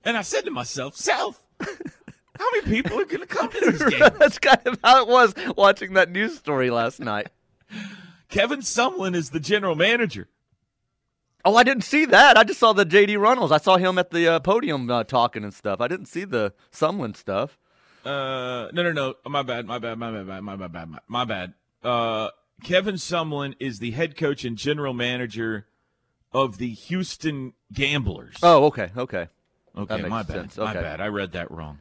And 0.04 0.16
I 0.16 0.22
said 0.22 0.46
to 0.46 0.50
myself, 0.50 0.96
South, 0.96 1.46
how 1.60 2.46
many 2.54 2.62
people 2.62 2.98
are 2.98 3.04
going 3.04 3.20
to 3.20 3.26
come 3.26 3.50
to 3.50 3.60
this 3.60 3.84
game? 3.90 4.08
That's 4.18 4.38
kind 4.38 4.66
of 4.66 4.78
how 4.82 5.02
it 5.02 5.06
was 5.06 5.34
watching 5.54 5.92
that 5.92 6.10
news 6.10 6.38
story 6.38 6.70
last 6.70 6.98
night. 6.98 7.28
Kevin 8.30 8.60
Sumlin 8.60 9.14
is 9.14 9.30
the 9.30 9.38
general 9.38 9.74
manager. 9.74 10.28
Oh, 11.44 11.56
I 11.56 11.62
didn't 11.62 11.84
see 11.84 12.06
that. 12.06 12.38
I 12.38 12.44
just 12.44 12.58
saw 12.58 12.72
the 12.72 12.86
J.D. 12.86 13.18
Runnels. 13.18 13.52
I 13.52 13.58
saw 13.58 13.76
him 13.76 13.98
at 13.98 14.12
the 14.12 14.26
uh, 14.26 14.40
podium 14.40 14.90
uh, 14.90 15.04
talking 15.04 15.44
and 15.44 15.52
stuff. 15.52 15.82
I 15.82 15.88
didn't 15.88 16.06
see 16.06 16.24
the 16.24 16.54
Sumlin 16.72 17.14
stuff. 17.14 17.58
Uh, 18.04 18.68
no, 18.72 18.82
no, 18.82 18.92
no. 18.92 19.14
My 19.26 19.42
bad. 19.42 19.66
My 19.66 19.78
bad. 19.78 19.98
My 19.98 20.10
bad. 20.10 20.26
My 20.26 20.56
bad. 20.56 20.58
My 20.60 20.68
bad. 20.68 20.88
My, 20.88 20.98
my 21.08 21.24
bad. 21.24 21.54
Uh, 21.82 22.28
Kevin 22.62 22.94
Sumlin 22.96 23.54
is 23.58 23.78
the 23.78 23.90
head 23.92 24.16
coach 24.16 24.44
and 24.44 24.56
general 24.56 24.92
manager 24.92 25.66
of 26.32 26.58
the 26.58 26.70
Houston 26.70 27.52
Gamblers. 27.72 28.36
Oh, 28.42 28.64
okay, 28.66 28.90
okay. 28.96 29.28
okay, 29.76 30.02
my 30.02 30.22
bad. 30.22 30.34
sense. 30.34 30.56
My 30.56 30.70
Okay. 30.70 30.80
bad. 30.80 31.00
I 31.00 31.08
read 31.08 31.32
that 31.32 31.50
wrong. 31.50 31.80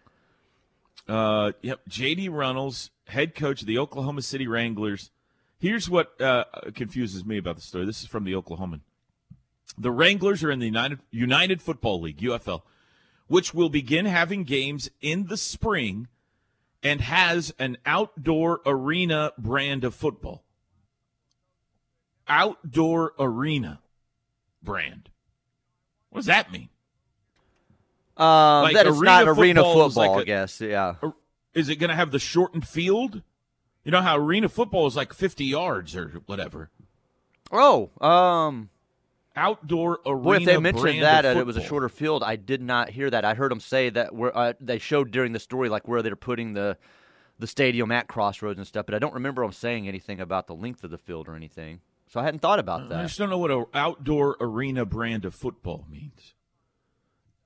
Uh, 1.07 1.51
yep. 1.61 1.81
J.D. 1.87 2.29
Runnels, 2.29 2.89
head 3.07 3.35
coach 3.35 3.61
of 3.61 3.67
the 3.67 3.77
Oklahoma 3.77 4.21
City 4.21 4.47
Wranglers. 4.47 5.11
Here's 5.59 5.89
what 5.89 6.19
uh, 6.19 6.45
confuses 6.73 7.23
me 7.25 7.37
about 7.37 7.55
the 7.55 7.61
story. 7.61 7.85
This 7.85 8.01
is 8.01 8.07
from 8.07 8.23
the 8.23 8.33
Oklahoman. 8.33 8.81
The 9.77 9.91
Wranglers 9.91 10.43
are 10.43 10.51
in 10.51 10.59
the 10.59 10.65
United 10.65 10.99
United 11.11 11.61
Football 11.61 12.01
League 12.01 12.17
(UFL), 12.17 12.61
which 13.31 13.53
will 13.53 13.69
begin 13.69 14.05
having 14.05 14.43
games 14.43 14.89
in 14.99 15.27
the 15.27 15.37
spring, 15.37 16.09
and 16.83 16.99
has 16.99 17.53
an 17.57 17.77
outdoor 17.85 18.59
arena 18.65 19.31
brand 19.37 19.85
of 19.85 19.95
football. 19.95 20.43
Outdoor 22.27 23.13
arena 23.17 23.79
brand. 24.61 25.09
What 26.09 26.19
does 26.19 26.25
that 26.25 26.51
mean? 26.51 26.67
Um, 28.17 28.63
Like 28.63 28.73
that 28.73 28.87
arena 28.87 29.01
not 29.05 29.27
arena 29.29 29.61
football 29.61 29.87
is 29.87 29.93
football, 29.93 30.09
like 30.11 30.19
I 30.19 30.21
a- 30.23 30.25
guess. 30.25 30.59
Yeah. 30.59 30.95
Is 31.53 31.69
it 31.69 31.77
going 31.77 31.89
to 31.89 31.95
have 31.95 32.11
the 32.11 32.19
shortened 32.19 32.67
field? 32.67 33.21
You 33.85 33.91
know 33.93 34.01
how 34.01 34.17
arena 34.17 34.49
football 34.49 34.87
is 34.87 34.97
like 34.97 35.13
50 35.13 35.45
yards 35.45 35.95
or 35.95 36.21
whatever. 36.25 36.69
Oh, 37.49 37.91
um, 38.05 38.69
Outdoor 39.35 39.99
arena. 40.05 40.21
boy, 40.23 40.35
if 40.37 40.45
they 40.45 40.57
mentioned 40.57 41.01
that 41.03 41.25
it 41.25 41.45
was 41.45 41.55
a 41.57 41.61
shorter 41.63 41.87
field, 41.89 42.21
I 42.23 42.35
did 42.35 42.61
not 42.61 42.89
hear 42.89 43.09
that. 43.09 43.23
I 43.23 43.33
heard 43.33 43.51
them 43.51 43.61
say 43.61 43.89
that 43.89 44.13
where 44.13 44.37
uh, 44.37 44.53
they 44.59 44.77
showed 44.77 45.11
during 45.11 45.31
the 45.31 45.39
story, 45.39 45.69
like 45.69 45.87
where 45.87 46.01
they're 46.01 46.15
putting 46.15 46.53
the 46.53 46.77
the 47.39 47.47
stadium 47.47 47.91
at 47.91 48.07
Crossroads 48.07 48.59
and 48.59 48.67
stuff. 48.67 48.85
But 48.85 48.93
I 48.95 48.99
don't 48.99 49.13
remember 49.13 49.41
them 49.41 49.53
saying 49.53 49.87
anything 49.87 50.19
about 50.19 50.47
the 50.47 50.53
length 50.55 50.83
of 50.83 50.91
the 50.91 50.97
field 50.97 51.27
or 51.27 51.35
anything. 51.35 51.79
So 52.07 52.19
I 52.19 52.23
hadn't 52.23 52.41
thought 52.41 52.59
about 52.59 52.89
that. 52.89 52.99
I 52.99 53.03
just 53.03 53.17
don't 53.17 53.29
know 53.29 53.37
what 53.37 53.51
an 53.51 53.65
outdoor 53.73 54.35
arena 54.41 54.85
brand 54.85 55.23
of 55.23 55.33
football 55.33 55.85
means. 55.89 56.33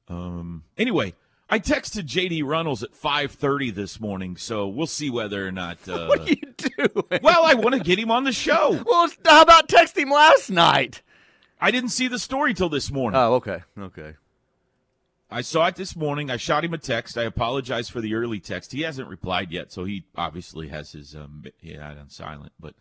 Um. 0.08 0.64
Anyway, 0.78 1.14
I 1.50 1.60
texted 1.60 2.08
JD 2.08 2.44
Runnels 2.44 2.82
at 2.82 2.94
5:30 2.96 3.74
this 3.76 4.00
morning, 4.00 4.38
so 4.38 4.68
we'll 4.68 4.88
see 4.88 5.10
whether 5.12 5.46
or 5.48 5.52
not. 5.52 5.78
Uh, 5.88 6.08
what 6.08 6.20
are 6.22 6.30
you 6.30 6.54
doing? 6.58 7.20
well, 7.22 7.46
I 7.46 7.54
want 7.54 7.76
to 7.76 7.80
get 7.82 8.00
him 8.00 8.10
on 8.10 8.24
the 8.24 8.32
show. 8.32 8.82
Well, 8.86 9.08
how 9.24 9.44
about 9.44 9.70
text 9.70 9.98
him 9.98 10.10
last 10.10 10.50
night? 10.50 11.04
I 11.60 11.72
didn't 11.72 11.90
see 11.90 12.08
the 12.08 12.20
story 12.20 12.54
till 12.54 12.70
this 12.70 12.92
morning. 12.92 13.20
Oh, 13.20 13.36
okay, 13.36 13.64
okay. 13.78 14.14
I 15.32 15.42
saw 15.42 15.68
it 15.68 15.76
this 15.76 15.96
morning. 15.96 16.30
I 16.30 16.38
shot 16.38 16.64
him 16.64 16.74
a 16.74 16.78
text. 16.78 17.18
I 17.18 17.24
apologize 17.24 17.90
for 17.90 18.00
the 18.00 18.14
early 18.14 18.40
text. 18.40 18.72
He 18.72 18.82
hasn't 18.82 19.10
replied 19.10 19.52
yet, 19.52 19.72
so 19.72 19.84
he 19.84 20.04
obviously 20.16 20.68
has 20.70 20.92
his 20.92 21.16
um 21.16 21.44
it 21.64 21.80
on 21.80 22.10
silent. 22.10 22.54
But 22.60 22.76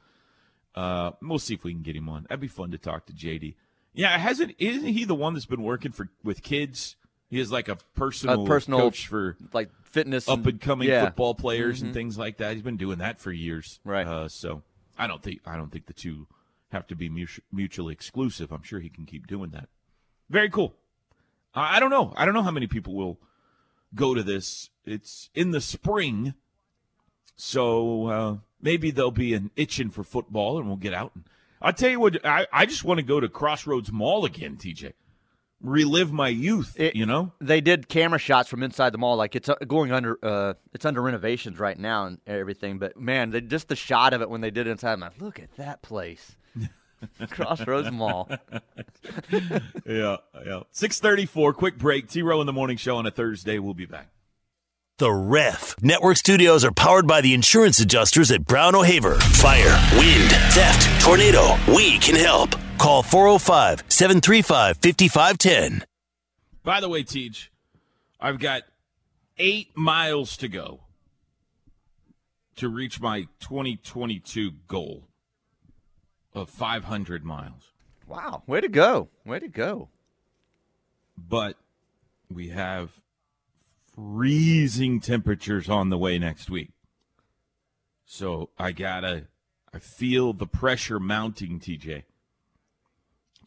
uh, 0.75 1.13
we'll 1.23 1.39
see 1.39 1.55
if 1.55 1.65
we 1.65 1.73
can 1.73 1.83
get 1.83 1.97
him 1.97 2.09
on. 2.09 2.25
That'd 2.25 2.41
be 2.41 2.49
fun 2.49 2.71
to 2.73 2.79
talk 2.79 3.07
to 3.07 3.13
JD. 3.13 3.55
Yeah, 3.95 4.17
hasn't 4.19 4.55
isn't 4.59 4.85
he 4.87 5.05
the 5.05 5.15
one 5.15 5.35
that's 5.35 5.47
been 5.47 5.63
working 5.63 5.93
for 5.93 6.09
with 6.23 6.43
kids? 6.43 6.97
He 7.31 7.41
is 7.41 7.51
like 7.51 7.69
a 7.69 7.77
personal, 7.97 8.45
A 8.45 8.47
personal- 8.47 8.81
coach 8.81 9.07
for 9.09 9.37
Like 9.53 9.71
fitness, 9.83 10.29
up 10.29 10.45
and 10.47 10.61
coming 10.61 10.89
yeah. 10.89 10.97
Mm-hmm. 10.99 11.07
football 11.07 11.35
players 11.35 11.81
and 11.83 11.95
things 11.95 12.19
like 12.19 12.37
that. 12.37 12.53
He's 12.55 12.63
been 12.63 12.77
doing 12.77 12.99
that 12.99 13.19
for 13.21 13.33
years. 13.33 13.81
Right. 13.85 14.07
Uh, 14.07 14.29
so 14.29 14.63
I 14.99 15.07
don't 15.07 15.23
think 15.23 15.41
I 15.47 15.57
don't 15.57 15.73
think 15.73 15.87
the 15.87 15.93
two 15.95 16.27
have 16.75 16.87
to 16.89 16.95
be 16.97 17.09
mutually 17.53 17.93
exclusive. 17.93 18.53
I'm 18.53 18.63
sure 18.63 18.81
he 18.81 18.89
can 18.91 19.07
keep 19.07 19.27
doing 19.27 19.51
that. 19.51 19.69
Very 20.29 20.51
cool. 20.51 20.75
I 21.55 21.79
don't 21.81 21.91
know. 21.91 22.13
I 22.17 22.25
don't 22.25 22.35
know 22.35 22.43
how 22.43 22.51
many 22.51 22.67
people 22.67 22.95
will 22.95 23.19
go 23.95 24.15
to 24.15 24.23
this. 24.23 24.71
It's 24.85 25.31
in 25.35 25.53
the 25.53 25.61
spring, 25.61 26.35
so 27.37 28.07
uh, 28.09 28.37
maybe 28.61 28.91
there'll 28.91 29.11
be 29.11 29.35
an 29.35 29.51
itching 29.57 29.91
for 29.91 30.03
football, 30.05 30.59
and 30.59 30.67
we'll 30.67 30.77
get 30.77 30.95
out. 30.95 31.13
And 31.15 31.25
I'll 31.63 31.73
tell 31.73 31.91
you 31.91 32.01
what. 32.01 32.25
I, 32.27 32.47
I 32.53 32.67
just 32.67 32.85
want 32.85 32.99
to 32.99 33.05
go 33.07 33.21
to 33.21 33.29
Crossroads 33.29 33.93
Mall 33.93 34.25
again, 34.25 34.57
TJ. 34.57 34.93
Relive 35.61 36.13
my 36.13 36.29
youth. 36.29 36.75
It- 36.79 36.97
you 36.97 37.07
know. 37.07 37.33
They 37.41 37.61
did 37.61 37.89
camera 37.89 38.19
shots 38.19 38.49
from 38.49 38.63
inside 38.63 38.91
the 38.91 38.99
mall, 38.99 39.17
like 39.17 39.35
it's 39.37 39.49
uh, 39.49 39.55
going 39.67 39.93
under. 39.93 40.19
Uh, 40.23 40.55
it's 40.73 40.85
under 40.85 41.01
renovations 41.01 41.59
right 41.59 41.79
now 41.79 42.07
and 42.07 42.19
everything. 42.27 42.79
But 42.79 42.99
man, 43.01 43.31
they, 43.31 43.41
just 43.41 43.69
the 43.69 43.77
shot 43.77 44.13
of 44.13 44.21
it 44.23 44.29
when 44.29 44.41
they 44.41 44.51
did 44.51 44.67
it 44.67 44.71
inside, 44.71 44.95
I'm 44.95 45.01
like, 45.01 45.21
look 45.21 45.39
at 45.39 45.57
that 45.57 45.83
place, 45.83 46.37
Crossroads 47.31 47.90
Mall. 47.90 48.31
Yeah, 49.87 50.17
yeah. 50.47 50.62
Six 50.71 50.99
thirty-four. 50.99 51.53
Quick 51.53 51.77
break. 51.77 52.09
T. 52.09 52.23
Row 52.23 52.40
in 52.40 52.47
the 52.47 52.53
morning 52.53 52.79
show 52.79 52.97
on 52.97 53.07
a 53.07 53.11
Thursday. 53.11 53.59
We'll 53.59 53.75
be 53.75 53.85
back. 53.85 54.09
The 54.99 55.12
Ref. 55.12 55.75
Network 55.83 56.17
studios 56.17 56.64
are 56.64 56.73
powered 56.73 57.07
by 57.07 57.21
the 57.21 57.35
insurance 57.35 57.81
adjusters 57.81 58.31
at 58.31 58.47
Brown 58.47 58.75
O'Haver. 58.75 59.17
Fire, 59.17 59.79
wind, 59.99 60.31
theft, 60.53 61.05
tornado. 61.05 61.57
We 61.69 61.99
can 61.99 62.14
help. 62.14 62.55
Call 62.79 63.03
405 63.03 63.85
735 63.88 64.77
5510. 64.79 65.85
By 66.62 66.81
the 66.81 66.88
way, 66.88 67.03
Teach, 67.03 67.51
I've 68.21 68.38
got 68.38 68.62
eight 69.37 69.77
miles 69.77 70.37
to 70.38 70.49
go 70.49 70.81
to 72.57 72.69
reach 72.69 73.01
my 73.01 73.23
2022 73.40 74.53
goal 74.69 75.09
of 76.35 76.51
500 76.51 77.25
miles. 77.25 77.70
Wow, 78.07 78.42
way 78.47 78.61
to 78.61 78.68
go, 78.68 79.09
way 79.25 79.38
to 79.38 79.49
go. 79.49 79.88
But 81.16 81.57
we 82.31 82.49
have 82.49 83.01
freezing 83.94 85.01
temperatures 85.01 85.68
on 85.68 85.90
the 85.90 85.99
way 85.99 86.18
next 86.18 86.51
week. 86.51 86.70
So 88.05 88.51
I 88.59 88.73
gotta, 88.73 89.29
I 89.73 89.79
feel 89.79 90.33
the 90.33 90.47
pressure 90.47 91.01
mounting, 91.01 91.61
TJ, 91.61 92.03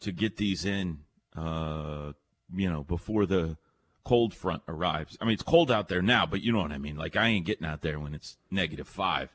to 0.00 0.12
get 0.12 0.36
these 0.36 0.64
in, 0.64 1.00
uh, 1.36 2.12
you 2.52 2.70
know, 2.70 2.82
before 2.82 3.26
the 3.26 3.56
cold 4.04 4.34
front 4.34 4.62
arrives. 4.66 5.18
I 5.20 5.26
mean, 5.26 5.34
it's 5.34 5.42
cold 5.42 5.70
out 5.70 5.88
there 5.88 6.02
now, 6.02 6.24
but 6.24 6.40
you 6.40 6.50
know 6.50 6.60
what 6.60 6.72
I 6.72 6.78
mean. 6.78 6.96
Like 6.96 7.14
I 7.14 7.28
ain't 7.28 7.44
getting 7.46 7.66
out 7.66 7.82
there 7.82 8.00
when 8.00 8.14
it's 8.14 8.38
negative 8.50 8.88
five. 8.88 9.34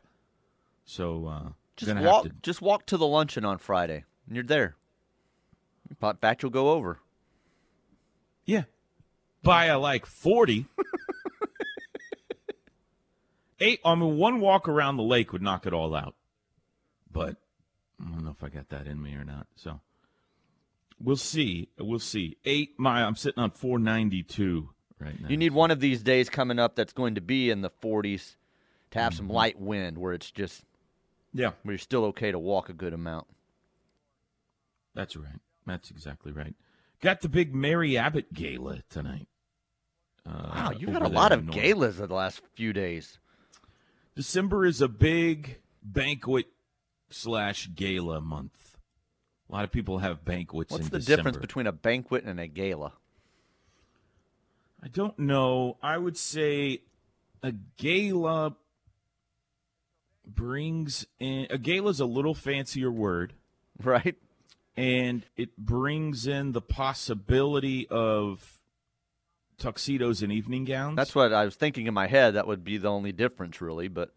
So 0.84 1.28
uh, 1.28 1.50
Just 1.76 1.96
walk, 1.96 2.24
to 2.24 2.32
just 2.42 2.62
walk 2.62 2.86
to 2.88 2.98
the 2.98 3.08
luncheon 3.08 3.46
on 3.46 3.58
Friday, 3.58 4.04
and 4.28 4.36
you're 4.36 4.46
there. 4.46 4.76
Pot 6.00 6.22
batch 6.22 6.44
will 6.44 6.52
go 6.52 6.72
over. 6.72 7.00
Yeah. 8.46 8.64
By 9.42 9.66
a 9.66 9.80
like 9.80 10.06
40. 10.06 10.66
Eight, 13.60 13.80
I 13.86 13.96
mean, 13.96 14.18
one 14.18 14.40
walk 14.40 14.68
around 14.68 14.98
the 14.98 15.04
lake 15.04 15.32
would 15.32 15.42
knock 15.42 15.66
it 15.66 15.74
all 15.74 15.96
out. 15.96 16.16
But 17.12 17.38
I 18.02 18.10
don't 18.10 18.26
know 18.26 18.32
if 18.32 18.44
I 18.44 18.50
got 18.50 18.70
that 18.70 18.88
in 18.88 19.02
me 19.02 19.14
or 19.14 19.24
not. 19.24 19.48
So 19.56 19.80
we'll 21.00 21.16
see. 21.16 21.70
We'll 21.80 22.00
see. 22.00 22.38
Eight 22.44 22.78
mile. 22.78 23.08
I'm 23.08 23.16
sitting 23.16 23.42
on 23.42 23.52
492 23.52 24.70
right 25.00 25.22
now. 25.22 25.30
You 25.30 25.38
need 25.38 25.54
one 25.54 25.72
of 25.72 25.80
these 25.80 26.02
days 26.02 26.30
coming 26.30 26.60
up 26.60 26.76
that's 26.76 26.94
going 26.94 27.16
to 27.16 27.22
be 27.22 27.50
in 27.50 27.62
the 27.62 27.70
40s 27.70 28.36
to 28.92 29.00
have 29.00 29.14
some 29.14 29.28
mm-hmm. 29.28 29.36
light 29.36 29.60
wind, 29.60 29.98
where 29.98 30.14
it's 30.14 30.32
just 30.32 30.66
yeah, 31.34 31.52
where 31.64 31.74
you're 31.74 31.78
still 31.80 32.06
okay 32.06 32.32
to 32.32 32.40
walk 32.40 32.70
a 32.70 32.74
good 32.74 32.94
amount. 32.94 33.28
that's 34.96 35.16
right. 35.16 35.40
That's 35.66 35.90
exactly 35.92 36.32
right. 36.32 36.54
Got 37.02 37.22
the 37.22 37.30
big 37.30 37.54
Mary 37.56 37.98
Abbott 37.98 38.34
gala 38.34 38.80
tonight. 38.90 39.28
Uh, 40.26 40.52
Wow, 40.54 40.72
you've 40.78 40.92
had 40.92 41.02
a 41.02 41.08
lot 41.08 41.32
of 41.32 41.46
North. 41.46 41.56
galas 41.58 42.00
in 42.00 42.08
the 42.08 42.14
last 42.16 42.42
few 42.54 42.72
days. 42.74 43.18
December 44.16 44.66
is 44.66 44.82
a 44.82 44.88
big 44.88 45.58
banquet 45.82 46.46
slash 47.10 47.70
gala 47.76 48.22
month. 48.22 48.78
A 49.50 49.54
lot 49.54 49.64
of 49.64 49.72
people 49.72 50.00
have 50.00 50.24
banquets 50.24 50.72
What's 50.72 50.86
in 50.86 50.92
the 50.92 51.00
December. 51.00 51.16
difference 51.18 51.38
between 51.38 51.68
a 51.68 51.72
banquet 51.72 52.24
and 52.26 52.40
a 52.40 52.48
gala? 52.48 52.94
I 54.82 54.88
don't 54.90 55.18
know. 55.18 55.78
I 55.82 55.98
would 55.98 56.18
say 56.18 56.82
a 57.42 57.54
gala 57.78 58.56
brings 60.26 61.06
in 61.20 61.48
a 61.50 61.58
gala 61.58 61.90
is 61.90 62.00
a 62.00 62.06
little 62.06 62.34
fancier 62.34 62.92
word, 62.92 63.34
Right? 63.82 64.16
and 64.78 65.26
it 65.38 65.58
brings 65.58 66.26
in 66.28 66.52
the 66.54 66.62
possibility 66.62 67.88
of 67.90 68.62
tuxedos 69.58 70.22
and 70.22 70.32
evening 70.32 70.66
gowns. 70.66 70.96
That's 70.96 71.14
what 71.16 71.32
I 71.34 71.46
was 71.46 71.56
thinking 71.56 71.88
in 71.88 71.94
my 71.94 72.08
head. 72.08 72.34
That 72.36 72.48
would 72.48 72.64
be 72.64 72.78
the 72.78 72.90
only 72.90 73.12
difference, 73.12 73.62
really. 73.62 73.88
But 73.88 74.14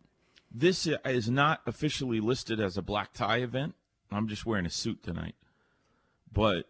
This 0.50 0.86
is 1.04 1.28
not 1.28 1.60
officially 1.66 2.20
listed 2.20 2.60
as 2.60 2.76
a 2.76 2.82
black 2.82 3.12
tie 3.12 3.38
event. 3.38 3.74
I'm 4.10 4.28
just 4.28 4.46
wearing 4.46 4.66
a 4.66 4.70
suit 4.70 5.02
tonight. 5.02 5.34
But 6.32 6.66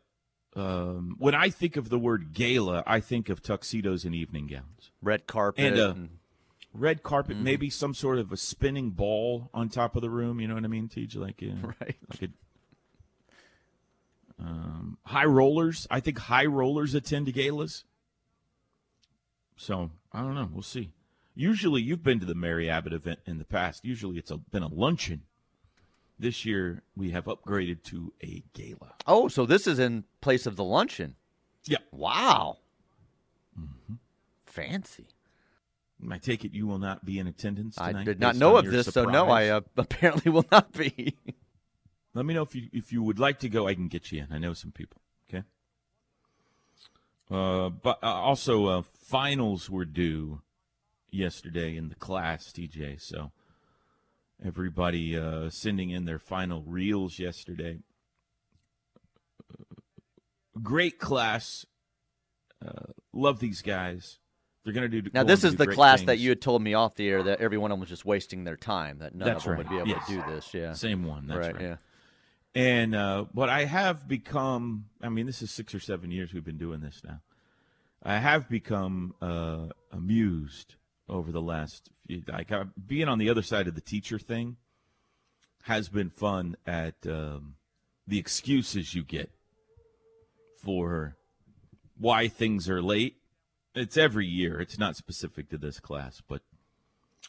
um, 0.54 1.16
when 1.18 1.34
I 1.34 1.50
think 1.50 1.76
of 1.76 1.88
the 1.90 1.98
word 1.98 2.32
gala, 2.32 2.82
I 2.86 3.00
think 3.00 3.28
of 3.28 3.42
tuxedos 3.42 4.04
and 4.04 4.14
evening 4.14 4.46
gowns. 4.46 4.90
red 5.02 5.26
carpet. 5.26 5.64
And, 5.64 5.78
uh, 5.78 5.90
and- 5.90 6.08
Red 6.78 7.02
carpet, 7.02 7.36
Mm-hmm. 7.36 7.44
maybe 7.44 7.70
some 7.70 7.94
sort 7.94 8.18
of 8.18 8.32
a 8.32 8.36
spinning 8.36 8.90
ball 8.90 9.50
on 9.54 9.68
top 9.68 9.96
of 9.96 10.02
the 10.02 10.10
room. 10.10 10.40
You 10.40 10.48
know 10.48 10.54
what 10.54 10.64
I 10.64 10.68
mean, 10.68 10.88
Teach? 10.88 11.16
Like, 11.16 11.42
uh, 11.42 11.66
Right. 11.80 11.96
like 12.10 12.22
a 12.22 12.28
Um, 14.38 14.98
high 15.04 15.24
rollers, 15.24 15.86
I 15.90 16.00
think 16.00 16.18
high 16.18 16.44
rollers 16.46 16.94
attend 16.94 17.32
galas. 17.32 17.84
So 19.56 19.90
I 20.12 20.20
don't 20.20 20.34
know. 20.34 20.48
We'll 20.52 20.62
see. 20.62 20.92
Usually, 21.34 21.82
you've 21.82 22.02
been 22.02 22.20
to 22.20 22.26
the 22.26 22.34
Mary 22.34 22.68
Abbott 22.68 22.92
event 22.92 23.20
in 23.26 23.38
the 23.38 23.44
past. 23.44 23.84
Usually, 23.84 24.18
it's 24.18 24.30
a, 24.30 24.36
been 24.38 24.62
a 24.62 24.68
luncheon. 24.68 25.22
This 26.18 26.46
year, 26.46 26.82
we 26.96 27.10
have 27.10 27.24
upgraded 27.26 27.82
to 27.84 28.12
a 28.22 28.42
gala. 28.54 28.94
Oh, 29.06 29.28
so 29.28 29.44
this 29.44 29.66
is 29.66 29.78
in 29.78 30.04
place 30.22 30.46
of 30.46 30.56
the 30.56 30.64
luncheon. 30.64 31.16
Yeah. 31.64 31.78
Wow. 31.92 32.58
Mm-hmm. 33.58 33.94
Fancy. 34.46 35.08
I 36.10 36.18
take 36.18 36.44
it 36.44 36.52
you 36.52 36.66
will 36.66 36.78
not 36.78 37.04
be 37.04 37.18
in 37.18 37.26
attendance 37.26 37.78
I 37.78 38.04
did 38.04 38.20
not 38.20 38.36
know 38.36 38.56
of 38.56 38.66
this, 38.66 38.86
so 38.86 39.04
no, 39.04 39.28
I 39.30 39.48
uh, 39.48 39.60
apparently 39.76 40.30
will 40.30 40.46
not 40.52 40.72
be. 40.72 41.16
Let 42.14 42.24
me 42.24 42.34
know 42.34 42.42
if 42.42 42.54
you 42.54 42.68
if 42.72 42.92
you 42.92 43.02
would 43.02 43.18
like 43.18 43.40
to 43.40 43.48
go. 43.48 43.66
I 43.66 43.74
can 43.74 43.88
get 43.88 44.12
you 44.12 44.22
in. 44.22 44.32
I 44.32 44.38
know 44.38 44.52
some 44.52 44.72
people. 44.72 45.00
Okay. 45.28 45.44
Uh, 47.30 47.70
but 47.70 47.98
uh, 48.02 48.06
also, 48.06 48.66
uh, 48.66 48.82
finals 48.82 49.68
were 49.68 49.84
due 49.84 50.42
yesterday 51.10 51.76
in 51.76 51.88
the 51.88 51.94
class, 51.94 52.52
TJ. 52.52 53.00
So 53.00 53.32
everybody 54.44 55.16
uh, 55.16 55.50
sending 55.50 55.90
in 55.90 56.04
their 56.04 56.18
final 56.18 56.62
reels 56.62 57.18
yesterday. 57.18 57.80
Great 60.62 60.98
class. 60.98 61.66
Uh, 62.64 62.92
love 63.12 63.40
these 63.40 63.62
guys. 63.62 64.18
They're 64.66 64.74
gonna 64.74 64.88
do. 64.88 65.00
now, 65.14 65.22
this 65.22 65.44
is 65.44 65.54
the 65.54 65.68
class 65.68 66.02
that 66.02 66.18
you 66.18 66.28
had 66.30 66.40
told 66.42 66.60
me 66.60 66.74
off 66.74 66.96
the 66.96 67.08
air 67.08 67.22
that 67.22 67.40
every 67.40 67.56
one 67.56 67.70
of 67.70 67.74
them 67.76 67.80
was 67.80 67.88
just 67.88 68.04
wasting 68.04 68.42
their 68.42 68.56
time, 68.56 68.98
that 68.98 69.14
none 69.14 69.28
That's 69.28 69.44
of 69.46 69.50
them 69.50 69.52
right. 69.52 69.58
would 69.58 69.68
be 69.68 69.76
able 69.76 69.88
Yes. 69.88 70.06
to 70.08 70.12
do 70.12 70.24
this. 70.26 70.52
Yeah. 70.52 70.72
Same 70.72 71.04
one. 71.04 71.28
That's 71.28 71.52
right. 71.52 71.60
yeah. 71.60 71.76
And 72.56 72.92
uh, 72.92 73.26
but 73.32 73.48
I 73.48 73.64
have 73.64 74.08
become. 74.08 74.86
I 75.00 75.08
mean, 75.08 75.24
this 75.26 75.40
is 75.40 75.52
six 75.52 75.72
or 75.72 75.78
seven 75.78 76.10
years 76.10 76.34
we've 76.34 76.44
been 76.44 76.58
doing 76.58 76.80
this 76.80 77.00
now. 77.04 77.20
I 78.02 78.18
have 78.18 78.48
become 78.48 79.14
uh, 79.22 79.66
amused 79.92 80.74
over 81.08 81.30
the 81.30 81.40
last. 81.40 81.88
Few, 82.08 82.24
like 82.26 82.50
uh, 82.50 82.64
being 82.88 83.06
on 83.06 83.18
the 83.18 83.30
other 83.30 83.42
side 83.42 83.68
of 83.68 83.76
the 83.76 83.80
teacher 83.80 84.18
thing 84.18 84.56
has 85.62 85.88
been 85.88 86.10
fun. 86.10 86.56
At 86.66 86.94
um, 87.06 87.54
the 88.04 88.18
excuses 88.18 88.96
you 88.96 89.04
get 89.04 89.30
for 90.60 91.14
why 91.96 92.26
things 92.26 92.68
are 92.68 92.82
late. 92.82 93.18
It's 93.76 93.98
every 93.98 94.26
year. 94.26 94.58
It's 94.58 94.78
not 94.78 94.96
specific 94.96 95.50
to 95.50 95.58
this 95.58 95.80
class, 95.80 96.22
but 96.26 96.40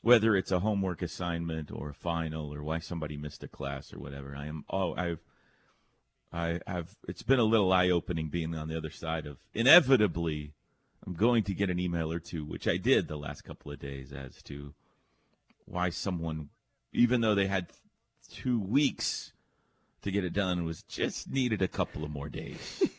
whether 0.01 0.33
it's 0.33 0.51
a 0.51 0.62
homework 0.62 1.01
assignment 1.01 1.69
or 1.71 1.89
a 1.89 1.93
final 1.93 2.53
or 2.53 2.63
why 2.63 2.79
somebody 2.79 3.17
missed 3.17 3.43
a 3.43 3.49
class 3.49 3.93
or 3.93 3.99
whatever. 3.99 4.33
I 4.33 4.45
am 4.45 4.63
oh 4.69 4.95
I've 4.95 5.19
I 6.31 6.62
have 6.65 6.95
it's 7.05 7.21
been 7.21 7.39
a 7.39 7.43
little 7.43 7.73
eye 7.73 7.89
opening 7.89 8.29
being 8.29 8.55
on 8.55 8.69
the 8.69 8.77
other 8.77 8.89
side 8.89 9.25
of 9.25 9.39
inevitably 9.53 10.53
I'm 11.05 11.15
going 11.15 11.43
to 11.43 11.53
get 11.53 11.69
an 11.69 11.79
email 11.79 12.12
or 12.13 12.19
two, 12.19 12.45
which 12.45 12.65
I 12.65 12.77
did 12.77 13.10
the 13.10 13.17
last 13.17 13.41
couple 13.41 13.71
of 13.71 13.79
days 13.79 14.13
as 14.13 14.41
to 14.43 14.73
why 15.65 15.89
someone 15.89 16.47
even 16.93 17.19
though 17.19 17.36
they 17.36 17.47
had 17.47 17.67
two 18.31 18.57
weeks 18.57 19.33
to 20.01 20.12
get 20.12 20.23
it 20.23 20.31
done 20.31 20.63
was 20.63 20.81
just 20.83 21.29
needed 21.29 21.62
a 21.62 21.67
couple 21.67 22.05
of 22.05 22.12
more 22.12 22.29
days. 22.29 22.83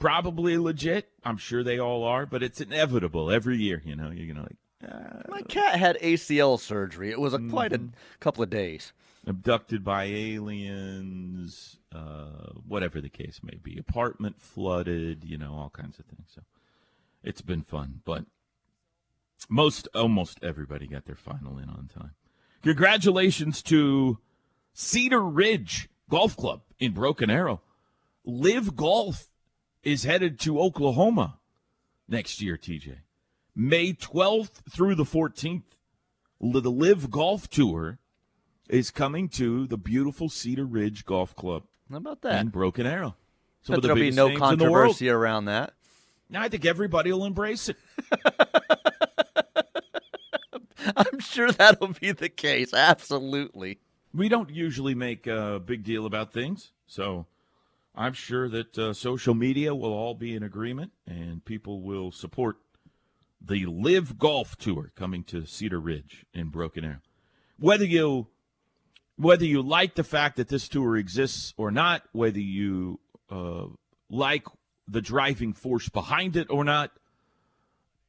Probably 0.00 0.58
legit. 0.58 1.08
I'm 1.24 1.36
sure 1.36 1.62
they 1.62 1.78
all 1.78 2.02
are, 2.02 2.26
but 2.26 2.42
it's 2.42 2.60
inevitable 2.60 3.30
every 3.30 3.58
year. 3.58 3.80
You 3.84 3.94
know, 3.94 4.10
you're 4.10 4.34
gonna 4.34 4.48
like 4.48 4.56
uh, 4.92 5.22
My 5.28 5.42
cat 5.42 5.78
had 5.78 5.96
ACL 6.00 6.58
surgery. 6.58 7.10
It 7.10 7.20
was 7.20 7.34
a, 7.34 7.38
quite 7.38 7.72
a 7.72 7.78
Mm-hmm. 7.78 7.94
couple 8.18 8.42
of 8.42 8.50
days. 8.50 8.92
abducted 9.26 9.84
by 9.84 10.04
aliens, 10.04 11.76
uh, 11.94 12.52
whatever 12.66 13.00
the 13.00 13.08
case 13.08 13.40
may 13.42 13.56
be. 13.62 13.78
Apartment 13.78 14.40
flooded, 14.40 15.24
you 15.24 15.36
know, 15.38 15.52
all 15.54 15.70
kinds 15.70 15.98
of 15.98 16.06
things. 16.06 16.30
So 16.34 16.42
it's 17.22 17.42
been 17.42 17.62
fun, 17.62 18.00
but 18.04 18.24
most, 19.48 19.88
almost 19.94 20.38
everybody 20.42 20.86
got 20.86 21.04
their 21.06 21.14
final 21.16 21.58
in 21.58 21.68
on 21.68 21.88
time. 21.94 22.12
Congratulations 22.62 23.62
to 23.62 24.18
Cedar 24.74 25.22
Ridge 25.22 25.88
Golf 26.08 26.36
Club 26.36 26.62
in 26.78 26.92
Broken 26.92 27.30
Arrow. 27.30 27.60
Live 28.24 28.76
Golf 28.76 29.29
is 29.82 30.04
headed 30.04 30.38
to 30.40 30.60
Oklahoma 30.60 31.38
next 32.08 32.40
year, 32.42 32.56
TJ. 32.56 32.98
May 33.54 33.92
12th 33.92 34.62
through 34.70 34.94
the 34.94 35.04
14th. 35.04 35.62
The 36.40 36.70
Live 36.70 37.10
Golf 37.10 37.48
Tour 37.50 37.98
is 38.68 38.90
coming 38.90 39.28
to 39.30 39.66
the 39.66 39.76
beautiful 39.76 40.28
Cedar 40.28 40.64
Ridge 40.64 41.04
Golf 41.04 41.34
Club 41.36 41.64
How 41.90 41.98
about 41.98 42.22
that? 42.22 42.40
in 42.40 42.48
Broken 42.48 42.86
Arrow. 42.86 43.16
Some 43.62 43.74
But 43.74 43.82
the 43.82 43.88
there'll 43.88 44.00
be 44.00 44.10
no 44.10 44.28
the 44.28 44.36
controversy 44.36 45.10
around 45.10 45.46
that. 45.46 45.74
Now 46.30 46.42
I 46.42 46.48
think 46.48 46.64
everybody 46.64 47.12
will 47.12 47.26
embrace 47.26 47.68
it. 47.68 47.76
I'm 50.96 51.18
sure 51.20 51.52
that'll 51.52 51.88
be 51.88 52.12
the 52.12 52.28
case. 52.30 52.72
Absolutely. 52.72 53.78
We 54.14 54.28
don't 54.28 54.50
usually 54.50 54.94
make 54.94 55.26
a 55.26 55.60
big 55.64 55.84
deal 55.84 56.06
about 56.06 56.32
things, 56.32 56.70
so 56.86 57.26
I'm 57.94 58.12
sure 58.12 58.48
that 58.48 58.78
uh, 58.78 58.92
social 58.92 59.34
media 59.34 59.74
will 59.74 59.92
all 59.92 60.14
be 60.14 60.34
in 60.34 60.42
agreement 60.42 60.92
and 61.06 61.44
people 61.44 61.82
will 61.82 62.12
support 62.12 62.56
the 63.40 63.66
Live 63.66 64.18
Golf 64.18 64.56
Tour 64.56 64.92
coming 64.94 65.24
to 65.24 65.46
Cedar 65.46 65.80
Ridge 65.80 66.24
in 66.32 66.48
Broken 66.48 66.84
Arrow. 66.84 67.00
Whether 67.58 67.84
you 67.84 68.28
whether 69.16 69.44
you 69.44 69.60
like 69.60 69.96
the 69.96 70.04
fact 70.04 70.36
that 70.36 70.48
this 70.48 70.66
tour 70.66 70.96
exists 70.96 71.52
or 71.58 71.70
not, 71.70 72.04
whether 72.12 72.40
you 72.40 73.00
uh, 73.30 73.66
like 74.08 74.44
the 74.88 75.02
driving 75.02 75.52
force 75.52 75.88
behind 75.90 76.36
it 76.36 76.48
or 76.50 76.64
not, 76.64 76.90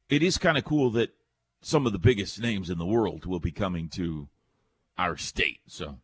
it 0.08 0.22
is 0.22 0.38
kind 0.38 0.56
of 0.56 0.64
cool 0.64 0.90
that 0.90 1.10
some 1.60 1.86
of 1.86 1.92
the 1.92 1.98
biggest 1.98 2.40
names 2.40 2.70
in 2.70 2.78
the 2.78 2.86
world 2.86 3.26
will 3.26 3.40
be 3.40 3.52
coming 3.52 3.88
to 3.90 4.28
our 4.98 5.16
state. 5.16 5.60
So 5.66 5.98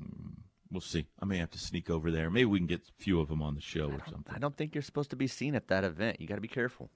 mm, 0.00 0.29
we'll 0.70 0.80
see. 0.80 1.06
I 1.20 1.24
may 1.24 1.38
have 1.38 1.50
to 1.50 1.58
sneak 1.58 1.90
over 1.90 2.10
there. 2.10 2.30
Maybe 2.30 2.44
we 2.46 2.58
can 2.58 2.66
get 2.66 2.80
a 2.80 3.02
few 3.02 3.20
of 3.20 3.28
them 3.28 3.42
on 3.42 3.54
the 3.54 3.60
show 3.60 3.86
or 3.86 4.00
something. 4.10 4.34
I 4.34 4.38
don't 4.38 4.56
think 4.56 4.74
you're 4.74 4.82
supposed 4.82 5.10
to 5.10 5.16
be 5.16 5.26
seen 5.26 5.54
at 5.54 5.68
that 5.68 5.84
event. 5.84 6.20
You 6.20 6.26
got 6.26 6.36
to 6.36 6.40
be 6.40 6.48
careful. 6.48 6.90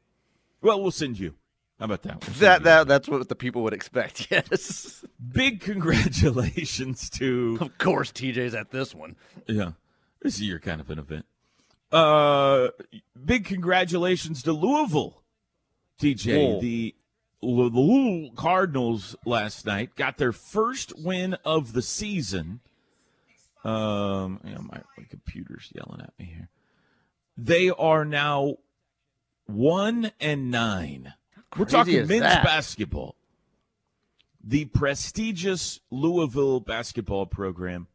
Well, 0.61 0.81
we'll 0.81 0.91
send 0.91 1.19
you. 1.19 1.35
How 1.79 1.87
about 1.87 2.03
that? 2.05 2.25
We'll 2.27 2.37
That 2.39 2.63
that 2.63 2.87
that's 2.89 3.09
what 3.09 3.29
the 3.29 3.35
people 3.35 3.63
would 3.65 3.73
expect. 3.75 4.29
Yes. 4.31 5.05
Big 5.33 5.61
congratulations 5.61 7.11
to 7.11 7.59
of 7.61 7.77
course, 7.79 8.13
TJ's 8.13 8.55
at 8.55 8.71
this 8.71 8.95
one. 8.95 9.17
yeah. 9.47 9.73
This 10.23 10.37
is 10.37 10.43
your 10.43 10.59
kind 10.61 10.81
of 10.81 10.89
an 10.91 10.99
event. 10.99 11.27
Uh, 11.93 12.69
big 13.25 13.45
congratulations 13.45 14.43
to 14.45 14.53
Louisville, 14.53 15.23
TJ. 16.01 16.37
Whoa. 16.55 16.61
The 16.61 16.95
Lou- 17.43 17.69
the 17.71 17.79
Louisville 17.79 18.35
Cardinals 18.35 19.15
last 19.27 19.67
night 19.67 19.95
got 19.97 20.17
their 20.17 20.33
first 20.33 20.93
win 20.99 21.35
of 21.45 21.73
the 21.75 21.83
season. 21.83 22.61
Um, 23.65 24.41
yeah, 24.45 24.59
my, 24.59 24.81
my 24.97 25.05
computer's 25.09 25.73
yelling 25.75 26.03
at 26.03 26.13
me 26.19 26.27
here. 26.27 26.49
They 27.37 27.71
are 27.71 28.05
now 28.05 28.57
one 29.47 30.13
and 30.21 30.51
nine. 30.51 31.15
We're 31.57 31.65
talking 31.65 32.07
men's 32.07 32.21
that? 32.21 32.45
basketball. 32.45 33.17
The 34.43 34.67
prestigious 34.67 35.81
Louisville 35.91 36.61
basketball 36.61 37.27
program 37.27 37.87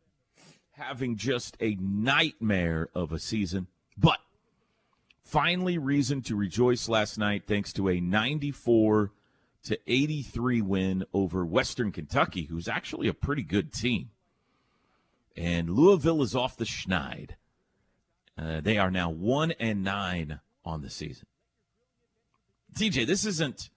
having 0.71 1.17
just 1.17 1.58
a 1.60 1.75
nightmare 1.79 2.89
of 2.95 3.12
a 3.12 3.19
season, 3.19 3.67
but 3.97 4.17
finally 5.23 5.77
reason 5.77 6.21
to 6.23 6.36
rejoice 6.36 6.89
last 6.89 7.17
night 7.17 7.43
thanks 7.45 7.73
to 7.73 7.89
a 7.89 7.99
94 7.99 9.12
to 9.63 9.77
83 9.86 10.62
win 10.62 11.03
over 11.13 11.45
Western 11.45 11.91
Kentucky, 11.91 12.43
who's 12.43 12.67
actually 12.67 13.07
a 13.07 13.13
pretty 13.13 13.43
good 13.43 13.74
team. 13.74 14.09
And 15.36 15.69
Louisville 15.69 16.21
is 16.21 16.36
off 16.36 16.57
the 16.57 16.65
schneid. 16.65 17.32
Uh, 18.38 18.61
they 18.61 18.77
are 18.77 18.91
now 18.91 19.09
one 19.09 19.51
and 19.59 19.84
nine 19.84 20.39
on 20.65 20.82
the 20.82 20.89
season. 20.89 21.27
TJ, 22.77 23.05
this 23.07 23.25
isn't, 23.25 23.69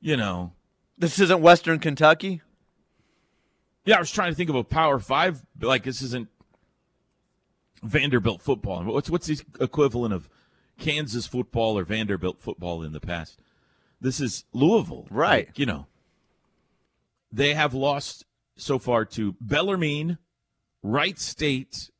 you 0.00 0.16
know, 0.16 0.52
This 0.98 1.18
isn't 1.18 1.40
Western 1.40 1.78
Kentucky. 1.78 2.42
Yeah, 3.84 3.96
I 3.96 4.00
was 4.00 4.10
trying 4.10 4.30
to 4.32 4.34
think 4.36 4.50
of 4.50 4.56
a 4.56 4.64
Power 4.64 4.98
Five. 4.98 5.44
Like 5.60 5.84
this 5.84 6.02
isn't 6.02 6.28
Vanderbilt 7.82 8.42
football. 8.42 8.82
What's 8.84 9.08
what's 9.10 9.26
the 9.28 9.40
equivalent 9.60 10.12
of 10.12 10.28
Kansas 10.78 11.26
football 11.26 11.78
or 11.78 11.84
Vanderbilt 11.84 12.40
football 12.40 12.82
in 12.82 12.92
the 12.92 13.00
past? 13.00 13.38
This 14.00 14.20
is 14.20 14.44
Louisville, 14.52 15.06
Right. 15.10 15.46
Like, 15.48 15.58
you 15.58 15.66
know, 15.66 15.86
they 17.32 17.54
have 17.54 17.74
lost 17.74 18.24
so 18.56 18.78
far 18.78 19.04
to 19.06 19.34
Bellarmine, 19.40 20.18
Wright 20.86 21.18
State, 21.18 21.90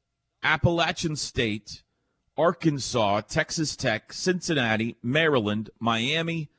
Appalachian 0.45 1.17
State, 1.17 1.83
Arkansas, 2.39 3.23
Texas 3.23 3.75
Tech, 3.75 4.13
Cincinnati, 4.13 4.95
Maryland, 5.03 5.71
Miami, 5.81 6.51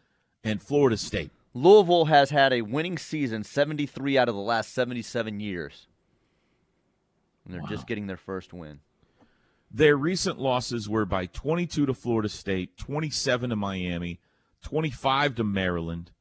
and 0.43 0.61
Florida 0.61 0.97
State. 0.97 1.31
Louisville 1.53 2.05
has 2.05 2.29
had 2.31 2.51
a 2.51 2.63
winning 2.63 2.97
season 2.97 3.45
73 3.45 4.17
out 4.17 4.27
of 4.27 4.35
the 4.35 4.41
last 4.41 4.73
77 4.73 5.39
years. 5.39 5.87
and 7.45 7.53
they're 7.53 7.69
just 7.69 7.87
getting 7.87 8.07
their 8.07 8.17
first 8.17 8.51
win. 8.51 8.81
Their 9.71 9.95
recent 9.95 10.37
losses 10.37 10.89
were 10.89 11.05
by 11.05 11.27
22 11.27 11.85
to 11.85 11.93
Florida 11.93 12.27
State, 12.27 12.75
27 12.75 13.51
to 13.51 13.55
Miami, 13.55 14.19
25 14.63 15.35
to 15.35 15.45
Maryland, 15.45 16.11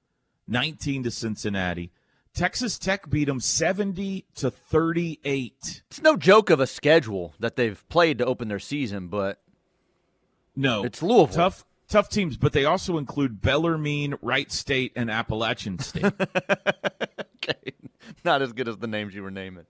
19 0.46 1.02
to 1.02 1.10
Cincinnati. 1.10 1.90
Texas 2.36 2.78
Tech 2.78 3.08
beat 3.08 3.24
them 3.24 3.40
70 3.40 4.26
to 4.36 4.50
38. 4.50 5.82
It's 5.90 6.02
no 6.02 6.16
joke 6.18 6.50
of 6.50 6.60
a 6.60 6.66
schedule 6.66 7.34
that 7.40 7.56
they've 7.56 7.82
played 7.88 8.18
to 8.18 8.26
open 8.26 8.48
their 8.48 8.58
season, 8.58 9.08
but 9.08 9.40
No, 10.54 10.84
It's 10.84 11.02
Louisville. 11.02 11.28
Tough, 11.28 11.64
tough 11.88 12.10
teams, 12.10 12.36
but 12.36 12.52
they 12.52 12.66
also 12.66 12.98
include 12.98 13.40
Bellarmine, 13.40 14.16
Wright 14.20 14.52
State, 14.52 14.92
and 14.94 15.10
Appalachian 15.10 15.78
State. 15.78 16.04
okay, 16.12 17.72
not 18.22 18.42
as 18.42 18.52
good 18.52 18.68
as 18.68 18.76
the 18.76 18.86
names 18.86 19.14
you 19.14 19.22
were 19.22 19.30
naming. 19.30 19.64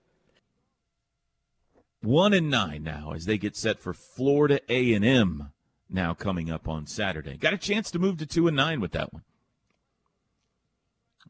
One 2.01 2.33
and 2.33 2.49
nine 2.49 2.83
now 2.83 3.13
as 3.15 3.25
they 3.25 3.37
get 3.37 3.55
set 3.55 3.79
for 3.79 3.93
Florida 3.93 4.59
A 4.69 4.93
and 4.93 5.05
M. 5.05 5.51
Now 5.89 6.13
coming 6.13 6.51
up 6.51 6.67
on 6.67 6.85
Saturday, 6.85 7.37
got 7.37 7.53
a 7.53 7.57
chance 7.57 7.89
to 7.91 7.99
move 7.99 8.17
to 8.17 8.25
two 8.25 8.47
and 8.47 8.57
nine 8.57 8.81
with 8.81 8.91
that 8.91 9.13
one. 9.13 9.23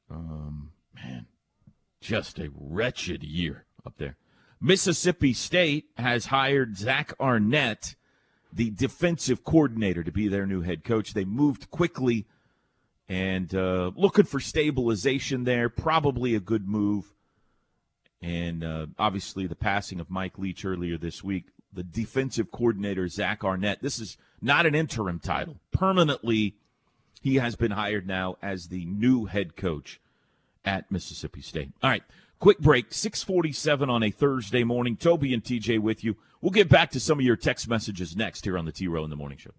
Um, 0.10 0.72
man, 1.04 1.26
just 2.02 2.39
a 2.39 2.50
wretched 2.54 3.24
year 3.24 3.66
up 3.86 3.98
there. 3.98 4.18
Mississippi 4.60 5.34
State 5.34 5.86
has 5.98 6.28
hired 6.28 6.78
Zach 6.78 7.14
Arnett, 7.20 7.95
the 8.52 8.72
defensive 8.72 9.43
coordinator, 9.43 10.04
to 10.04 10.12
be 10.12 10.28
their 10.28 10.45
new 10.45 10.62
head 10.62 10.84
coach. 10.84 11.14
They 11.14 11.26
moved 11.26 11.70
quickly 11.70 12.26
and 13.08 13.54
uh, 13.54 13.91
looking 13.95 14.26
for 14.26 14.39
stabilization 14.39 15.43
there. 15.43 15.70
Probably 15.70 16.34
a 16.34 16.39
good 16.39 16.68
move. 16.68 17.14
And 18.22 18.64
uh, 18.64 18.88
obviously, 18.98 19.45
the 19.45 19.56
passing 19.56 20.00
of 20.00 20.10
Mike 20.10 20.39
Leach 20.39 20.66
earlier 20.66 20.98
this 20.98 21.24
week, 21.24 21.45
the 21.72 21.84
defensive 21.84 22.52
coordinator, 22.52 23.08
Zach 23.08 23.43
Arnett. 23.43 23.84
This 23.84 24.00
is 24.00 24.18
not 24.41 24.66
an 24.66 24.74
interim 24.74 25.20
title. 25.20 25.60
Permanently, 25.72 26.56
he 27.22 27.36
has 27.36 27.56
been 27.56 27.72
hired 27.72 28.08
now 28.08 28.38
as 28.41 28.68
the 28.68 28.86
new 28.86 29.26
head 29.26 29.56
coach 29.56 30.00
at 30.68 30.91
Mississippi 30.91 31.41
State. 31.41 31.70
All 31.82 31.89
right, 31.89 32.03
quick 32.39 32.59
break. 32.59 32.93
647 32.93 33.89
on 33.89 34.03
a 34.03 34.11
Thursday 34.11 34.63
morning. 34.63 34.97
Toby 34.97 35.34
and 35.34 35.43
TJ 35.43 35.80
with 35.80 36.03
you. 36.03 36.18
We'll 36.41 36.51
get 36.51 36.70
back 36.70 36.91
to 36.91 36.99
some 36.99 37.18
of 37.18 37.26
your 37.26 37.38
text 37.38 37.68
messages 37.68 38.15
next 38.15 38.43
here 38.43 38.57
on 38.57 38.65
the 38.65 38.72
T 38.72 38.88
Row 38.88 39.03
in 39.03 39.09
the 39.09 39.15
Morning 39.15 39.38
Show. 39.38 39.51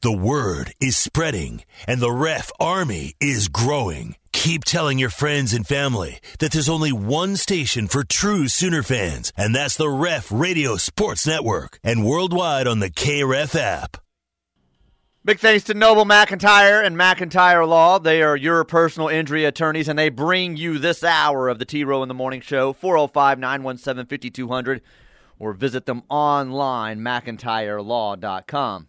The 0.00 0.10
word 0.10 0.72
is 0.80 0.96
spreading, 0.96 1.62
and 1.86 2.00
the 2.00 2.10
ref 2.10 2.50
army 2.58 3.14
is 3.20 3.46
growing. 3.46 4.16
Keep 4.32 4.64
telling 4.64 4.98
your 4.98 5.10
friends 5.10 5.52
and 5.52 5.64
family 5.64 6.18
that 6.40 6.50
there's 6.50 6.68
only 6.68 6.90
one 6.92 7.36
station 7.36 7.86
for 7.86 8.02
true 8.02 8.48
Sooner 8.48 8.82
fans, 8.82 9.32
and 9.36 9.54
that's 9.54 9.76
the 9.76 9.88
Ref 9.88 10.32
Radio 10.32 10.76
Sports 10.76 11.24
Network, 11.24 11.78
and 11.84 12.04
worldwide 12.04 12.66
on 12.66 12.80
the 12.80 12.90
KREF 12.90 13.54
app. 13.54 13.98
Big 15.24 15.38
thanks 15.38 15.62
to 15.62 15.72
Noble 15.72 16.04
McIntyre 16.04 16.84
and 16.84 16.96
McIntyre 16.96 17.64
Law. 17.64 18.00
They 18.00 18.24
are 18.24 18.36
your 18.36 18.64
personal 18.64 19.06
injury 19.06 19.44
attorneys, 19.44 19.86
and 19.86 19.96
they 19.96 20.08
bring 20.08 20.56
you 20.56 20.80
this 20.80 21.04
hour 21.04 21.48
of 21.48 21.60
the 21.60 21.64
T 21.64 21.84
Row 21.84 22.02
in 22.02 22.08
the 22.08 22.14
Morning 22.14 22.40
Show, 22.40 22.72
405 22.72 23.38
917 23.38 24.06
5200, 24.06 24.82
or 25.38 25.52
visit 25.52 25.86
them 25.86 26.02
online, 26.08 26.98
McIntyreLaw.com. 26.98 28.88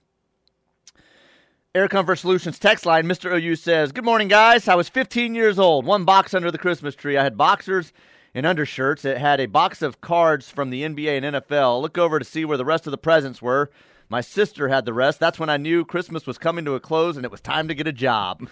Air 1.75 1.87
Comfort 1.87 2.15
Solutions 2.15 2.57
text 2.57 2.87
line, 2.87 3.05
Mr. 3.05 3.31
OU 3.31 3.55
says, 3.55 3.91
Good 3.91 4.03
morning, 4.03 4.27
guys. 4.27 4.67
I 4.67 4.73
was 4.73 4.89
15 4.89 5.35
years 5.35 5.59
old, 5.59 5.85
one 5.85 6.03
box 6.03 6.33
under 6.33 6.49
the 6.49 6.57
Christmas 6.57 6.95
tree. 6.95 7.15
I 7.15 7.23
had 7.23 7.37
boxers 7.37 7.93
and 8.33 8.47
undershirts. 8.47 9.05
It 9.05 9.19
had 9.19 9.39
a 9.39 9.45
box 9.45 9.83
of 9.83 10.01
cards 10.01 10.49
from 10.49 10.71
the 10.71 10.81
NBA 10.81 11.21
and 11.21 11.35
NFL. 11.35 11.79
Look 11.79 11.99
over 11.99 12.17
to 12.17 12.25
see 12.25 12.43
where 12.43 12.57
the 12.57 12.65
rest 12.65 12.87
of 12.87 12.91
the 12.91 12.97
presents 12.97 13.39
were. 13.39 13.69
My 14.13 14.21
sister 14.21 14.67
had 14.67 14.85
the 14.85 14.93
rest. 14.93 15.19
That's 15.19 15.39
when 15.39 15.49
I 15.49 15.57
knew 15.57 15.83
Christmas 15.83 16.27
was 16.27 16.37
coming 16.37 16.65
to 16.65 16.75
a 16.75 16.79
close 16.79 17.17
and 17.17 17.25
it 17.25 17.31
was 17.31 17.41
time 17.41 17.67
to 17.69 17.73
get 17.73 17.87
a 17.87 17.91
job. 17.91 18.47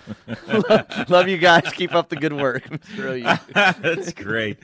Love 1.08 1.28
you 1.28 1.38
guys. 1.38 1.72
Keep 1.74 1.94
up 1.94 2.10
the 2.10 2.16
good 2.16 2.34
work, 2.34 2.64
Mr. 2.64 3.16
OU. 3.16 3.54
That's 3.80 4.12
great. 4.12 4.58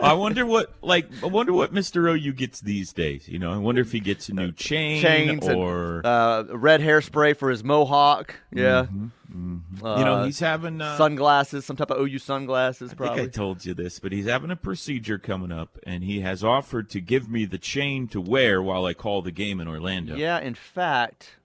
I 0.00 0.14
wonder 0.14 0.44
what 0.44 0.74
like 0.82 1.08
I 1.22 1.26
wonder 1.26 1.52
what 1.52 1.72
Mr. 1.72 2.10
OU 2.12 2.32
gets 2.32 2.60
these 2.60 2.92
days. 2.92 3.28
You 3.28 3.38
know, 3.38 3.52
I 3.52 3.56
wonder 3.56 3.82
if 3.82 3.92
he 3.92 4.00
gets 4.00 4.30
a 4.30 4.34
new 4.34 4.50
chain 4.50 5.00
Chains 5.00 5.46
or 5.46 5.98
and 5.98 6.06
uh, 6.06 6.44
red 6.50 6.80
hairspray 6.80 7.36
for 7.36 7.48
his 7.48 7.62
mohawk. 7.62 8.34
Yeah. 8.50 8.86
Uh, 9.32 9.96
you 9.98 10.04
know, 10.04 10.24
he's 10.24 10.40
having 10.40 10.80
uh, 10.80 10.96
sunglasses, 10.96 11.64
some 11.64 11.76
type 11.76 11.90
of 11.90 11.98
OU 12.00 12.18
sunglasses, 12.18 12.92
I 12.92 12.94
probably. 12.94 13.16
think 13.22 13.28
I 13.28 13.36
told 13.36 13.64
you 13.64 13.72
this, 13.72 13.98
but 13.98 14.12
he's 14.12 14.26
having 14.26 14.50
a 14.50 14.56
procedure 14.56 15.18
coming 15.18 15.50
up, 15.50 15.78
and 15.84 16.04
he 16.04 16.20
has 16.20 16.44
offered 16.44 16.90
to 16.90 17.00
give 17.00 17.28
me 17.30 17.44
the 17.44 17.58
chain 17.58 18.08
to 18.08 18.20
wear 18.20 18.62
while 18.62 18.84
I 18.84 18.94
call 18.94 19.22
the 19.22 19.30
game 19.30 19.60
in 19.60 19.68
Orlando. 19.68 20.16
Yeah, 20.16 20.38
in 20.38 20.54
fact, 20.54 21.36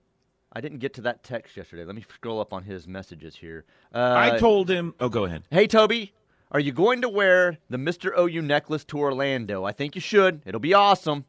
I 0.52 0.60
didn't 0.60 0.78
get 0.78 0.94
to 0.94 1.00
that 1.02 1.22
text 1.22 1.56
yesterday. 1.56 1.84
Let 1.84 1.94
me 1.94 2.04
scroll 2.14 2.40
up 2.40 2.52
on 2.52 2.64
his 2.64 2.86
messages 2.86 3.36
here. 3.36 3.64
Uh, 3.94 4.14
I 4.16 4.38
told 4.38 4.68
him. 4.68 4.94
Oh, 5.00 5.08
go 5.08 5.24
ahead. 5.24 5.44
Hey, 5.50 5.66
Toby, 5.66 6.12
are 6.50 6.60
you 6.60 6.72
going 6.72 7.00
to 7.02 7.08
wear 7.08 7.58
the 7.70 7.78
Mr. 7.78 8.16
OU 8.18 8.42
necklace 8.42 8.84
to 8.86 8.98
Orlando? 8.98 9.64
I 9.64 9.72
think 9.72 9.94
you 9.94 10.00
should. 10.00 10.42
It'll 10.44 10.60
be 10.60 10.74
awesome. 10.74 11.24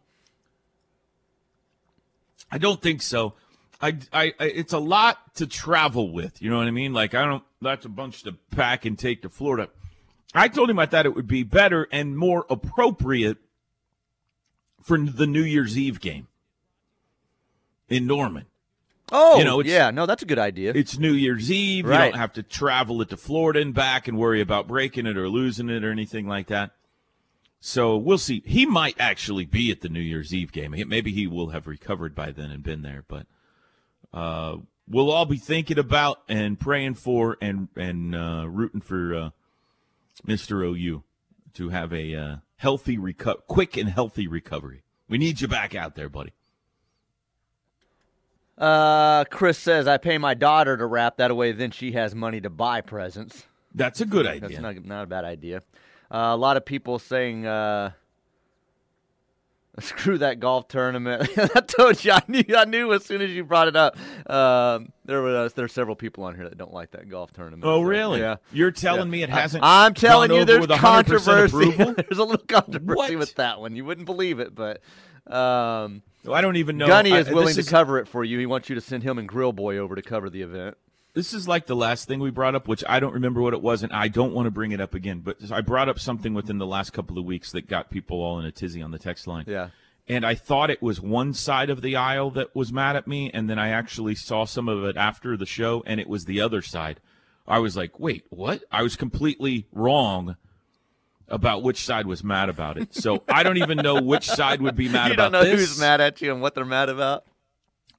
I 2.52 2.58
don't 2.58 2.82
think 2.82 3.02
so. 3.02 3.34
I, 3.82 3.98
I, 4.12 4.34
I, 4.40 4.46
it's 4.46 4.74
a 4.74 4.80
lot 4.80 5.36
to 5.36 5.48
travel 5.48 6.12
with. 6.12 6.42
You 6.42 6.50
know 6.50 6.58
what 6.58 6.68
I 6.68 6.72
mean? 6.72 6.94
Like 6.94 7.14
I 7.16 7.26
don't. 7.26 7.44
That's 7.62 7.86
a 7.86 7.90
bunch 7.90 8.24
to 8.24 8.34
pack 8.52 8.86
and 8.86 8.98
take 8.98 9.22
to 9.22 9.30
Florida. 9.30 9.70
I 10.34 10.48
told 10.48 10.70
him 10.70 10.80
I 10.80 10.86
thought 10.86 11.06
it 11.06 11.16
would 11.16 11.28
be 11.28 11.44
better 11.44 11.88
and 11.92 12.18
more 12.18 12.46
appropriate 12.50 13.38
for 14.82 14.98
the 14.98 15.28
New 15.28 15.44
Year's 15.44 15.78
Eve 15.78 16.00
game 16.00 16.28
in 17.90 18.06
Norman. 18.06 18.46
Oh, 19.12 19.40
You 19.40 19.44
know, 19.44 19.62
yeah, 19.62 19.90
no, 19.90 20.06
that's 20.06 20.22
a 20.22 20.28
good 20.28 20.38
idea. 20.38 20.72
It's 20.76 21.00
New 21.00 21.14
Year's 21.14 21.52
Eve. 21.52 21.86
You 21.86 21.92
don't 21.92 22.16
have 22.16 22.34
to 22.34 22.44
travel 22.44 23.02
it 23.02 23.10
to 23.10 23.18
Florida 23.18 23.60
and 23.60 23.74
back 23.74 24.08
and 24.08 24.18
worry 24.20 24.40
about 24.40 24.68
breaking 24.68 25.08
it 25.08 25.18
or 25.18 25.28
losing 25.28 25.70
it 25.70 25.84
or 25.84 25.92
anything 25.92 26.28
like 26.28 26.48
that. 26.48 26.72
So 27.60 27.98
we'll 27.98 28.20
see. 28.20 28.44
He 28.46 28.66
might 28.68 28.96
actually 29.00 29.46
be 29.46 29.72
at 29.72 29.82
the 29.82 29.90
New 29.90 30.00
Year's 30.00 30.34
Eve 30.34 30.52
game. 30.52 30.76
Maybe 30.88 31.12
he 31.12 31.26
will 31.28 31.50
have 31.50 31.66
recovered 31.66 32.14
by 32.14 32.32
then 32.32 32.52
and 32.52 32.62
been 32.64 32.84
there. 32.84 33.04
But 33.08 33.26
uh, 34.14 34.58
we'll 34.88 35.12
all 35.12 35.26
be 35.26 35.38
thinking 35.38 35.78
about 35.78 36.22
and 36.28 36.60
praying 36.60 36.96
for 36.96 37.38
and 37.42 37.68
and 37.76 38.16
uh, 38.16 38.46
rooting 38.48 38.82
for 38.82 39.14
uh, 39.16 39.30
Mr. 40.28 40.64
OU 40.64 41.04
to 41.54 41.70
have 41.70 41.94
a 41.94 42.16
uh, 42.16 42.36
healthy 42.58 42.98
reco- 42.98 43.42
quick 43.48 43.78
and 43.78 43.90
healthy 43.90 44.28
recovery. 44.28 44.84
We 45.08 45.18
need 45.18 45.42
you 45.42 45.48
back 45.48 45.76
out 45.76 45.96
there, 45.96 46.10
buddy. 46.10 46.34
Uh, 48.58 49.24
Chris 49.26 49.58
says 49.58 49.88
I 49.88 49.98
pay 49.98 50.18
my 50.18 50.34
daughter 50.34 50.76
to 50.76 50.86
wrap 50.86 51.18
that 51.18 51.32
away. 51.32 51.54
Then 51.54 51.72
she 51.72 51.94
has 51.94 52.14
money 52.14 52.42
to 52.42 52.50
buy 52.50 52.82
presents. 52.82 53.46
That's 53.74 54.02
a 54.02 54.06
good 54.06 54.28
idea. 54.28 54.50
That's 54.50 54.60
not 54.60 54.86
not 54.86 55.04
a 55.04 55.08
bad 55.08 55.24
idea. 55.26 55.64
Uh, 56.12 56.32
a 56.34 56.38
lot 56.38 56.58
of 56.58 56.66
people 56.66 56.98
saying, 56.98 57.46
uh, 57.46 57.92
"Screw 59.80 60.18
that 60.18 60.40
golf 60.40 60.68
tournament." 60.68 61.30
I 61.38 61.62
told 61.62 62.04
you, 62.04 62.12
I 62.12 62.22
knew, 62.28 62.44
I 62.56 62.66
knew 62.66 62.92
as 62.94 63.06
soon 63.06 63.22
as 63.22 63.30
you 63.32 63.44
brought 63.44 63.68
it 63.68 63.76
up. 63.76 63.98
Um, 64.30 64.92
there 65.06 65.22
were 65.22 65.50
there 65.50 65.66
are 65.66 65.70
several 65.70 65.96
people 65.96 66.24
on 66.24 66.36
here 66.36 66.48
that 66.50 66.58
don't 66.58 66.74
like 66.74 66.92
that 66.92 67.10
golf 67.10 67.32
tournament. 67.34 67.64
Oh, 67.66 67.80
so, 67.80 67.82
really? 67.84 68.20
Yeah. 68.20 68.38
You're 68.52 68.72
telling 68.72 69.08
Yeah. 69.08 69.12
me 69.12 69.24
it 69.24 69.30
hasn't. 69.30 69.64
I'm 69.64 69.94
telling 69.94 70.30
gone 70.30 70.40
you, 70.40 70.46
there's 70.46 70.68
controversy. 70.68 71.72
there's 71.78 72.18
a 72.18 72.24
little 72.24 72.46
controversy 72.46 72.96
What? 72.96 73.16
with 73.20 73.36
that 73.36 73.60
one. 73.60 73.76
You 73.76 73.86
wouldn't 73.86 74.06
believe 74.06 74.40
it, 74.40 74.54
but 74.56 74.82
um, 75.32 76.02
I 76.32 76.42
don't 76.42 76.56
even 76.58 76.78
know. 76.78 76.88
Gunny 76.88 77.14
I- 77.14 77.20
is 77.20 77.30
willing 77.30 77.56
this 77.56 77.66
to 77.66 77.72
cover 77.72 78.00
it 78.00 78.08
for 78.08 78.24
you. 78.24 78.40
He 78.40 78.46
wants 78.46 78.70
you 78.70 78.76
to 78.76 78.82
send 78.82 79.04
him 79.04 79.18
and 79.18 79.28
Grill 79.28 79.54
Boy 79.54 79.78
over 79.78 79.96
to 79.96 80.02
cover 80.02 80.30
the 80.30 80.42
event. 80.42 80.76
This 81.14 81.34
is 81.34 81.48
like 81.48 81.66
the 81.66 81.76
last 81.76 82.08
thing 82.08 82.20
we 82.20 82.30
brought 82.30 82.56
up, 82.56 82.68
which 82.68 82.84
I 82.88 83.00
don't 83.00 83.14
remember 83.14 83.42
what 83.42 83.54
it 83.54 83.62
was, 83.62 83.82
and 83.84 83.92
I 83.92 84.08
don't 84.08 84.34
want 84.34 84.46
to 84.46 84.52
bring 84.52 84.72
it 84.72 84.80
up 84.80 84.94
again. 84.94 85.20
But 85.20 85.38
I 85.52 85.62
brought 85.62 85.90
up 85.90 86.00
something 86.00 86.34
within 86.34 86.60
the 86.60 86.68
last 86.68 86.92
couple 86.92 87.18
of 87.18 87.26
weeks 87.26 87.52
that 87.52 87.68
got 87.68 87.90
people 87.90 88.22
all 88.22 88.40
in 88.40 88.46
a 88.46 88.52
tizzy 88.52 88.82
on 88.82 88.92
the 88.92 89.00
text 89.00 89.26
line. 89.28 89.46
Yeah. 89.48 89.70
And 90.08 90.26
I 90.26 90.36
thought 90.36 90.70
it 90.70 90.82
was 90.82 91.00
one 91.02 91.34
side 91.34 91.70
of 91.70 91.82
the 91.82 91.96
aisle 91.96 92.32
that 92.32 92.56
was 92.56 92.72
mad 92.72 92.96
at 92.96 93.08
me, 93.08 93.30
and 93.34 93.50
then 93.50 93.60
I 93.60 93.70
actually 93.70 94.16
saw 94.16 94.46
some 94.46 94.68
of 94.68 94.84
it 94.84 94.98
after 94.98 95.36
the 95.38 95.46
show, 95.46 95.84
and 95.86 96.00
it 96.00 96.08
was 96.08 96.26
the 96.26 96.42
other 96.42 96.62
side. 96.62 97.00
I 97.48 97.60
was 97.60 97.76
like, 97.76 98.00
wait, 98.00 98.26
what? 98.30 98.64
I 98.72 98.84
was 98.84 98.96
completely 98.96 99.68
wrong 99.72 100.36
about 101.28 101.64
which 101.64 101.84
side 101.84 102.08
was 102.08 102.24
mad 102.24 102.50
about 102.50 102.78
it. 102.78 102.96
So 102.96 103.24
I 103.28 103.44
don't 103.44 103.58
even 103.58 103.78
know 103.78 104.02
which 104.02 104.28
side 104.28 104.62
would 104.62 104.76
be 104.76 104.90
mad 104.90 105.08
you 105.10 105.14
about 105.14 105.32
don't 105.32 105.44
know 105.44 105.44
this. 105.44 105.60
who's 105.60 105.80
mad 105.80 106.02
at 106.02 106.22
you 106.22 106.32
and 106.32 106.42
what 106.42 106.56
they're 106.56 106.66
mad 106.66 106.90
about. 106.90 107.26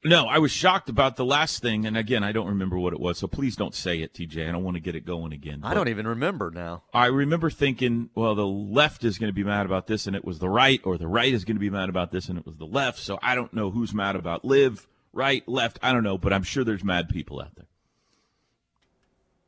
No, 0.02 0.26
I 0.26 0.38
was 0.38 0.50
shocked 0.50 0.88
about 0.88 1.16
the 1.16 1.26
last 1.26 1.60
thing, 1.60 1.84
and 1.84 1.94
again, 1.94 2.24
I 2.24 2.32
don't 2.32 2.46
remember 2.46 2.78
what 2.78 2.94
it 2.94 3.00
was. 3.00 3.18
So 3.18 3.26
please 3.26 3.54
don't 3.54 3.74
say 3.74 4.00
it, 4.00 4.14
TJ. 4.14 4.48
I 4.48 4.52
don't 4.52 4.64
want 4.64 4.76
to 4.76 4.80
get 4.80 4.94
it 4.94 5.04
going 5.04 5.34
again. 5.34 5.60
I 5.62 5.74
don't 5.74 5.88
even 5.88 6.06
remember 6.06 6.50
now. 6.50 6.84
I 6.94 7.06
remember 7.06 7.50
thinking, 7.50 8.08
well, 8.14 8.34
the 8.34 8.46
left 8.46 9.04
is 9.04 9.18
going 9.18 9.28
to 9.28 9.34
be 9.34 9.44
mad 9.44 9.66
about 9.66 9.88
this, 9.88 10.06
and 10.06 10.16
it 10.16 10.24
was 10.24 10.38
the 10.38 10.48
right, 10.48 10.80
or 10.84 10.96
the 10.96 11.06
right 11.06 11.32
is 11.32 11.44
going 11.44 11.56
to 11.56 11.60
be 11.60 11.68
mad 11.68 11.90
about 11.90 12.12
this, 12.12 12.30
and 12.30 12.38
it 12.38 12.46
was 12.46 12.56
the 12.56 12.64
left. 12.64 12.98
So 12.98 13.18
I 13.22 13.34
don't 13.34 13.52
know 13.52 13.70
who's 13.70 13.92
mad 13.92 14.16
about 14.16 14.42
live, 14.42 14.88
right, 15.12 15.46
left. 15.46 15.78
I 15.82 15.92
don't 15.92 16.02
know, 16.02 16.16
but 16.16 16.32
I'm 16.32 16.44
sure 16.44 16.64
there's 16.64 16.84
mad 16.84 17.10
people 17.10 17.42
out 17.42 17.54
there. 17.56 17.66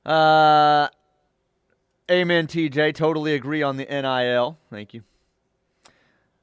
Uh, 0.05 0.89
amen, 2.11 2.47
TJ. 2.47 2.95
Totally 2.95 3.35
agree 3.35 3.63
on 3.63 3.79
the 3.79 3.87
NIL. 3.87 4.59
Thank 4.71 4.93
you. 4.93 5.03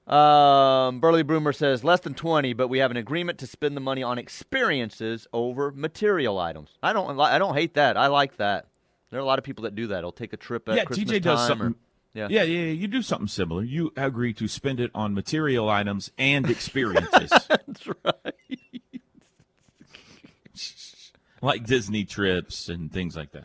Um, 0.10 1.00
Burley 1.00 1.24
Broomer 1.24 1.54
says 1.54 1.84
less 1.84 2.00
than 2.00 2.16
20, 2.16 2.54
but 2.54 2.68
we 2.68 2.80
have 2.80 2.90
an 2.90 2.98
agreement 2.98 3.38
to 3.40 3.48
spend 3.48 3.78
the 3.78 3.82
money 3.82 4.02
on 4.02 4.18
experiences 4.18 5.28
over 5.32 5.72
material 5.72 6.40
items. 6.40 6.72
I 6.82 6.94
don't 6.94 7.20
I 7.20 7.38
don't 7.38 7.56
hate 7.56 7.76
that. 7.76 7.96
I 7.96 8.08
like 8.08 8.38
that. 8.38 8.66
There 9.12 9.20
are 9.20 9.24
a 9.24 9.26
lot 9.26 9.38
of 9.38 9.46
people 9.46 9.64
that 9.64 9.76
do 9.76 9.88
that. 9.88 10.04
I'll 10.04 10.12
take 10.12 10.34
a 10.34 10.38
trip 10.38 10.68
at 10.68 10.78
yeah, 10.78 10.86
Christmas 10.86 11.12
TJ 11.12 11.22
does 11.22 11.40
time 11.40 11.48
something. 11.48 11.68
or- 11.68 11.76
yeah. 12.16 12.28
yeah, 12.30 12.42
yeah, 12.42 12.62
yeah. 12.64 12.72
You 12.72 12.88
do 12.88 13.04
something 13.04 13.28
similar. 13.28 13.64
You 13.64 13.94
agree 13.96 14.34
to 14.34 14.48
spend 14.48 14.80
it 14.80 14.90
on 14.96 15.14
material 15.14 15.70
items 15.70 16.12
and 16.18 16.50
experiences, 16.50 17.30
That's 17.48 17.88
right. 17.88 17.96
like 21.42 21.66
Disney 21.66 22.04
trips 22.06 22.68
and 22.68 22.92
things 22.92 23.16
like 23.16 23.32
that. 23.34 23.44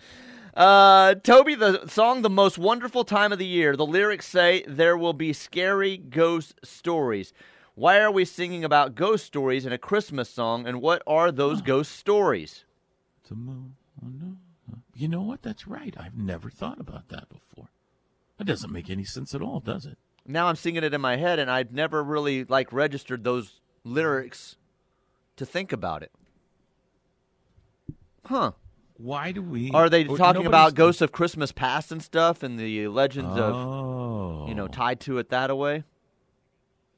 Uh, 0.54 1.16
Toby, 1.16 1.56
the 1.56 1.86
song 1.88 2.22
"The 2.22 2.30
Most 2.30 2.58
Wonderful 2.58 3.04
Time 3.04 3.32
of 3.32 3.38
the 3.38 3.46
Year." 3.46 3.74
The 3.76 3.86
lyrics 3.86 4.26
say 4.26 4.64
there 4.68 4.96
will 4.96 5.12
be 5.12 5.32
scary 5.32 5.96
ghost 5.96 6.60
stories. 6.62 7.32
Why 7.74 7.98
are 7.98 8.12
we 8.12 8.24
singing 8.24 8.64
about 8.64 8.94
ghost 8.94 9.26
stories 9.26 9.66
in 9.66 9.72
a 9.72 9.78
Christmas 9.78 10.30
song? 10.30 10.66
And 10.66 10.80
what 10.80 11.02
are 11.08 11.32
those 11.32 11.60
ghost 11.60 11.92
stories? 11.92 12.64
You 14.94 15.08
know 15.08 15.22
what? 15.22 15.42
That's 15.42 15.66
right. 15.66 15.94
I've 15.98 16.16
never 16.16 16.48
thought 16.50 16.78
about 16.78 17.08
that 17.08 17.28
before. 17.28 17.70
That 18.38 18.44
doesn't 18.44 18.72
make 18.72 18.88
any 18.88 19.04
sense 19.04 19.34
at 19.34 19.42
all, 19.42 19.58
does 19.58 19.86
it? 19.86 19.98
Now 20.24 20.46
I'm 20.46 20.56
singing 20.56 20.84
it 20.84 20.94
in 20.94 21.00
my 21.00 21.16
head, 21.16 21.40
and 21.40 21.50
I've 21.50 21.72
never 21.72 22.02
really 22.02 22.44
like 22.44 22.72
registered 22.72 23.24
those 23.24 23.60
lyrics 23.82 24.56
to 25.36 25.44
think 25.44 25.72
about 25.72 26.04
it. 26.04 26.12
Huh? 28.26 28.52
Why 28.96 29.32
do 29.32 29.42
we? 29.42 29.70
Are 29.72 29.88
they 29.90 30.06
oh, 30.06 30.12
or 30.12 30.18
talking 30.18 30.46
about 30.46 30.74
ghosts 30.74 31.02
of 31.02 31.10
Christmas 31.10 31.50
past 31.50 31.90
and 31.90 32.02
stuff, 32.02 32.42
and 32.42 32.58
the 32.58 32.86
legends 32.88 33.32
of 33.36 33.54
Oh, 33.54 34.46
you 34.48 34.54
know 34.54 34.64
oh. 34.64 34.68
tied 34.68 35.00
to 35.00 35.18
it 35.18 35.30
that 35.30 35.56
way? 35.56 35.84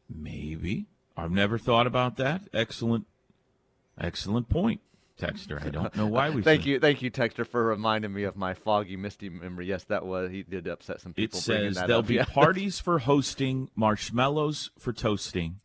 maybe. 0.09 0.86
I've 1.16 1.30
never 1.32 1.57
thought 1.59 1.86
about 1.86 2.16
that. 2.18 2.42
Excellent, 2.53 3.07
excellent 3.99 4.49
point, 4.51 4.82
Texter. 5.18 5.64
I 5.64 5.70
don't 5.70 5.97
know 5.97 6.07
why 6.07 6.28
we. 6.30 6.42
Thank 6.42 6.62
said- 6.62 6.68
you, 6.68 6.80
thank 6.80 7.01
you, 7.01 7.11
Texter, 7.11 7.47
for 7.47 7.64
reminding 7.64 8.12
me 8.12 8.24
of 8.24 8.36
my 8.36 8.53
foggy, 8.53 8.97
misty 8.97 9.30
memory. 9.30 9.66
Yes, 9.66 9.84
that 9.84 10.05
was 10.05 10.30
he 10.30 10.42
did 10.42 10.66
upset 10.68 11.01
some 11.01 11.14
people. 11.14 11.40
bringing 11.47 11.72
says 11.72 11.82
there'll 11.86 12.01
up. 12.01 12.07
be 12.07 12.18
parties 12.18 12.78
for 12.80 12.99
hosting, 13.01 13.70
marshmallows 13.74 14.70
for 14.78 14.92
toasting, 14.92 15.61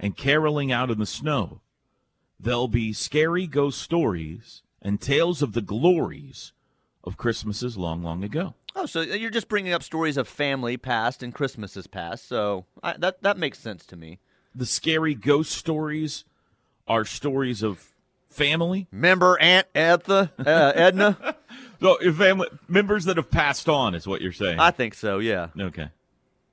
and 0.00 0.16
caroling 0.16 0.72
out 0.72 0.90
in 0.90 0.98
the 0.98 1.06
snow. 1.06 1.60
There'll 2.40 2.66
be 2.66 2.92
scary 2.92 3.46
ghost 3.46 3.80
stories 3.80 4.61
and 4.82 5.00
tales 5.00 5.40
of 5.40 5.52
the 5.52 5.62
glories 5.62 6.52
of 7.04 7.16
Christmases 7.16 7.76
long, 7.78 8.02
long 8.02 8.22
ago. 8.22 8.54
Oh, 8.74 8.86
so 8.86 9.00
you're 9.00 9.30
just 9.30 9.48
bringing 9.48 9.72
up 9.72 9.82
stories 9.82 10.16
of 10.16 10.28
family 10.28 10.76
past 10.76 11.22
and 11.22 11.34
Christmases 11.34 11.86
past. 11.86 12.26
So 12.26 12.66
I, 12.82 12.96
that 12.98 13.22
that 13.22 13.38
makes 13.38 13.58
sense 13.58 13.86
to 13.86 13.96
me. 13.96 14.18
The 14.54 14.66
scary 14.66 15.14
ghost 15.14 15.52
stories 15.52 16.24
are 16.86 17.04
stories 17.04 17.62
of 17.62 17.92
family. 18.28 18.88
Remember 18.90 19.38
Aunt 19.40 19.66
Edna? 19.74 20.32
Uh, 20.38 20.72
Edna? 20.74 21.36
So, 21.82 21.96
family 22.12 22.46
members 22.68 23.06
that 23.06 23.16
have 23.16 23.28
passed 23.28 23.68
on 23.68 23.96
is 23.96 24.06
what 24.06 24.20
you're 24.20 24.30
saying. 24.30 24.60
I 24.60 24.70
think 24.70 24.94
so. 24.94 25.18
Yeah. 25.18 25.48
okay. 25.58 25.88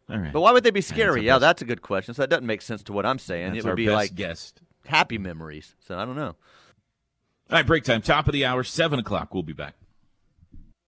All 0.10 0.18
right. 0.18 0.34
But 0.34 0.42
why 0.42 0.52
would 0.52 0.64
they 0.64 0.72
be 0.72 0.82
scary? 0.82 1.20
our 1.20 1.24
yeah, 1.24 1.34
best- 1.34 1.42
that's 1.42 1.62
a 1.62 1.66
good 1.66 1.84
question. 1.84 2.16
So 2.16 2.24
that 2.24 2.32
doesn't 2.32 2.48
make 2.48 2.64
sense 2.64 2.82
to 2.84 2.94
what 2.94 3.06
I'm 3.06 3.20
saying. 3.20 3.54
That's 3.54 3.64
it 3.64 3.68
would 3.70 3.76
be 3.76 3.92
like 3.92 4.16
guest. 4.16 4.60
happy 4.88 5.20
memories. 5.20 5.76
So 5.82 6.00
I 6.00 6.06
don't 6.06 6.16
know. 6.16 6.36
All 7.50 7.58
right, 7.58 7.66
break 7.66 7.84
time. 7.84 8.04
Top 8.04 8.28
of 8.28 8.34
the 8.34 8.46
hour, 8.46 8.64
7 8.64 9.00
o'clock. 9.00 9.34
We'll 9.34 9.42
be 9.42 9.54
back. 9.54 9.74